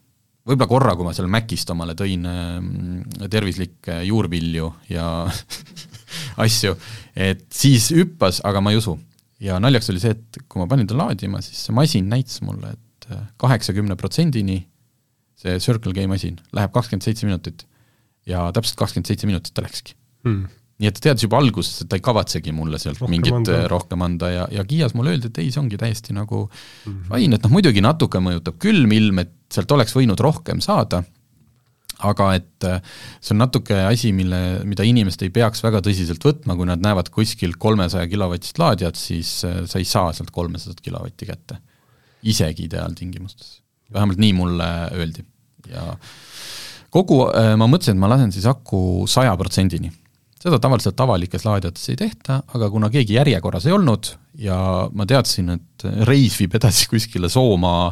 Võib-olla 0.50 0.70
korra, 0.72 0.96
kui 0.98 1.06
ma 1.06 1.14
seal 1.14 1.30
Mäkist 1.30 1.70
omale 1.70 1.94
tõin 2.00 2.26
äh, 2.26 3.28
tervislikke 3.30 4.00
juurvilju 4.08 4.72
ja 4.90 5.12
asju, 6.46 6.76
et 7.16 7.46
siis 7.54 7.92
hüppas, 7.96 8.42
aga 8.48 8.64
ma 8.64 8.74
ei 8.74 8.82
usu. 8.82 8.98
ja 9.40 9.60
naljaks 9.60 9.90
oli 9.94 10.04
see, 10.04 10.18
et 10.18 10.42
kui 10.52 10.62
ma 10.62 10.68
panin 10.68 10.88
ta 10.88 10.98
laadima, 11.00 11.42
siis 11.46 11.62
see 11.68 11.76
masin 11.76 12.10
näitas 12.12 12.42
mulle, 12.44 12.76
et 12.76 13.12
äh, 13.14 13.26
kaheksakümne 13.40 13.96
protsendini 14.00 14.62
see 15.40 15.60
Circle 15.64 15.96
K 15.96 16.08
masin 16.12 16.40
läheb 16.56 16.74
kakskümmend 16.76 17.08
seitse 17.08 17.28
minutit 17.28 17.64
ja 18.28 18.50
täpselt 18.56 18.80
kakskümmend 18.82 19.08
seitse 19.08 19.30
minutit 19.30 19.56
ta 19.56 19.64
läkski 19.64 19.96
hmm 20.28 20.48
nii 20.80 20.88
et 20.88 20.96
ta 20.96 21.10
teadis 21.10 21.26
juba 21.26 21.40
alguses, 21.42 21.82
et 21.84 21.90
ta 21.92 21.98
ei 22.00 22.04
kavatsegi 22.04 22.54
mulle 22.56 22.80
sealt 22.80 23.02
rohkem 23.02 23.18
mingit 23.18 23.36
anda. 23.36 23.58
rohkem 23.72 24.04
anda 24.06 24.30
ja, 24.32 24.46
ja 24.54 24.64
Kiias 24.68 24.96
mulle 24.96 25.12
öeldi, 25.12 25.28
et 25.28 25.40
ei, 25.44 25.52
see 25.52 25.60
ongi 25.62 25.80
täiesti 25.80 26.16
nagu 26.16 26.46
mm 26.48 26.94
-hmm. 26.94 27.10
fine, 27.12 27.36
et 27.36 27.44
noh, 27.44 27.52
muidugi 27.52 27.84
natuke 27.84 28.22
mõjutab 28.24 28.60
külm 28.64 28.94
ilm, 28.96 29.20
et 29.20 29.34
sealt 29.52 29.72
oleks 29.76 29.96
võinud 29.96 30.20
rohkem 30.24 30.64
saada, 30.64 31.04
aga 32.06 32.30
et 32.38 32.68
äh, 32.68 32.80
see 33.20 33.36
on 33.36 33.42
natuke 33.44 33.76
asi, 33.84 34.12
mille, 34.16 34.40
mida 34.68 34.86
inimesed 34.88 35.26
ei 35.26 35.34
peaks 35.36 35.64
väga 35.66 35.82
tõsiselt 35.86 36.24
võtma, 36.24 36.56
kui 36.60 36.70
nad 36.70 36.84
näevad 36.84 37.12
kuskil 37.14 37.58
kolmesaja 37.60 38.08
kilovatist 38.12 38.60
laadijat, 38.62 39.00
siis 39.00 39.40
äh, 39.48 39.64
sa 39.70 39.82
ei 39.82 39.88
saa 39.88 40.14
sealt 40.16 40.32
kolmesadat 40.36 40.82
kilovatti 40.86 41.30
kätte. 41.30 41.60
isegi 42.24 42.66
ideaaltingimustes. 42.68 43.62
vähemalt 43.94 44.20
nii 44.20 44.34
mulle 44.34 44.66
öeldi 44.92 45.24
ja 45.72 45.96
kogu, 46.90 47.22
äh, 47.32 47.56
ma 47.56 47.68
mõtlesin, 47.68 47.96
et 47.96 48.02
ma 48.02 48.10
lasen 48.12 48.32
siis 48.32 48.46
aku 48.46 49.06
saja 49.08 49.36
protsendini 49.38 49.92
seda 50.40 50.60
tavaliselt 50.62 51.00
avalikes 51.04 51.44
laadijates 51.44 51.90
ei 51.92 51.98
tehta, 52.00 52.42
aga 52.56 52.70
kuna 52.72 52.90
keegi 52.94 53.18
järjekorras 53.18 53.68
ei 53.68 53.76
olnud 53.76 54.14
ja 54.40 54.58
ma 54.96 55.08
teadsin, 55.08 55.52
et 55.58 55.88
reis 56.08 56.38
viib 56.40 56.56
edasi 56.56 56.88
kuskile 56.92 57.30
Soomaa 57.32 57.90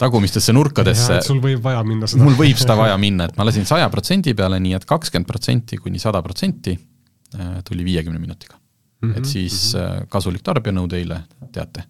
tagumistesse 0.00 0.52
nurkadesse. 0.52 1.20
sul 1.24 1.40
võib 1.42 1.62
vaja 1.64 1.82
minna 1.86 2.08
seda. 2.10 2.24
mul 2.24 2.36
võib 2.38 2.60
seda 2.60 2.76
vaja 2.78 2.96
minna, 3.00 3.28
et 3.30 3.36
ma 3.38 3.46
lasin 3.48 3.66
saja 3.68 3.88
protsendi 3.92 4.34
peale, 4.36 4.60
nii 4.62 4.76
et 4.78 4.86
kakskümmend 4.88 5.28
protsenti 5.28 5.80
kuni 5.80 6.00
sada 6.02 6.22
protsenti 6.24 6.76
äh, 6.76 7.58
tuli 7.66 7.84
viiekümne 7.86 8.20
minutiga 8.20 8.56
mm. 8.56 9.10
-hmm, 9.10 9.18
et 9.18 9.24
siis 9.24 9.74
mm 9.74 9.80
-hmm. 9.80 10.08
kasulik 10.08 10.42
tarbijanõu 10.42 10.88
teile, 10.88 11.22
teate. 11.52 11.84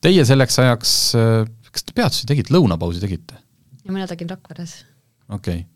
Teie 0.00 0.24
selleks 0.24 0.58
ajaks, 0.58 0.92
äh, 1.14 1.70
kas 1.70 1.84
te 1.84 1.92
peatusi 1.94 2.26
tegite, 2.26 2.54
lõunapausi 2.54 3.00
tegite? 3.00 3.34
ja 3.84 3.92
mina 3.92 4.06
tegin 4.06 4.30
Rakveres. 4.30 4.84
okei 5.28 5.54
okay 5.54 5.75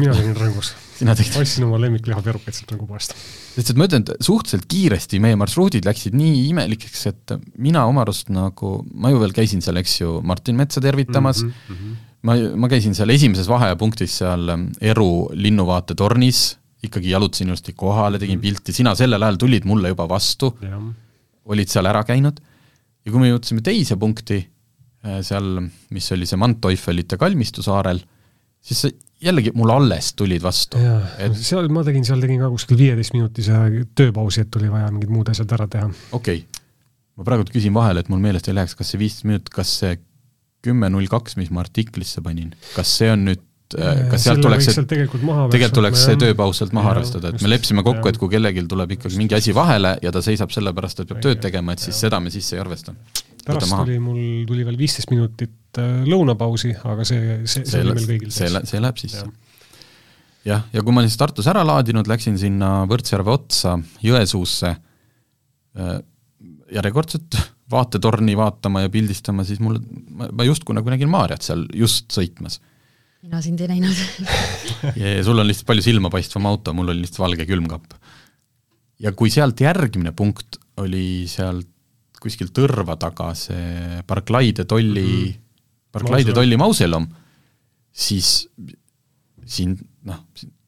mina 0.00 0.16
tegin 0.16 0.36
Rõngus. 0.36 0.72
ostsin 1.40 1.66
oma 1.66 1.78
lemmiklihaperukaid 1.82 2.56
sealt 2.56 2.74
Rõngupoest. 2.74 3.14
et 3.60 3.72
ma 3.78 3.88
ütlen, 3.88 4.04
et 4.04 4.26
suhteliselt 4.26 4.66
kiiresti 4.70 5.20
meie 5.22 5.38
marsruudid 5.40 5.86
läksid 5.88 6.16
nii 6.18 6.46
imelikeks, 6.50 7.06
et 7.10 7.34
mina 7.58 7.86
oma 7.88 8.04
arust 8.04 8.32
nagu, 8.34 8.78
ma 8.94 9.12
ju 9.12 9.20
veel 9.22 9.34
käisin 9.36 9.64
seal, 9.64 9.80
eks 9.80 10.00
ju, 10.00 10.18
Martin 10.26 10.58
Metsa 10.60 10.82
tervitamas 10.84 11.42
mm, 11.44 11.52
-hmm. 11.68 11.98
ma, 12.28 12.38
ma 12.64 12.70
käisin 12.72 12.96
seal 12.98 13.10
esimeses 13.10 13.48
vaheajapunktis 13.50 14.20
seal 14.22 14.54
Eru 14.80 15.30
linnuvaate 15.32 15.94
tornis, 15.94 16.56
ikkagi 16.82 17.10
jalutasin 17.12 17.48
ilusti 17.48 17.72
kohale, 17.76 18.18
tegin 18.18 18.38
mm 18.38 18.40
-hmm. 18.40 18.60
pilti, 18.60 18.72
sina 18.72 18.94
sellel 18.94 19.22
ajal 19.22 19.36
tulid 19.36 19.64
mulle 19.68 19.92
juba 19.92 20.08
vastu, 20.08 20.56
olid 21.44 21.68
seal 21.68 21.86
ära 21.86 22.04
käinud 22.04 22.40
ja 23.04 23.12
kui 23.12 23.20
me 23.22 23.30
jõudsime 23.30 23.62
teise 23.64 23.96
punkti, 24.00 24.40
äh, 25.06 25.20
seal, 25.26 25.60
mis 25.94 26.08
oli 26.14 26.28
see 26.28 26.40
Manteufelite 26.40 27.18
kalmistu 27.20 27.64
saarel, 27.64 28.02
siis 28.60 28.84
jällegi 29.20 29.52
mul 29.54 29.70
alles 29.74 30.14
tulid 30.16 30.42
vastu. 30.42 30.80
et 31.18 31.36
seal 31.36 31.68
ma 31.72 31.84
tegin, 31.86 32.04
seal 32.06 32.22
tegin 32.22 32.40
ka 32.42 32.48
kuskil 32.52 32.78
viieteistminutise 32.80 33.60
tööpausi, 33.98 34.46
et 34.46 34.60
oli 34.60 34.70
vaja 34.72 34.88
mingid 34.94 35.12
muud 35.12 35.28
asjad 35.32 35.52
ära 35.58 35.68
teha. 35.70 35.90
okei 36.12 36.42
okay., 36.44 36.66
ma 37.20 37.26
praegu 37.28 37.44
küsin 37.52 37.76
vahele, 37.76 38.00
et 38.00 38.08
mul 38.08 38.22
meelest 38.22 38.48
ei 38.48 38.56
läheks, 38.56 38.76
kas 38.78 38.92
see 38.92 39.02
viisteist 39.02 39.28
minutit, 39.28 39.52
kas 39.52 39.72
see 39.82 39.98
kümme 40.64 40.90
null 40.92 41.08
kaks, 41.10 41.36
mis 41.40 41.52
ma 41.52 41.64
artiklisse 41.64 42.22
panin, 42.24 42.52
kas 42.74 42.92
see 43.00 43.10
on 43.12 43.26
nüüd 43.28 43.42
äh, 43.76 44.04
kas 44.12 44.24
sealt 44.24 44.42
tuleks 44.44 44.70
see, 44.70 44.84
tegelikult, 44.88 45.24
tegelikult 45.52 45.76
tuleks 45.80 46.04
see 46.08 46.20
tööpaus 46.20 46.60
sealt 46.60 46.76
maha 46.76 46.94
arvestada, 46.96 47.32
et 47.32 47.44
me 47.44 47.52
leppisime 47.52 47.84
kokku, 47.86 48.12
et 48.12 48.20
kui 48.20 48.32
kellelgi 48.32 48.64
tuleb 48.68 48.96
ikkagi 48.96 49.20
mingi 49.20 49.36
asi 49.36 49.56
vahele 49.56 49.96
ja 50.04 50.12
ta 50.16 50.24
seisab 50.24 50.52
sellepärast, 50.54 51.04
et 51.04 51.12
peab 51.12 51.20
tööd 51.24 51.42
tegema, 51.44 51.76
et 51.76 51.84
siis 51.84 52.00
seda 52.06 52.20
me 52.24 52.32
sisse 52.32 52.56
ei 52.56 52.64
arvesta. 52.64 52.96
Pärast 53.54 53.76
tuli 53.82 53.98
mul, 54.02 54.20
tuli 54.48 54.66
veel 54.66 54.78
viisteist 54.80 55.10
minutit 55.12 55.56
Äh, 55.78 56.02
lõunapausi, 56.08 56.72
aga 56.82 57.04
see, 57.06 57.42
see, 57.46 57.62
see 57.68 57.84
oli 57.84 57.94
meil 57.94 58.06
kõigil 58.08 58.30
see, 58.34 58.48
see 58.66 58.80
läheb 58.82 58.96
sisse. 58.98 59.22
jah, 60.42 60.64
ja 60.74 60.82
kui 60.82 60.94
ma 60.96 61.04
siis 61.04 61.14
Tartus 61.20 61.46
ära 61.50 61.62
laadinud, 61.62 62.10
läksin 62.10 62.40
sinna 62.40 62.88
Võrtsjärve 62.90 63.30
otsa 63.30 63.76
Jõesuusse 64.02 64.72
äh, 64.74 65.92
järjekordselt 66.74 67.38
vaatetorni 67.70 68.34
vaatama 68.34 68.82
ja 68.82 68.90
pildistama, 68.90 69.46
siis 69.46 69.62
mul, 69.62 69.78
ma 70.10 70.48
justkui 70.48 70.74
nagu 70.74 70.90
nägin 70.90 71.12
Maarjat 71.12 71.46
seal 71.46 71.62
just 71.70 72.10
sõitmas. 72.18 72.58
mina 73.22 73.38
sind 73.44 73.62
ei 73.62 73.70
näinud 73.70 74.02
ja 75.04 75.20
sul 75.22 75.38
on 75.38 75.46
lihtsalt 75.46 75.70
palju 75.70 75.86
silmapaistvam 75.86 76.50
auto, 76.50 76.74
mul 76.74 76.90
oli 76.90 77.04
lihtsalt 77.04 77.28
valge 77.28 77.46
külmkapp. 77.46 77.94
ja 79.06 79.14
kui 79.14 79.30
sealt 79.30 79.62
järgmine 79.62 80.10
punkt 80.18 80.58
oli 80.82 81.28
sealt 81.30 81.70
kuskil 82.20 82.52
tõrva 82.54 82.96
taga 83.00 83.32
see 83.38 84.00
Barclayde 84.08 84.66
tolli 84.68 85.06
mm, 85.06 85.26
-hmm. 85.26 85.46
Barclayde 85.90 86.34
tolli 86.36 86.56
mauselom, 86.60 87.08
siis 87.90 88.46
siin 89.50 89.74
noh, 90.06 90.20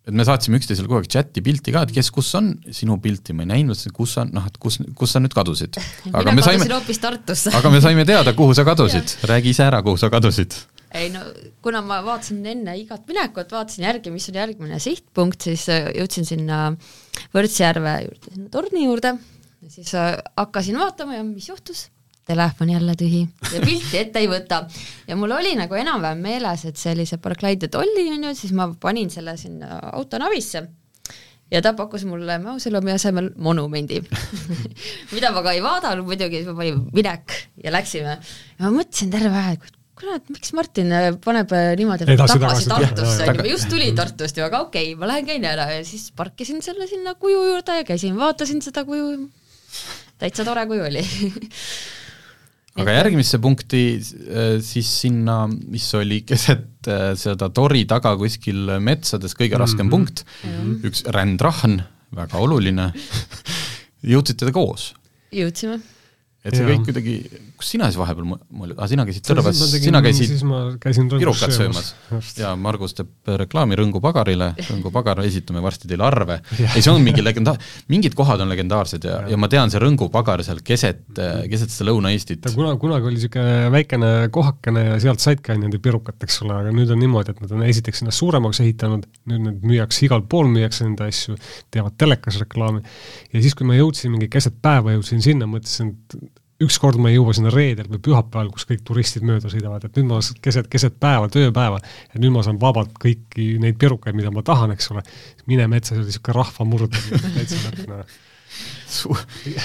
et 0.03 0.15
me 0.19 0.25
saatsime 0.27 0.59
üksteisele 0.59 0.89
kogu 0.91 0.99
aeg 0.99 1.11
chati 1.13 1.43
pilti 1.45 1.75
ka, 1.75 1.85
et 1.87 1.95
kes 1.95 2.11
kus 2.15 2.33
on, 2.39 2.51
sinu 2.75 2.97
pilti 3.03 3.35
ma 3.37 3.45
ei 3.45 3.53
näinud, 3.53 3.79
kus 3.95 4.17
on, 4.19 4.33
noh, 4.35 4.49
et 4.51 4.57
kus, 4.63 4.81
kus 4.99 5.15
sa 5.15 5.23
nüüd 5.23 5.35
kadusid. 5.37 5.79
mina 6.09 6.25
kadusin 6.25 6.47
saime, 6.49 6.69
hoopis 6.75 7.03
Tartusse 7.03 7.53
aga 7.55 7.71
me 7.71 7.83
saime 7.85 8.07
teada, 8.09 8.35
kuhu 8.39 8.57
sa 8.59 8.67
kadusid 8.67 9.15
räägi 9.31 9.55
ise 9.55 9.67
ära, 9.69 9.83
kuhu 9.87 10.01
sa 10.01 10.11
kadusid. 10.13 10.59
ei 10.99 11.09
no 11.13 11.23
kuna 11.65 11.85
ma 11.87 12.01
vaatasin 12.05 12.43
enne 12.51 12.75
igat 12.81 13.07
minekut, 13.09 13.55
vaatasin 13.55 13.87
järgi, 13.87 14.11
mis 14.13 14.27
on 14.33 14.41
järgmine 14.43 14.81
sihtpunkt, 14.83 15.47
siis 15.47 15.69
jõudsin 15.71 16.27
sinna 16.29 16.65
Võrtsjärve 17.33 17.95
juurde, 18.03 18.35
sinna 18.35 18.51
torni 18.53 18.83
juurde, 18.89 19.15
siis 19.69 19.95
äh, 19.95 20.17
hakkasin 20.37 20.79
vaatama 20.79 21.19
ja 21.19 21.25
mis 21.27 21.49
juhtus 21.49 21.89
telefon 22.27 22.71
jälle 22.71 22.95
tühi 22.99 23.23
ja 23.53 23.61
pilti 23.65 23.99
ette 23.99 24.23
ei 24.23 24.29
võta. 24.31 24.63
ja 25.09 25.17
mul 25.19 25.35
oli 25.35 25.55
nagu 25.59 25.75
enam-vähem 25.75 26.23
meeles, 26.23 26.65
et 26.69 26.79
see 26.79 27.19
Barclayde 27.23 27.69
tolli, 27.69 28.07
on 28.15 28.29
ju, 28.29 28.35
siis 28.39 28.55
ma 28.55 28.71
panin 28.81 29.11
selle 29.11 29.37
sinna 29.37 29.81
autonavisse 29.93 30.63
ja 31.53 31.61
ta 31.65 31.75
pakkus 31.77 32.07
mulle 32.09 32.39
mauselomi 32.43 32.95
asemel 32.95 33.33
monumendi 33.37 34.01
mida 35.15 35.33
ma 35.35 35.43
ka 35.45 35.53
ei 35.53 35.63
vaadanud 35.65 36.07
muidugi, 36.09 36.41
siis 36.41 36.51
ma 36.51 36.57
panin 36.63 36.83
minek 36.95 37.39
ja 37.65 37.75
läksime. 37.75 38.19
ja 38.19 38.65
ma 38.65 38.73
mõtlesin 38.79 39.13
terve 39.13 39.43
aeg, 39.43 39.67
kurat, 39.99 40.31
miks 40.33 40.55
Martin 40.57 40.95
äh, 40.95 41.11
paneb 41.25 41.53
äh, 41.59 41.73
niimoodi 41.81 42.07
edasi, 42.07 42.39
tagasi 42.39 42.71
Tartusse, 42.71 43.27
on 43.27 43.37
ju, 43.37 43.43
ma 43.43 43.51
just 43.51 43.71
tulin 43.73 43.99
Tartust 43.99 44.39
ju, 44.39 44.47
aga 44.47 44.63
okei 44.69 44.93
okay,, 44.93 45.01
ma 45.01 45.11
lähen 45.11 45.29
käin 45.29 45.47
ära 45.49 45.69
ja 45.75 45.85
siis 45.87 46.09
parkisin 46.17 46.63
selle 46.65 46.89
sinna 46.91 47.19
kuju 47.19 47.45
juurde 47.51 47.83
ja 47.83 47.87
käisin, 47.89 48.17
vaatasin 48.21 48.63
seda 48.65 48.87
kuju. 48.89 49.29
Täitsa 50.23 50.47
tore 50.47 50.65
kuju 50.71 50.87
oli 50.87 51.03
aga 52.81 52.97
järgmisse 52.97 53.41
punkti 53.43 53.83
äh, 53.99 54.57
siis 54.65 54.91
sinna, 55.03 55.45
mis 55.49 55.89
oli 55.99 56.23
keset 56.29 56.89
äh, 56.89 57.13
seda 57.19 57.51
tori 57.55 57.85
taga 57.89 58.15
kuskil 58.21 58.79
metsades 58.81 59.37
kõige 59.39 59.61
raskem 59.61 59.87
mm 59.87 59.91
-hmm. 59.91 59.97
punkt 59.97 60.25
mm, 60.25 60.51
-hmm. 60.51 60.91
üks 60.91 61.05
rändrahn, 61.17 61.83
väga 62.17 62.39
oluline 62.39 62.93
jõudsite 64.13 64.47
te 64.47 64.53
koos? 64.53 64.93
jõudsime 65.33 65.81
et 66.43 66.57
see 66.57 66.65
ja. 66.65 66.73
kõik 66.73 66.89
kuidagi, 66.89 67.13
kus 67.55 67.69
sina 67.71 67.87
siis 67.87 67.99
vahepeal 68.01 68.25
mõelnud, 68.27 68.75
aa 68.75 68.89
sina 68.91 69.05
käisid 69.07 69.23
Tõrvas, 69.29 69.61
sina 69.79 70.01
käisid 70.03 70.33
pirukat 70.83 71.55
söömas 71.55 71.93
ja 72.35 72.51
Margus 72.59 72.97
teeb 72.99 73.31
reklaami 73.45 73.79
Rõngu 73.79 74.01
pagarile, 74.03 74.49
Rõngu 74.73 74.91
pagar, 74.95 75.21
esitame 75.23 75.63
varsti 75.63 75.87
teile 75.91 76.03
arve. 76.09 76.41
ei, 76.59 76.83
see 76.83 76.91
on 76.91 76.99
mingi 77.05 77.23
legenda-, 77.23 77.55
mingid 77.93 78.17
kohad 78.19 78.43
on 78.43 78.51
legendaarsed 78.51 79.07
ja, 79.07 79.21
ja., 79.23 79.37
ja 79.37 79.39
ma 79.39 79.51
tean, 79.53 79.71
see 79.71 79.83
Rõngu 79.85 80.09
pagar 80.11 80.43
seal 80.43 80.65
keset, 80.67 81.05
keset 81.15 81.71
seda 81.71 81.93
Lõuna-Eestit. 81.93 82.43
ta 82.43 82.55
kuna, 82.57 82.75
kunagi 82.83 83.07
oli 83.13 83.21
niisugune 83.21 83.71
väikene 83.77 84.13
kohakene 84.35 84.85
ja 84.89 84.99
sealt 85.07 85.23
saidki 85.23 85.55
niimoodi 85.55 85.79
pirukat, 85.87 86.19
eks 86.27 86.43
ole, 86.43 86.59
aga 86.59 86.75
nüüd 86.75 86.91
on 86.91 87.03
niimoodi, 87.05 87.37
et 87.37 87.47
nad 87.47 87.55
on 87.55 87.63
esiteks 87.69 88.03
ennast 88.03 88.19
suuremaks 88.19 88.65
ehitanud, 88.67 89.07
nüüd 89.31 89.47
need 89.47 89.63
müüakse, 89.71 90.03
igal 90.09 90.27
pool 90.27 90.51
müüakse 90.51 90.89
nende 90.89 91.07
asju, 91.07 91.39
teevad 91.71 91.95
telekas 92.03 92.43
reklaami, 92.43 92.83
ja 93.31 93.47
siis, 93.47 93.55
kui 93.55 93.69
ma 93.69 93.79
jõudsin 93.79 94.11
mingi 94.11 94.27
keset 94.33 94.59
päeva, 94.65 94.97
jõudsin 94.97 95.23
sinna, 95.23 95.47
mõtlesin, 95.51 95.95
et 95.95 96.32
ükskord 96.65 97.01
ma 97.03 97.11
ei 97.11 97.19
jõua 97.19 97.35
sinna 97.37 97.53
reedel 97.53 97.89
või 97.91 98.01
pühapäeval, 98.09 98.51
kus 98.55 98.67
kõik 98.69 98.83
turistid 98.89 99.27
mööda 99.27 99.51
sõidavad, 99.53 99.87
et 99.87 99.97
nüüd 99.99 100.09
ma 100.11 100.21
keset, 100.45 100.69
keset 100.73 100.99
päeva, 101.03 101.31
tööpäeva, 101.33 101.81
et 102.11 102.19
nüüd 102.23 102.35
ma 102.35 102.45
saan 102.47 102.61
vabalt 102.63 102.95
kõiki 103.03 103.55
neid 103.63 103.79
pirukaid, 103.81 104.17
mida 104.19 104.33
ma 104.35 104.45
tahan, 104.47 104.75
eks 104.77 104.93
ole, 104.95 105.05
mine 105.51 105.69
metsa, 105.73 105.95
see 105.95 106.03
oli 106.03 106.13
niisugune 106.13 106.39
rahvamurd, 106.41 107.01
täitsa 107.39 107.65
täpne 107.69 108.05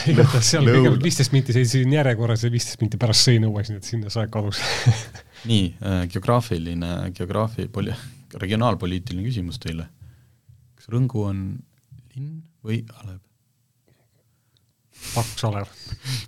igatahes 0.08 0.52
seal 0.54 0.68
kõigepealt 0.68 1.04
viisteist 1.04 1.34
minti 1.36 1.56
seisin 1.56 1.92
järjekorras 1.92 2.46
ja 2.46 2.52
viisteist 2.54 2.80
minti 2.84 3.00
pärast 3.02 3.28
sõin 3.28 3.48
õues, 3.50 3.72
nii 3.72 3.82
et 3.82 3.90
sinna 3.90 4.12
see 4.14 4.24
aeg 4.24 4.32
kadus 4.34 4.62
nii 5.50 5.66
äh,, 5.76 6.04
geograafiline, 6.14 6.92
geograafi-, 7.18 7.68
poli-, 7.74 7.96
regionaalpoliitiline 8.40 9.28
küsimus 9.28 9.60
teile. 9.64 9.90
kas 10.78 10.92
Rõngu 10.94 11.28
on 11.28 11.46
linn 12.16 12.44
või 12.64 12.84
Alev? 13.02 13.27
Paks 15.14 15.46
Alev. 15.48 15.70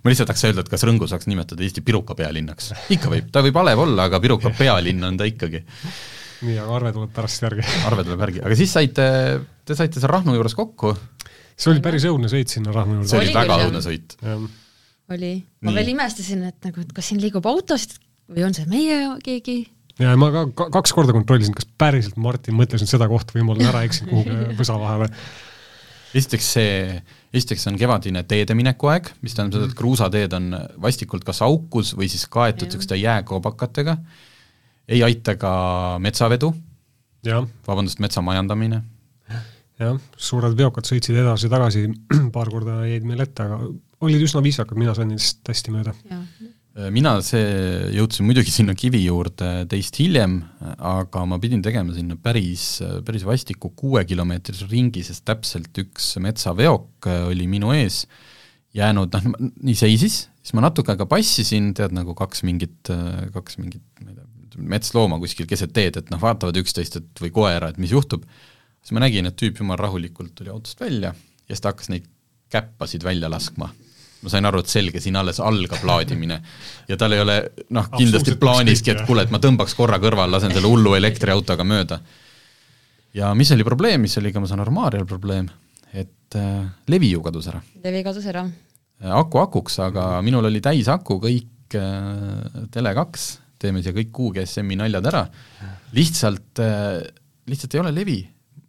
ma 0.02 0.12
lihtsalt 0.12 0.30
tahaks 0.30 0.46
öelda, 0.48 0.64
et 0.64 0.70
kas 0.72 0.84
Rõngu 0.88 1.08
saaks 1.10 1.28
nimetada 1.30 1.64
Eesti 1.64 1.82
piruka 1.86 2.16
pealinnaks. 2.18 2.72
ikka 2.96 3.12
võib, 3.12 3.30
ta 3.32 3.42
võib 3.44 3.58
Alev 3.62 3.84
olla, 3.84 4.08
aga 4.10 4.20
piruka 4.22 4.52
pealinn 4.60 5.04
on 5.06 5.18
ta 5.20 5.28
ikkagi. 5.28 5.62
nii, 6.46 6.58
aga 6.58 6.76
Arve 6.78 6.92
tuleb 6.96 7.14
pärast 7.16 7.46
järgi 7.46 7.66
Arve 7.88 8.06
tuleb 8.06 8.24
järgi, 8.26 8.44
aga 8.46 8.58
siis 8.58 8.76
saite, 8.76 9.08
te 9.64 9.78
saite 9.78 10.02
seal 10.02 10.12
Rahnu 10.12 10.36
juures 10.38 10.56
kokku. 10.58 10.94
see 11.56 11.72
oli 11.74 11.84
päris 11.84 12.06
õudne 12.10 12.30
sõit 12.32 12.52
sinna 12.52 12.74
Rahnu 12.76 13.00
juurde. 13.00 13.10
see 13.12 13.20
oli, 13.20 13.32
oli 13.32 13.40
väga 13.40 13.58
õudne 13.66 13.84
sõit. 13.84 14.16
oli, 14.20 15.34
ma 15.60 15.70
nii. 15.70 15.80
veel 15.80 15.92
imestasin, 15.96 16.46
et 16.52 16.70
nagu, 16.70 16.86
et 16.86 16.96
kas 16.96 17.12
siin 17.12 17.20
liigub 17.22 17.46
autost 17.50 17.98
või 18.30 18.46
on 18.46 18.56
see 18.56 18.66
meie 18.70 19.02
keegi 19.26 19.60
ja 20.00 20.16
ma 20.16 20.30
ka 20.32 20.70
kaks 20.78 20.94
korda 20.96 21.12
kontrollisin, 21.12 21.54
kas 21.56 21.68
päriselt 21.78 22.18
Martin 22.20 22.56
mõtles 22.56 22.82
nüüd 22.82 22.92
seda 22.94 23.10
kohta 23.10 23.36
või 23.36 23.44
ma 23.46 23.56
olen 23.56 23.70
ära 23.72 23.84
eksinud 23.84 24.14
kuhugi 24.14 24.42
võsa 24.60 24.78
vahele 24.80 25.10
esiteks 26.16 26.52
see, 26.56 27.00
esiteks 27.34 27.66
on 27.70 27.78
kevadine 27.78 28.22
teedemineku 28.28 28.90
aeg, 28.90 29.10
mis 29.22 29.36
tähendab 29.36 29.60
seda, 29.60 29.70
et 29.70 29.78
kruusateed 29.78 30.34
on 30.38 30.50
vastikult 30.82 31.24
kas 31.26 31.42
aukus 31.46 31.94
või 31.98 32.10
siis 32.10 32.26
kaetud 32.30 32.68
niisuguste 32.68 32.98
jääkobakatega, 32.98 33.96
ei 34.90 35.04
aita 35.06 35.36
ka 35.38 35.52
metsavedu, 36.02 36.52
vabandust, 37.68 38.02
metsamajandamine. 38.02 38.82
jah, 39.80 40.00
suured 40.16 40.56
veokad 40.58 40.88
sõitsid 40.88 41.20
edasi-tagasi, 41.22 41.86
paar 42.36 42.50
korda 42.52 42.82
jäid 42.88 43.06
meil 43.06 43.22
ette, 43.26 43.46
aga 43.46 43.60
olid 44.00 44.26
üsna 44.26 44.42
viisakad, 44.44 44.78
mina 44.80 44.96
sain 44.96 45.12
neist 45.12 45.46
hästi 45.48 45.76
mööda 45.76 45.94
mina 46.94 47.16
see, 47.24 47.42
jõudsin 47.96 48.26
muidugi 48.28 48.52
sinna 48.54 48.76
kivi 48.78 49.02
juurde 49.02 49.64
teist 49.70 49.96
hiljem, 49.98 50.38
aga 50.76 51.24
ma 51.26 51.40
pidin 51.42 51.62
tegema 51.64 51.94
sinna 51.96 52.14
päris, 52.20 52.78
päris 53.06 53.24
vastiku 53.26 53.72
kuuekilomeetrise 53.76 54.68
ringi, 54.70 55.02
sest 55.06 55.24
täpselt 55.26 55.74
üks 55.82 56.12
metsaveok 56.22 57.10
oli 57.26 57.48
minu 57.50 57.74
ees. 57.74 58.04
Jäänud, 58.76 59.10
noh, 59.10 59.48
nii 59.66 59.74
seisis, 59.74 60.20
siis 60.38 60.54
ma 60.54 60.62
natuke 60.62 60.92
aega 60.92 61.08
passisin, 61.10 61.72
tead, 61.74 61.90
nagu 61.96 62.14
kaks 62.14 62.44
mingit, 62.46 62.92
kaks 63.34 63.58
mingit, 63.58 63.82
ma 63.98 64.12
ei 64.12 64.20
tea, 64.20 64.62
metslooma 64.70 65.18
kuskil 65.18 65.48
keset 65.50 65.74
teed, 65.74 65.98
et 65.98 66.12
noh, 66.14 66.20
vaatavad 66.22 66.54
üksteist, 66.62 67.00
et 67.00 67.24
või 67.24 67.32
koera, 67.34 67.72
et 67.72 67.80
mis 67.82 67.90
juhtub, 67.90 68.22
siis 68.78 68.94
ma 68.94 69.02
nägin, 69.02 69.26
et 69.26 69.34
tüüp 69.42 69.58
jumala 69.58 69.88
rahulikult 69.88 70.36
tuli 70.38 70.54
autost 70.54 70.78
välja 70.78 71.10
ja 71.10 71.50
siis 71.50 71.64
ta 71.64 71.74
hakkas 71.74 71.90
neid 71.90 72.06
käppasid 72.50 73.02
välja 73.02 73.30
laskma 73.30 73.72
ma 74.20 74.32
sain 74.32 74.48
aru, 74.48 74.60
et 74.60 74.70
selge, 74.70 75.00
siin 75.02 75.16
alles 75.16 75.40
algab 75.44 75.84
laadimine. 75.86 76.40
ja 76.88 76.96
tal 77.00 77.14
ei 77.16 77.22
ole 77.22 77.36
noh, 77.76 77.88
kindlasti 77.94 78.36
plaaniski, 78.40 78.92
et 78.94 79.04
kuule, 79.08 79.24
et 79.24 79.32
ma 79.32 79.40
tõmbaks 79.42 79.76
korra 79.78 80.00
kõrval, 80.02 80.30
lasen 80.32 80.52
selle 80.54 80.68
hullu 80.68 80.94
elektriautoga 80.98 81.64
mööda. 81.64 82.00
ja 83.16 83.32
mis 83.34 83.52
oli 83.56 83.66
probleem, 83.66 84.02
mis 84.04 84.16
oli 84.20 84.32
ka, 84.32 84.42
ma 84.42 84.50
saan 84.50 84.64
aru, 84.64 84.74
Maarjal 84.76 85.06
probleem, 85.08 85.48
et 85.92 86.38
äh, 86.38 86.66
levi 86.92 87.14
ju 87.14 87.22
kadus 87.24 87.48
ära. 87.52 87.62
levi 87.84 88.02
kadus 88.06 88.26
ära. 88.32 88.44
Äh, 89.00 89.14
aku 89.16 89.40
akuks, 89.44 89.78
aga 89.84 90.10
minul 90.26 90.50
oli 90.50 90.60
täis 90.64 90.90
aku 90.92 91.20
kõik 91.22 91.78
äh, 91.78 92.66
Tele2, 92.74 93.30
teeme 93.60 93.84
siia 93.84 93.96
kõik 93.96 94.12
QGSM-i 94.16 94.76
naljad 94.80 95.08
ära, 95.12 95.24
lihtsalt 95.96 96.60
äh,, 96.64 97.00
lihtsalt 97.50 97.74
ei 97.74 97.82
ole 97.82 97.96
levi 97.96 98.20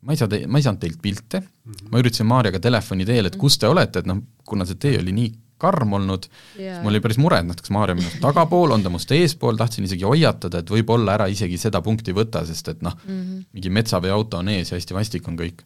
ma 0.01 0.15
ei 0.15 0.19
saa 0.19 0.29
te-, 0.29 0.45
ma 0.49 0.59
ei 0.59 0.65
saanud 0.65 0.81
teilt 0.81 1.01
pilte 1.01 1.39
mm, 1.41 1.71
-hmm. 1.71 1.91
ma 1.91 2.01
üritasin 2.01 2.29
Maarjaga 2.29 2.59
telefoni 2.59 3.05
teel, 3.05 3.29
et 3.29 3.37
kus 3.37 3.57
te 3.61 3.69
olete, 3.69 4.01
et 4.01 4.09
noh, 4.09 4.21
kuna 4.45 4.65
see 4.65 4.79
tee 4.81 4.97
oli 4.99 5.13
nii 5.15 5.31
karm 5.61 5.95
olnud 5.97 6.27
yeah., 6.27 6.75
siis 6.75 6.83
mul 6.83 6.93
oli 6.93 7.03
päris 7.03 7.19
mure, 7.21 7.41
et 7.41 7.47
noh, 7.47 7.57
kas 7.57 7.73
Maarja 7.73 7.95
on 7.95 8.01
minust 8.01 8.21
tagapool, 8.23 8.75
on 8.75 8.85
ta 8.85 8.91
must 8.93 9.13
eespool, 9.15 9.59
tahtsin 9.59 9.87
isegi 9.87 10.07
hoiatada, 10.07 10.63
et 10.63 10.73
võib-olla 10.73 11.17
ära 11.19 11.29
isegi 11.31 11.59
seda 11.61 11.83
punkti 11.85 12.15
võta, 12.17 12.43
sest 12.47 12.73
et 12.73 12.85
noh 12.85 12.97
mm, 12.97 13.17
-hmm. 13.17 13.43
mingi 13.57 13.73
metsaveoauto 13.79 14.41
on 14.41 14.53
ees 14.55 14.73
ja 14.73 14.79
hästi 14.79 14.97
vastik 14.97 15.27
on 15.31 15.39
kõik. 15.39 15.65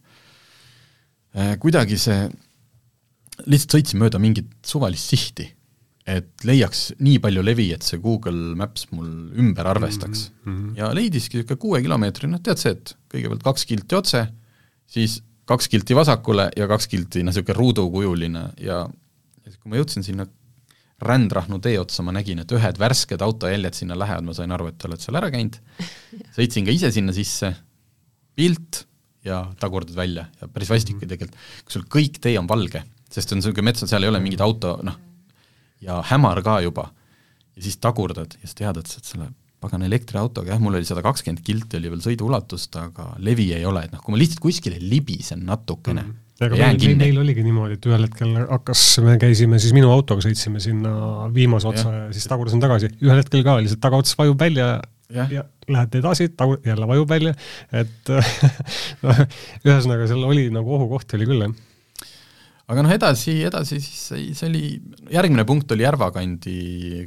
Äh, 1.35 1.55
kuidagi 1.59 1.99
see, 1.99 2.29
lihtsalt 3.45 3.79
sõitsin 3.79 4.03
mööda 4.03 4.21
mingit 4.21 4.51
suvalist 4.65 5.11
sihti 5.11 5.49
et 6.05 6.45
leiaks 6.45 6.91
nii 7.01 7.17
palju 7.21 7.41
levi, 7.41 7.71
et 7.73 7.85
see 7.85 7.97
Google 8.01 8.53
Maps 8.57 8.85
mul 8.93 9.07
ümber 9.41 9.65
arvestaks 9.71 10.29
mm. 10.29 10.51
-hmm. 10.51 10.73
ja 10.77 10.91
leidiski 10.93 11.39
niisugune 11.39 11.61
kuue 11.61 11.81
kilomeetri, 11.81 12.29
noh 12.29 12.41
tead 12.45 12.61
see, 12.61 12.75
et 12.77 12.93
kõigepealt 13.09 13.45
kaks 13.45 13.65
kilti 13.65 13.97
otse, 13.97 14.21
siis 14.85 15.23
kaks 15.49 15.69
kilti 15.69 15.97
vasakule 15.97 16.51
ja 16.57 16.67
kaks 16.69 16.87
kilti 16.91 17.23
noh, 17.23 17.33
niisugune 17.33 17.57
ruudukujuline 17.57 18.43
ja, 18.61 18.83
kui 19.53 19.71
ma 19.71 19.79
jõudsin 19.79 20.05
sinna 20.05 20.25
rändrahnu 21.05 21.59
tee 21.63 21.75
otsa, 21.79 22.03
ma 22.07 22.13
nägin, 22.15 22.39
et 22.41 22.51
ühed 22.55 22.79
värsked 22.79 23.21
autojäljed 23.21 23.75
sinna 23.77 23.97
lähevad, 23.99 24.25
ma 24.25 24.35
sain 24.35 24.51
aru, 24.55 24.69
et 24.71 24.77
te 24.79 24.87
olete 24.89 25.03
seal 25.03 25.19
ära 25.19 25.29
käinud, 25.33 25.57
sõitsin 26.37 26.67
ka 26.67 26.75
ise 26.75 26.91
sinna 26.95 27.15
sisse, 27.15 27.51
pilt 28.35 28.85
ja 29.25 29.41
tagurdad 29.59 29.95
välja 29.97 30.27
ja 30.39 30.49
päris 30.51 30.71
vastik 30.71 30.99
oli 30.99 31.09
tegelikult, 31.09 31.39
kui 31.65 31.75
sul 31.75 31.87
kõik 31.91 32.19
tee 32.23 32.37
on 32.39 32.47
valge, 32.49 32.83
sest 33.11 33.33
on 33.33 33.41
niisugune 33.41 33.69
mets, 33.69 33.83
seal 33.89 34.05
ei 34.05 34.11
ole 34.11 34.21
mingit 34.23 34.43
auto, 34.43 34.77
noh, 34.85 34.99
ja 35.83 35.99
hämar 36.11 36.41
ka 36.45 36.59
juba, 36.63 36.89
ja 37.55 37.65
siis 37.65 37.79
tagurdad 37.83 38.37
ja 38.39 38.47
sa 38.47 38.61
tead, 38.61 38.79
et 38.79 38.91
sa 38.91 38.99
oled 38.99 39.11
selle 39.11 39.31
pagan 39.65 39.85
elektriautoga, 39.87 40.53
jah, 40.53 40.61
mul 40.61 40.77
oli 40.77 40.87
sada 40.87 41.03
kakskümmend 41.05 41.41
kilti 41.45 41.79
oli 41.79 41.91
veel 41.93 42.03
sõiduulatust, 42.03 42.75
aga 42.79 43.13
levi 43.23 43.49
ei 43.55 43.65
ole, 43.67 43.85
et 43.87 43.95
noh, 43.95 44.03
kui 44.03 44.13
ma 44.13 44.19
lihtsalt 44.21 44.43
kuskile 44.43 44.79
libisen 44.81 45.45
natukene 45.47 46.03
mm, 46.03 46.11
-hmm. 46.11 46.24
Aga 46.43 46.57
meil, 46.57 46.79
meil, 46.81 46.97
meil 46.99 47.19
oligi 47.21 47.45
niimoodi, 47.45 47.77
et 47.77 47.86
ühel 47.88 48.07
hetkel 48.07 48.33
hakkas, 48.49 48.83
me 49.05 49.15
käisime 49.21 49.59
siis 49.63 49.75
minu 49.75 49.91
autoga, 49.93 50.23
sõitsime 50.25 50.59
sinna 50.63 51.29
viimase 51.36 51.69
otsa 51.69 51.88
ja, 51.93 52.01
ja 52.07 52.15
siis 52.15 52.27
tagurdasime 52.31 52.63
tagasi, 52.63 52.91
ühel 53.03 53.21
hetkel 53.21 53.45
ka 53.45 53.59
lihtsalt 53.61 53.83
tagaots 53.86 54.17
vajub 54.19 54.41
välja 54.41 54.73
ja, 55.13 55.27
ja 55.31 55.45
lähed 55.71 55.95
edasi, 56.01 56.27
tagu-, 56.38 56.59
jälle 56.65 56.89
vajub 56.89 57.09
välja, 57.09 57.31
et 57.71 58.11
noh, 58.11 59.23
ühesõnaga 59.67 60.09
seal 60.09 60.27
oli 60.27 60.49
nagu 60.53 60.75
ohukohti 60.77 61.19
oli 61.19 61.29
küll, 61.29 61.47
jah. 61.47 61.55
Aga 62.65 62.81
noh, 62.81 62.89
edasi, 62.95 63.36
edasi 63.45 63.77
siis 63.77 64.38
see 64.39 64.47
oli, 64.47 64.63
järgmine 65.13 65.43
punkt 65.45 65.69
oli 65.75 65.86
Järvakandi 65.86 66.55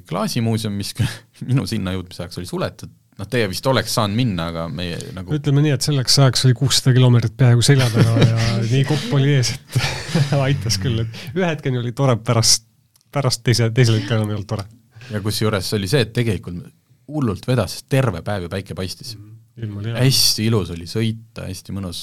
klaasimuuseum, 0.07 0.76
mis 0.79 0.93
minu 1.49 1.66
sinna 1.66 1.97
jõudmise 1.97 2.22
ajaks 2.24 2.39
oli 2.39 2.51
suletud, 2.51 2.93
noh, 3.19 3.29
teie 3.31 3.49
vist 3.51 3.66
oleks 3.71 3.95
saanud 3.99 4.19
minna, 4.19 4.49
aga 4.53 4.66
meie 4.73 4.99
nagu 5.16 5.35
ütleme 5.37 5.62
nii, 5.64 5.75
et 5.77 5.87
selleks 5.87 6.19
ajaks 6.23 6.47
oli 6.49 6.57
kuussada 6.59 6.95
kilomeetrit 6.97 7.37
peaaegu 7.39 7.64
selja 7.66 7.89
taga 7.93 8.16
ja 8.23 8.43
nii 8.73 8.85
kopp 8.89 9.16
oli 9.19 9.35
ees, 9.37 9.55
et 9.55 10.35
aitas 10.47 10.79
küll, 10.83 11.03
et 11.05 11.23
ühe 11.35 11.49
hetkeni 11.49 11.81
oli 11.83 11.95
tore, 11.97 12.19
pärast, 12.25 12.69
pärast 13.14 13.45
teise, 13.47 13.71
teisel 13.75 14.01
hetkel 14.01 14.21
enam 14.21 14.33
ei 14.33 14.39
olnud 14.39 14.51
tore. 14.51 14.69
ja 15.11 15.23
kusjuures 15.25 15.73
oli 15.79 15.91
see, 15.91 16.05
et 16.07 16.14
tegelikult 16.16 16.62
hullult 17.09 17.47
vedas, 17.49 17.79
sest 17.79 17.89
terve 17.91 18.23
päev 18.25 18.47
ju 18.47 18.53
päike 18.53 18.77
paistis 18.79 19.16
mm,. 19.16 19.95
hästi 19.99 20.49
ilus 20.51 20.73
oli 20.77 20.87
sõita, 20.91 21.49
hästi 21.49 21.75
mõnus 21.77 22.03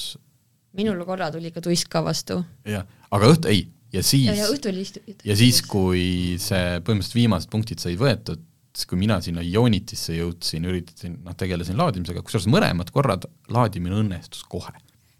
minul 0.76 1.00
korra 1.08 1.30
tuli 1.32 1.50
ikka 1.50 1.62
tuisk 1.64 1.88
ka 1.92 2.02
vastu. 2.04 2.42
jah, 2.68 2.84
aga 3.14 3.32
õht-, 3.32 3.48
ei, 3.48 3.64
ja 3.94 4.02
siis, 4.04 4.28
ja, 4.28 4.50
ja, 4.50 5.16
ja 5.30 5.38
siis, 5.38 5.62
kui 5.64 6.36
see 6.42 6.80
põhimõtteliselt 6.84 7.18
viimased 7.18 7.52
punktid 7.52 7.82
said 7.82 7.98
võetud, 8.00 8.42
kui 8.84 8.98
mina 9.00 9.16
sinna 9.24 9.44
Ionitisse 9.44 10.18
jõudsin, 10.18 10.66
üritasin, 10.68 11.20
noh, 11.24 11.36
tegelesin 11.38 11.78
laadimisega, 11.80 12.20
kusjuures 12.26 12.48
mõlemad 12.52 12.92
korrad 12.92 13.24
laadimine 13.52 13.96
õnnestus 14.02 14.44
kohe 14.50 14.74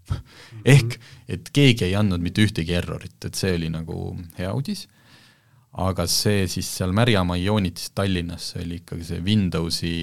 ehk 0.74 0.98
et 1.32 1.48
keegi 1.50 1.88
ei 1.88 1.96
andnud 1.98 2.22
mitte 2.22 2.44
ühtegi 2.44 2.76
errorit, 2.76 3.16
et 3.24 3.34
see 3.34 3.56
oli 3.56 3.70
nagu 3.72 4.12
hea 4.36 4.52
uudis, 4.54 4.84
aga 5.82 6.06
see 6.10 6.44
siis 6.50 6.68
seal 6.78 6.92
Märjamaa 6.94 7.40
Ionitis 7.40 7.90
Tallinnas, 7.96 8.52
see 8.52 8.66
oli 8.66 8.82
ikkagi 8.82 9.08
see 9.08 9.24
Windowsi, 9.24 9.94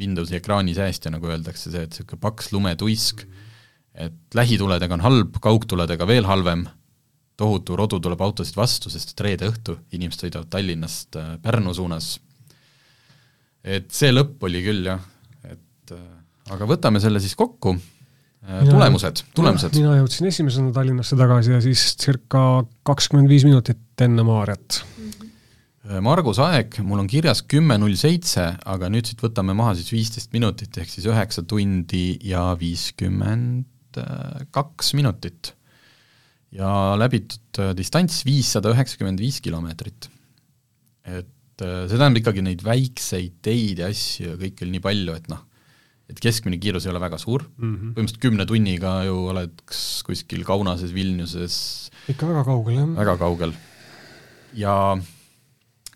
Windowsi 0.00 0.40
ekraani 0.40 0.74
säästja, 0.74 1.12
nagu 1.14 1.30
öeldakse, 1.30 1.70
see, 1.70 1.84
et 1.84 1.94
niisugune 1.94 2.24
paks 2.24 2.50
lumetuisk 2.54 3.28
et 3.98 4.34
lähituledega 4.38 4.94
on 4.94 5.02
halb, 5.02 5.38
kaugtuledega 5.42 6.06
veel 6.08 6.26
halvem, 6.28 6.64
tohutu 7.38 7.76
rodu 7.78 8.00
tuleb 8.02 8.22
autosid 8.22 8.56
vastu, 8.58 8.90
sest 8.90 9.14
et 9.14 9.24
reede 9.26 9.50
õhtu 9.50 9.78
inimesed 9.94 10.26
sõidavad 10.26 10.50
Tallinnast 10.52 11.18
äh, 11.18 11.34
Pärnu 11.42 11.74
suunas. 11.74 12.16
Et 13.64 13.88
see 13.94 14.10
lõpp 14.14 14.42
oli 14.48 14.62
küll 14.64 14.90
jah, 14.90 15.04
et 15.44 15.94
äh, 15.94 16.02
aga 16.54 16.68
võtame 16.70 17.02
selle 17.02 17.22
siis 17.22 17.36
kokku, 17.38 17.76
äh, 18.46 18.64
tulemused, 18.68 19.24
tulemused. 19.36 19.78
mina 19.78 19.96
jõudsin 20.00 20.30
esimesena 20.32 20.74
Tallinnasse 20.74 21.18
tagasi 21.18 21.56
ja 21.56 21.62
siis 21.64 21.90
circa 22.00 22.64
kakskümmend 22.88 23.30
viis 23.30 23.46
minutit 23.48 24.04
enne 24.04 24.26
Maarjat. 24.26 24.82
-hmm. 24.84 25.24
Margus 26.04 26.36
aeg, 26.44 26.74
mul 26.84 27.00
on 27.00 27.06
kirjas 27.08 27.40
kümme 27.48 27.78
null 27.80 27.96
seitse, 27.96 28.50
aga 28.68 28.90
nüüd 28.92 29.08
siit 29.08 29.22
võtame 29.24 29.54
maha 29.56 29.72
siis 29.78 29.88
viisteist 29.94 30.34
minutit, 30.36 30.76
ehk 30.76 30.90
siis 30.92 31.06
üheksa 31.08 31.46
tundi 31.48 32.18
ja 32.28 32.50
viiskümmend 32.60 33.64
Äh, 33.98 34.44
kaks 34.52 34.92
minutit 34.94 35.54
ja 36.52 36.68
läbitud 36.98 37.60
äh, 37.60 37.72
distants 37.76 38.20
viissada 38.26 38.72
üheksakümmend 38.74 39.20
viis 39.20 39.40
kilomeetrit. 39.44 40.10
et 41.04 41.24
äh, 41.24 41.37
see 41.64 41.98
tähendab 41.98 42.20
ikkagi 42.22 42.44
neid 42.46 42.64
väikseid 42.66 43.38
teid 43.44 43.82
ja 43.82 43.90
asju 43.92 44.32
ja 44.32 44.38
kõike 44.40 44.64
oli 44.66 44.76
nii 44.76 44.84
palju, 44.84 45.16
et 45.18 45.30
noh, 45.32 45.44
et 46.08 46.20
keskmine 46.24 46.58
kiirus 46.62 46.86
ei 46.86 46.92
ole 46.92 47.02
väga 47.02 47.18
suur 47.20 47.44
mm, 47.44 47.74
-hmm. 47.74 47.94
põhimõtteliselt 47.96 48.22
kümne 48.22 48.46
tunniga 48.48 48.94
ju 49.08 49.16
oleks 49.32 49.84
kuskil 50.06 50.44
Kaunases, 50.48 50.94
Vilniuses 50.94 51.56
ikka 52.08 52.28
väga 52.30 52.44
kaugel, 52.48 52.78
jah. 52.80 52.90
väga 52.96 53.16
kaugel. 53.20 53.54
ja 54.54 54.74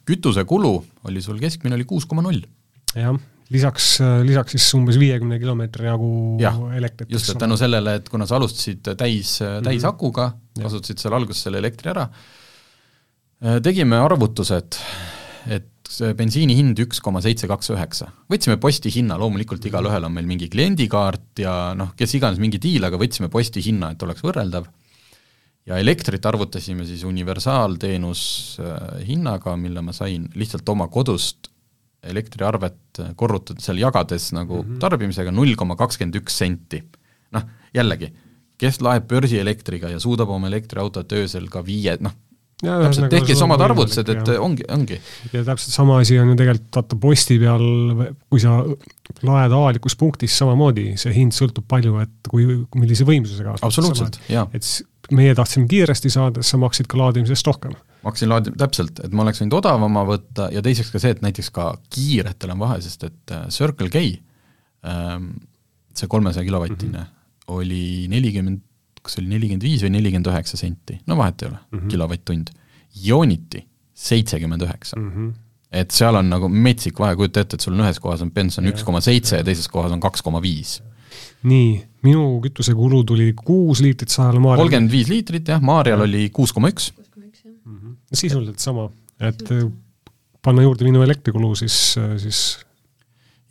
kütusekulu 0.05 0.75
oli 1.09 1.23
sul 1.23 1.39
keskmine 1.41 1.79
oli 1.79 1.89
kuus 1.89 2.05
koma 2.07 2.25
null. 2.27 2.43
jah 2.95 3.17
lisaks, 3.53 3.87
lisaks 4.25 4.55
siis 4.57 4.67
umbes 4.79 4.99
viiekümne 5.01 5.39
kilomeetri 5.41 5.87
jagu 5.87 6.13
elektrit. 6.77 7.11
just, 7.13 7.31
et 7.33 7.41
tänu 7.41 7.57
sellele, 7.61 7.97
et 8.01 8.09
kuna 8.09 8.27
sa 8.29 8.39
alustasid 8.39 8.95
täis, 8.97 9.39
täisakuga 9.65 10.29
mm, 10.29 10.39
-hmm. 10.39 10.69
kasutasid 10.69 11.03
seal 11.03 11.17
alguses 11.19 11.43
selle 11.49 11.61
elektri 11.61 11.93
ära, 11.93 12.07
tegime 13.63 13.99
arvutused, 14.01 14.79
et 15.47 15.68
bensiini 16.16 16.55
hind 16.57 16.78
üks 16.84 17.01
koma 17.05 17.20
seitse 17.24 17.49
kaks 17.51 17.72
üheksa. 17.74 18.11
võtsime 18.30 18.57
posti 18.61 18.90
hinna, 18.95 19.18
loomulikult 19.20 19.64
igalühel 19.68 20.07
on 20.07 20.14
meil 20.14 20.26
mingi 20.26 20.49
kliendikaart 20.53 21.43
ja 21.45 21.57
noh, 21.78 21.93
kes 21.99 22.14
iganes 22.18 22.40
mingi 22.43 22.61
diil, 22.62 22.84
aga 22.84 23.01
võtsime 23.01 23.28
posti 23.32 23.62
hinna, 23.64 23.93
et 23.93 24.03
oleks 24.03 24.24
võrreldav, 24.24 24.68
ja 25.68 25.78
elektrit 25.78 26.24
arvutasime 26.26 26.86
siis 26.88 27.05
universaalteenus 27.07 28.24
hinnaga, 29.07 29.57
mille 29.57 29.84
ma 29.84 29.95
sain 29.97 30.26
lihtsalt 30.34 30.68
oma 30.72 30.88
kodust 30.93 31.51
elektriarvet 32.03 33.03
korrutada 33.16 33.62
seal 33.62 33.78
jagades 33.78 34.32
nagu 34.34 34.62
mm 34.62 34.68
-hmm. 34.68 34.80
tarbimisega 34.82 35.30
null 35.30 35.55
koma 35.55 35.76
kakskümmend 35.76 36.18
üks 36.18 36.38
senti. 36.38 36.82
noh, 37.32 37.43
jällegi, 37.74 38.12
kes 38.59 38.80
laeb 38.80 39.07
börsielektriga 39.09 39.88
ja 39.88 40.01
suudab 40.01 40.28
oma 40.28 40.47
elektriautot 40.47 41.12
öösel 41.12 41.49
ka 41.49 41.62
viie, 41.64 41.97
noh, 42.01 42.12
täpselt, 42.63 43.09
tehke 43.13 43.33
siis 43.33 43.43
omad 43.45 43.63
arvutused, 43.67 44.09
et 44.15 44.33
ja. 44.33 44.39
ongi, 44.43 44.67
ongi. 44.71 44.99
ja 45.33 45.45
täpselt 45.47 45.75
sama 45.75 45.99
asi 46.03 46.19
on 46.23 46.33
ju 46.33 46.39
tegelikult 46.39 46.79
vaata 46.79 46.99
posti 47.03 47.39
peal, 47.43 47.65
kui 48.31 48.43
sa 48.43 48.61
laed 49.27 49.55
avalikus 49.55 49.97
punktis 49.99 50.37
samamoodi, 50.39 50.93
see 51.01 51.15
hind 51.17 51.37
sõltub 51.37 51.67
palju, 51.69 51.99
et 52.05 52.31
kui, 52.31 52.47
millise 52.79 53.07
võimsusega. 53.09 53.59
absoluutselt, 53.63 54.21
jaa. 54.33 54.47
et 54.55 55.15
meie 55.15 55.35
tahtsime 55.39 55.67
kiiresti 55.71 56.13
saada, 56.13 56.45
sa 56.47 56.61
maksid 56.61 56.91
ka 56.91 57.01
laadimisest 57.01 57.51
rohkem 57.51 57.75
ma 58.03 58.11
hakkasin 58.11 58.31
laadima, 58.33 58.59
täpselt, 58.59 58.99
et 59.05 59.15
ma 59.15 59.23
oleks 59.23 59.43
võinud 59.43 59.57
odavama 59.61 60.03
võtta 60.07 60.49
ja 60.51 60.63
teiseks 60.65 60.91
ka 60.91 61.01
see, 61.03 61.15
et 61.15 61.23
näiteks 61.23 61.53
ka 61.55 61.69
kiiretel 61.93 62.55
on 62.55 62.63
vahe, 62.65 62.81
sest 62.83 63.07
et 63.07 63.35
äh, 63.35 63.47
Circle 63.55 63.91
K 63.93 64.03
ähm,, 64.89 65.29
see 65.95 66.11
kolmesaja 66.11 66.45
kilovatine 66.49 66.99
mm, 66.99 67.05
-hmm. 67.05 67.55
oli 67.55 68.09
nelikümmend, 68.11 68.63
kas 69.03 69.16
see 69.16 69.22
oli 69.22 69.34
nelikümmend 69.34 69.66
viis 69.66 69.82
või 69.84 69.92
nelikümmend 69.96 70.30
üheksa 70.30 70.59
senti, 70.61 70.98
no 71.11 71.16
vahet 71.18 71.42
ei 71.42 71.48
ole 71.50 71.59
mm 71.59 71.78
-hmm., 71.78 71.92
kilovatt-tund. 71.94 72.53
Ionity 73.03 73.62
seitsekümmend 73.94 74.62
üheksa. 74.62 74.98
Mhm. 75.00 75.32
et 75.72 75.90
seal 75.90 76.12
on 76.18 76.26
nagu 76.28 76.48
metsik 76.53 76.98
vahe, 77.00 77.16
kujuta 77.16 77.40
ette, 77.40 77.57
et 77.57 77.64
sul 77.64 77.72
on 77.72 77.80
ühes 77.80 77.96
kohas 77.98 78.20
on 78.20 78.30
benson 78.30 78.66
üks 78.68 78.82
koma 78.84 79.00
seitse 79.00 79.38
ja 79.38 79.44
teises 79.44 79.68
kohas 79.72 79.92
on 79.94 80.00
kaks 80.00 80.20
koma 80.22 80.42
viis. 80.42 80.82
nii, 81.42 81.82
minu 82.05 82.40
kütusekulu 82.44 83.05
tuli 83.05 83.32
kuus 83.32 83.80
liitrit 83.80 84.12
sajale 84.12 84.38
Maarjale. 84.38 84.62
kolmkümmend 84.62 84.92
viis 84.92 85.09
liitrit 85.09 85.48
jah, 85.48 85.62
Maarjal 85.62 86.05
oli 86.05 86.28
kuus 86.30 86.53
koma 86.53 86.68
üks 86.68 86.92
sisuliselt 88.12 88.61
sama, 88.61 88.90
et 89.20 89.40
panna 90.42 90.62
juurde 90.66 90.84
minu 90.84 91.03
elektrikulu, 91.05 91.55
siis, 91.57 91.96
siis 92.20 92.42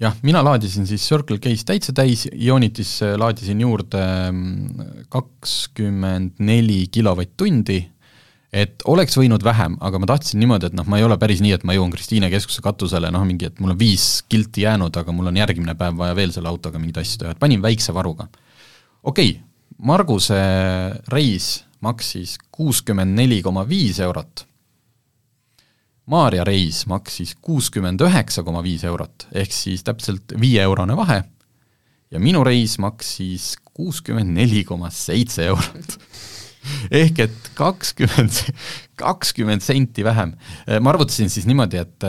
jah, 0.01 0.17
mina 0.25 0.41
laadisin 0.43 0.87
siis 0.89 1.03
Circle 1.07 1.39
K-s 1.41 1.65
täitsa 1.67 1.93
täis, 1.95 2.25
Ionitisse 2.33 3.13
laadisin 3.19 3.61
juurde 3.61 4.03
mm, 4.31 5.07
kakskümmend 5.13 6.41
neli 6.41 6.85
kilovatt-tundi, 6.91 7.79
et 8.51 8.83
oleks 8.91 9.15
võinud 9.19 9.43
vähem, 9.45 9.77
aga 9.79 10.01
ma 10.01 10.09
tahtsin 10.09 10.41
niimoodi, 10.41 10.71
et 10.71 10.75
noh, 10.75 10.87
ma 10.89 10.99
ei 10.99 11.07
ole 11.07 11.17
päris 11.21 11.43
nii, 11.43 11.53
et 11.55 11.63
ma 11.67 11.75
jõuan 11.77 11.93
Kristiine 11.93 12.31
keskuse 12.33 12.63
katusele, 12.65 13.11
noh 13.13 13.23
mingi, 13.27 13.47
et 13.51 13.61
mul 13.63 13.75
on 13.75 13.79
viis 13.79 14.09
kilti 14.31 14.65
jäänud, 14.65 14.97
aga 15.03 15.15
mul 15.15 15.31
on 15.31 15.39
järgmine 15.39 15.77
päev 15.79 15.99
vaja 16.01 16.17
veel 16.17 16.33
selle 16.35 16.51
autoga 16.51 16.81
mingeid 16.81 17.01
asju 17.03 17.21
teha, 17.21 17.35
et 17.35 17.41
panin 17.41 17.63
väikse 17.63 17.95
varuga. 17.95 18.27
okei 19.03 19.35
okay,, 19.37 19.39
Marguse 19.81 20.37
reis 21.09 21.63
maksis 21.81 22.35
kuuskümmend 22.53 23.15
neli 23.17 23.39
koma 23.41 23.63
viis 23.65 23.97
eurot 24.03 24.43
Maarja 26.11 26.43
reis 26.43 26.83
maksis 26.91 27.37
kuuskümmend 27.39 28.01
üheksa 28.03 28.43
koma 28.43 28.59
viis 28.65 28.83
eurot, 28.83 29.29
ehk 29.31 29.53
siis 29.55 29.83
täpselt 29.87 30.33
viieeurone 30.39 30.97
vahe, 30.99 31.21
ja 32.11 32.19
minu 32.19 32.43
reis 32.43 32.75
maksis 32.83 33.53
kuuskümmend 33.71 34.35
neli 34.35 34.65
koma 34.67 34.91
seitse 34.91 35.47
eurot. 35.53 35.95
Ehk 37.01 37.23
et 37.23 37.47
kakskümmend, 37.57 38.35
kakskümmend 38.99 39.63
senti 39.65 40.03
vähem. 40.05 40.35
ma 40.81 40.91
arvutasin 40.91 41.31
siis 41.33 41.47
niimoodi, 41.49 41.79
et, 41.81 42.05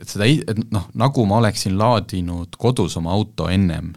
et 0.00 0.08
seda, 0.08 0.24
et 0.24 0.62
noh, 0.72 0.86
nagu 0.96 1.26
ma 1.28 1.42
oleksin 1.42 1.74
laadinud 1.76 2.56
kodus 2.56 2.96
oma 2.96 3.12
auto 3.12 3.50
ennem 3.52 3.90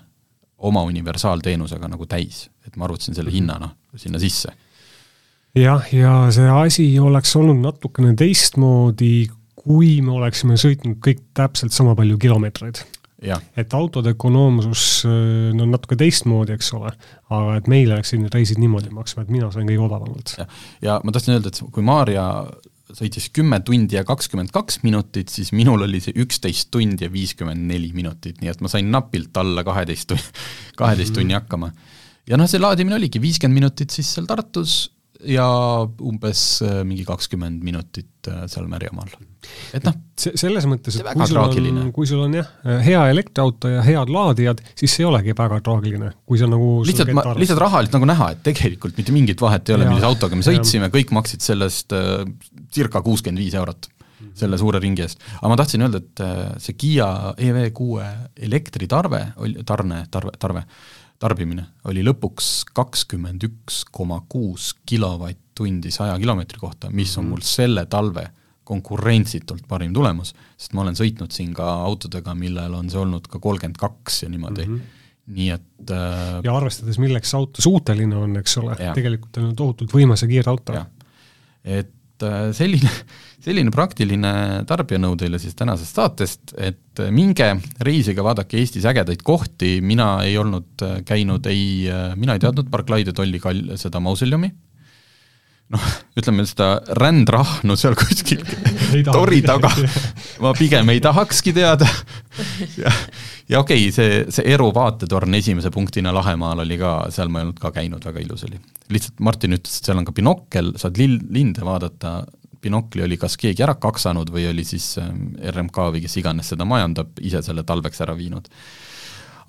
oma 0.57 0.83
universaalteenusega 0.89 1.87
nagu 1.87 2.09
täis, 2.11 2.49
et 2.67 2.75
ma 2.75 2.89
arvutasin 2.89 3.15
selle 3.15 3.31
hinna 3.31 3.55
noh, 3.61 3.77
sinna 3.95 4.19
sisse 4.19 4.51
jah, 5.55 5.87
ja 5.93 6.13
see 6.35 6.49
asi 6.51 6.87
oleks 6.99 7.33
olnud 7.39 7.61
natukene 7.63 8.13
teistmoodi, 8.19 9.27
kui 9.65 9.97
me 10.05 10.13
oleksime 10.19 10.59
sõitnud 10.59 10.99
kõik 11.03 11.23
täpselt 11.37 11.73
sama 11.75 11.95
palju 11.97 12.19
kilomeetreid. 12.21 12.83
et 13.57 13.73
autode 13.73 14.11
ökonoomsus 14.13 15.05
no 15.55 15.65
natuke 15.65 15.95
teistmoodi, 15.97 16.53
eks 16.53 16.73
ole, 16.77 16.91
aga 17.33 17.55
et 17.57 17.67
meil 17.71 17.89
läksid 17.89 18.21
need 18.21 18.35
reisid 18.35 18.59
niimoodi 18.61 18.91
maksma, 18.93 19.23
et 19.23 19.33
mina 19.33 19.49
sain 19.51 19.65
kõige 19.65 19.81
odavamalt. 19.87 20.35
ja 20.83 20.99
ma 21.03 21.15
tahtsin 21.15 21.37
öelda, 21.37 21.49
et 21.49 21.61
kui 21.71 21.83
Maarja 21.85 22.27
sõitis 22.95 23.31
kümme 23.33 23.59
tundi 23.65 23.97
ja 23.97 24.03
kakskümmend 24.05 24.51
kaks 24.53 24.83
minutit, 24.83 25.31
siis 25.33 25.51
minul 25.55 25.87
oli 25.87 25.99
see 26.03 26.13
üksteist 26.21 26.69
tundi 26.71 27.07
ja 27.07 27.11
viiskümmend 27.11 27.65
neli 27.71 27.89
minutit, 27.95 28.37
nii 28.43 28.51
et 28.51 28.61
ma 28.61 28.69
sain 28.71 28.91
napilt 28.93 29.35
alla 29.41 29.63
kaheteist 29.65 30.11
tunni, 30.11 30.35
kaheteist 30.77 31.11
-hmm. 31.11 31.21
tunni 31.23 31.33
hakkama. 31.39 31.71
ja 32.27 32.37
noh, 32.37 32.49
see 32.49 32.61
laadimine 32.61 32.99
oligi 32.99 33.21
viiskümmend 33.21 33.63
minutit 33.63 33.89
siis 33.89 34.13
seal 34.13 34.29
Tartus 34.29 34.94
ja 35.29 35.47
umbes 35.85 36.41
äh, 36.65 36.81
mingi 36.87 37.05
kakskümmend 37.07 37.63
minutit 37.65 38.29
äh, 38.29 38.45
seal 38.51 38.67
Märjamaal. 38.69 39.11
et 39.77 39.85
noh, 39.85 39.95
selles 40.17 40.65
mõttes, 40.69 40.97
et 40.99 41.09
kui 41.11 41.27
sul 41.29 41.37
traagiline. 41.37 41.85
on, 41.85 41.91
kui 41.95 42.09
sul 42.09 42.23
on 42.25 42.37
jah, 42.37 42.51
hea 42.85 43.01
elektriauto 43.13 43.71
ja 43.71 43.83
head 43.85 44.11
laadijad, 44.13 44.63
siis 44.77 44.95
see 44.95 45.05
ei 45.05 45.09
olegi 45.09 45.35
väga 45.37 45.59
traagiline, 45.65 46.11
kui 46.25 46.41
see 46.41 46.47
on 46.47 46.55
nagu 46.55 46.69
lihtsalt 46.87 47.13
ma, 47.17 47.25
lihtsalt 47.37 47.63
rahaliselt 47.65 47.97
nagu 47.99 48.09
näha, 48.09 48.31
et 48.35 48.45
tegelikult 48.45 48.97
mitte 49.01 49.15
mingit 49.15 49.41
vahet 49.41 49.69
ei 49.69 49.77
ole, 49.77 49.89
millise 49.89 50.09
autoga 50.09 50.39
me 50.39 50.45
sõitsime, 50.47 50.91
kõik 50.93 51.13
maksid 51.15 51.45
sellest 51.45 51.95
äh, 51.97 52.23
circa 52.73 53.03
kuuskümmend 53.05 53.43
viis 53.43 53.57
eurot 53.57 53.89
selle 54.35 54.59
suure 54.61 54.81
ringi 54.83 55.05
eest. 55.05 55.23
aga 55.39 55.51
ma 55.51 55.57
tahtsin 55.59 55.85
öelda, 55.85 56.03
et 56.03 56.23
äh, 56.25 56.45
see 56.61 56.77
Kiia 56.79 57.09
EV6 57.37 58.05
elektritarve 58.49 59.21
oli, 59.43 59.63
tarne, 59.65 60.05
tarve, 60.11 60.35
tarve, 60.39 60.65
tarbimine 61.19 61.67
oli 61.89 62.03
lõpuks 62.05 62.71
kakskümmend 62.75 63.45
üks 63.47 63.83
koma 63.91 64.21
kuus 64.29 64.73
kilovatt-tundi 64.85 65.93
saja 65.93 66.17
kilomeetri 66.19 66.59
kohta, 66.59 66.91
mis 66.91 67.15
on 67.17 67.25
mhm. 67.25 67.35
mul 67.35 67.45
selle 67.45 67.85
talve 67.91 68.27
konkurentsitult 68.65 69.67
parim 69.69 69.93
tulemus, 69.93 70.33
sest 70.57 70.73
ma 70.75 70.83
olen 70.83 70.97
sõitnud 70.97 71.33
siin 71.33 71.53
ka 71.55 71.67
autodega, 71.85 72.33
millel 72.37 72.73
on 72.79 72.89
see 72.89 73.01
olnud 73.01 73.27
ka 73.29 73.39
kolmkümmend 73.41 73.77
kaks 73.77 74.23
ja 74.23 74.29
niimoodi 74.31 74.65
mm, 74.65 74.77
-hmm. 74.79 75.03
nii 75.37 75.49
et 75.53 75.93
äh, 75.93 76.39
ja 76.47 76.55
arvestades, 76.57 76.97
milleks 77.01 77.31
see 77.31 77.39
auto 77.39 77.65
suuteline 77.65 78.17
on, 78.17 78.33
eks 78.41 78.57
ole, 78.63 78.77
tegelikult 78.97 79.37
on 79.43 79.53
tohutult 79.59 79.93
võimas 79.93 80.25
ja 80.25 80.31
kiire 80.31 80.49
auto. 80.49 80.81
et 81.63 82.25
äh, 82.25 82.49
selline, 82.57 82.89
selline 83.45 83.73
praktiline 83.73 84.33
tarbijanõu 84.69 85.17
teile 85.19 85.39
siis 85.41 85.55
tänasest 85.57 85.99
saatest, 85.99 86.55
et 86.57 87.01
minge 87.13 87.51
reisige, 87.85 88.23
vaadake 88.25 88.57
Eestis 88.61 88.87
ägedaid 88.89 89.21
kohti, 89.25 89.77
mina 89.85 90.17
ei 90.25 90.37
olnud 90.41 90.85
äh, 90.85 91.01
käinud 91.05 91.45
ei, 91.51 91.85
äh, 91.91 92.13
mina 92.17 92.37
ei 92.37 92.41
teadnud 92.41 92.71
Barclay 92.73 93.05
de 93.05 93.13
Tolli 93.13 93.41
kall-, 93.43 93.75
seda 93.79 94.01
mausoleumi, 94.01 94.49
noh, 95.75 95.85
ütleme 96.19 96.45
seda 96.49 96.69
rändrahnu 96.97 97.77
seal 97.79 97.97
kuskil 97.99 98.41
tori 99.15 99.41
taga 99.45 99.71
ma 100.43 100.53
pigem 100.57 100.89
ei 100.93 101.03
tahakski 101.03 101.53
teada. 101.55 101.87
Ja, 102.79 102.91
ja 103.49 103.61
okei 103.61 103.85
okay,, 103.87 103.91
see, 103.93 104.23
see 104.33 104.47
Eru 104.55 104.71
vaatetorn 104.75 105.37
esimese 105.37 105.69
punktina 105.73 106.13
Lahemaal 106.15 106.63
oli 106.65 106.79
ka, 106.81 106.95
seal 107.13 107.29
ma 107.29 107.41
ei 107.41 107.49
olnud 107.49 107.61
ka 107.61 107.73
käinud, 107.75 108.05
väga 108.05 108.23
ilus 108.25 108.47
oli. 108.49 108.57
lihtsalt 108.93 109.21
Martin 109.25 109.57
ütles, 109.57 109.77
et 109.77 109.91
seal 109.91 110.01
on 110.01 110.07
ka 110.07 110.15
binokkel, 110.15 110.73
saad 110.81 110.97
lill, 111.01 111.19
linde 111.33 111.65
vaadata, 111.65 112.23
binokli 112.65 113.03
oli 113.05 113.17
kas 113.21 113.37
keegi 113.37 113.63
ära 113.65 113.77
kaksanud 113.77 114.31
või 114.33 114.47
oli 114.49 114.65
siis 114.65 114.95
ähm, 115.01 115.35
RMK 115.53 115.89
või 115.95 116.03
kes 116.05 116.17
iganes 116.21 116.49
seda 116.53 116.65
majandab, 116.67 117.13
ise 117.21 117.43
selle 117.45 117.65
talveks 117.67 118.01
ära 118.05 118.15
viinud. 118.17 118.49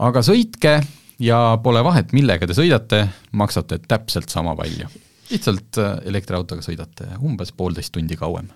aga 0.04 0.22
sõitke 0.26 0.76
ja 1.22 1.40
pole 1.62 1.82
vahet, 1.84 2.12
millega 2.16 2.48
te 2.48 2.56
sõidate, 2.56 3.06
maksate 3.32 3.80
täpselt 3.88 4.32
sama 4.32 4.56
palju. 4.56 4.88
lihtsalt 5.30 5.80
äh, 5.82 5.96
elektriautoga 6.12 6.62
sõidate 6.62 7.08
umbes 7.20 7.52
poolteist 7.52 7.94
tundi 7.96 8.16
kauem. 8.20 8.52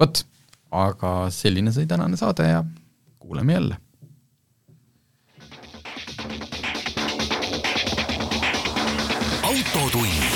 vot, 0.00 0.24
aga 0.70 1.16
selline 1.30 1.72
sai 1.72 1.86
tänane 1.86 2.16
saade 2.16 2.48
ja 2.52 2.64
kuuleme 3.18 3.52
jälle. 3.52 3.76
autotund 9.46 10.35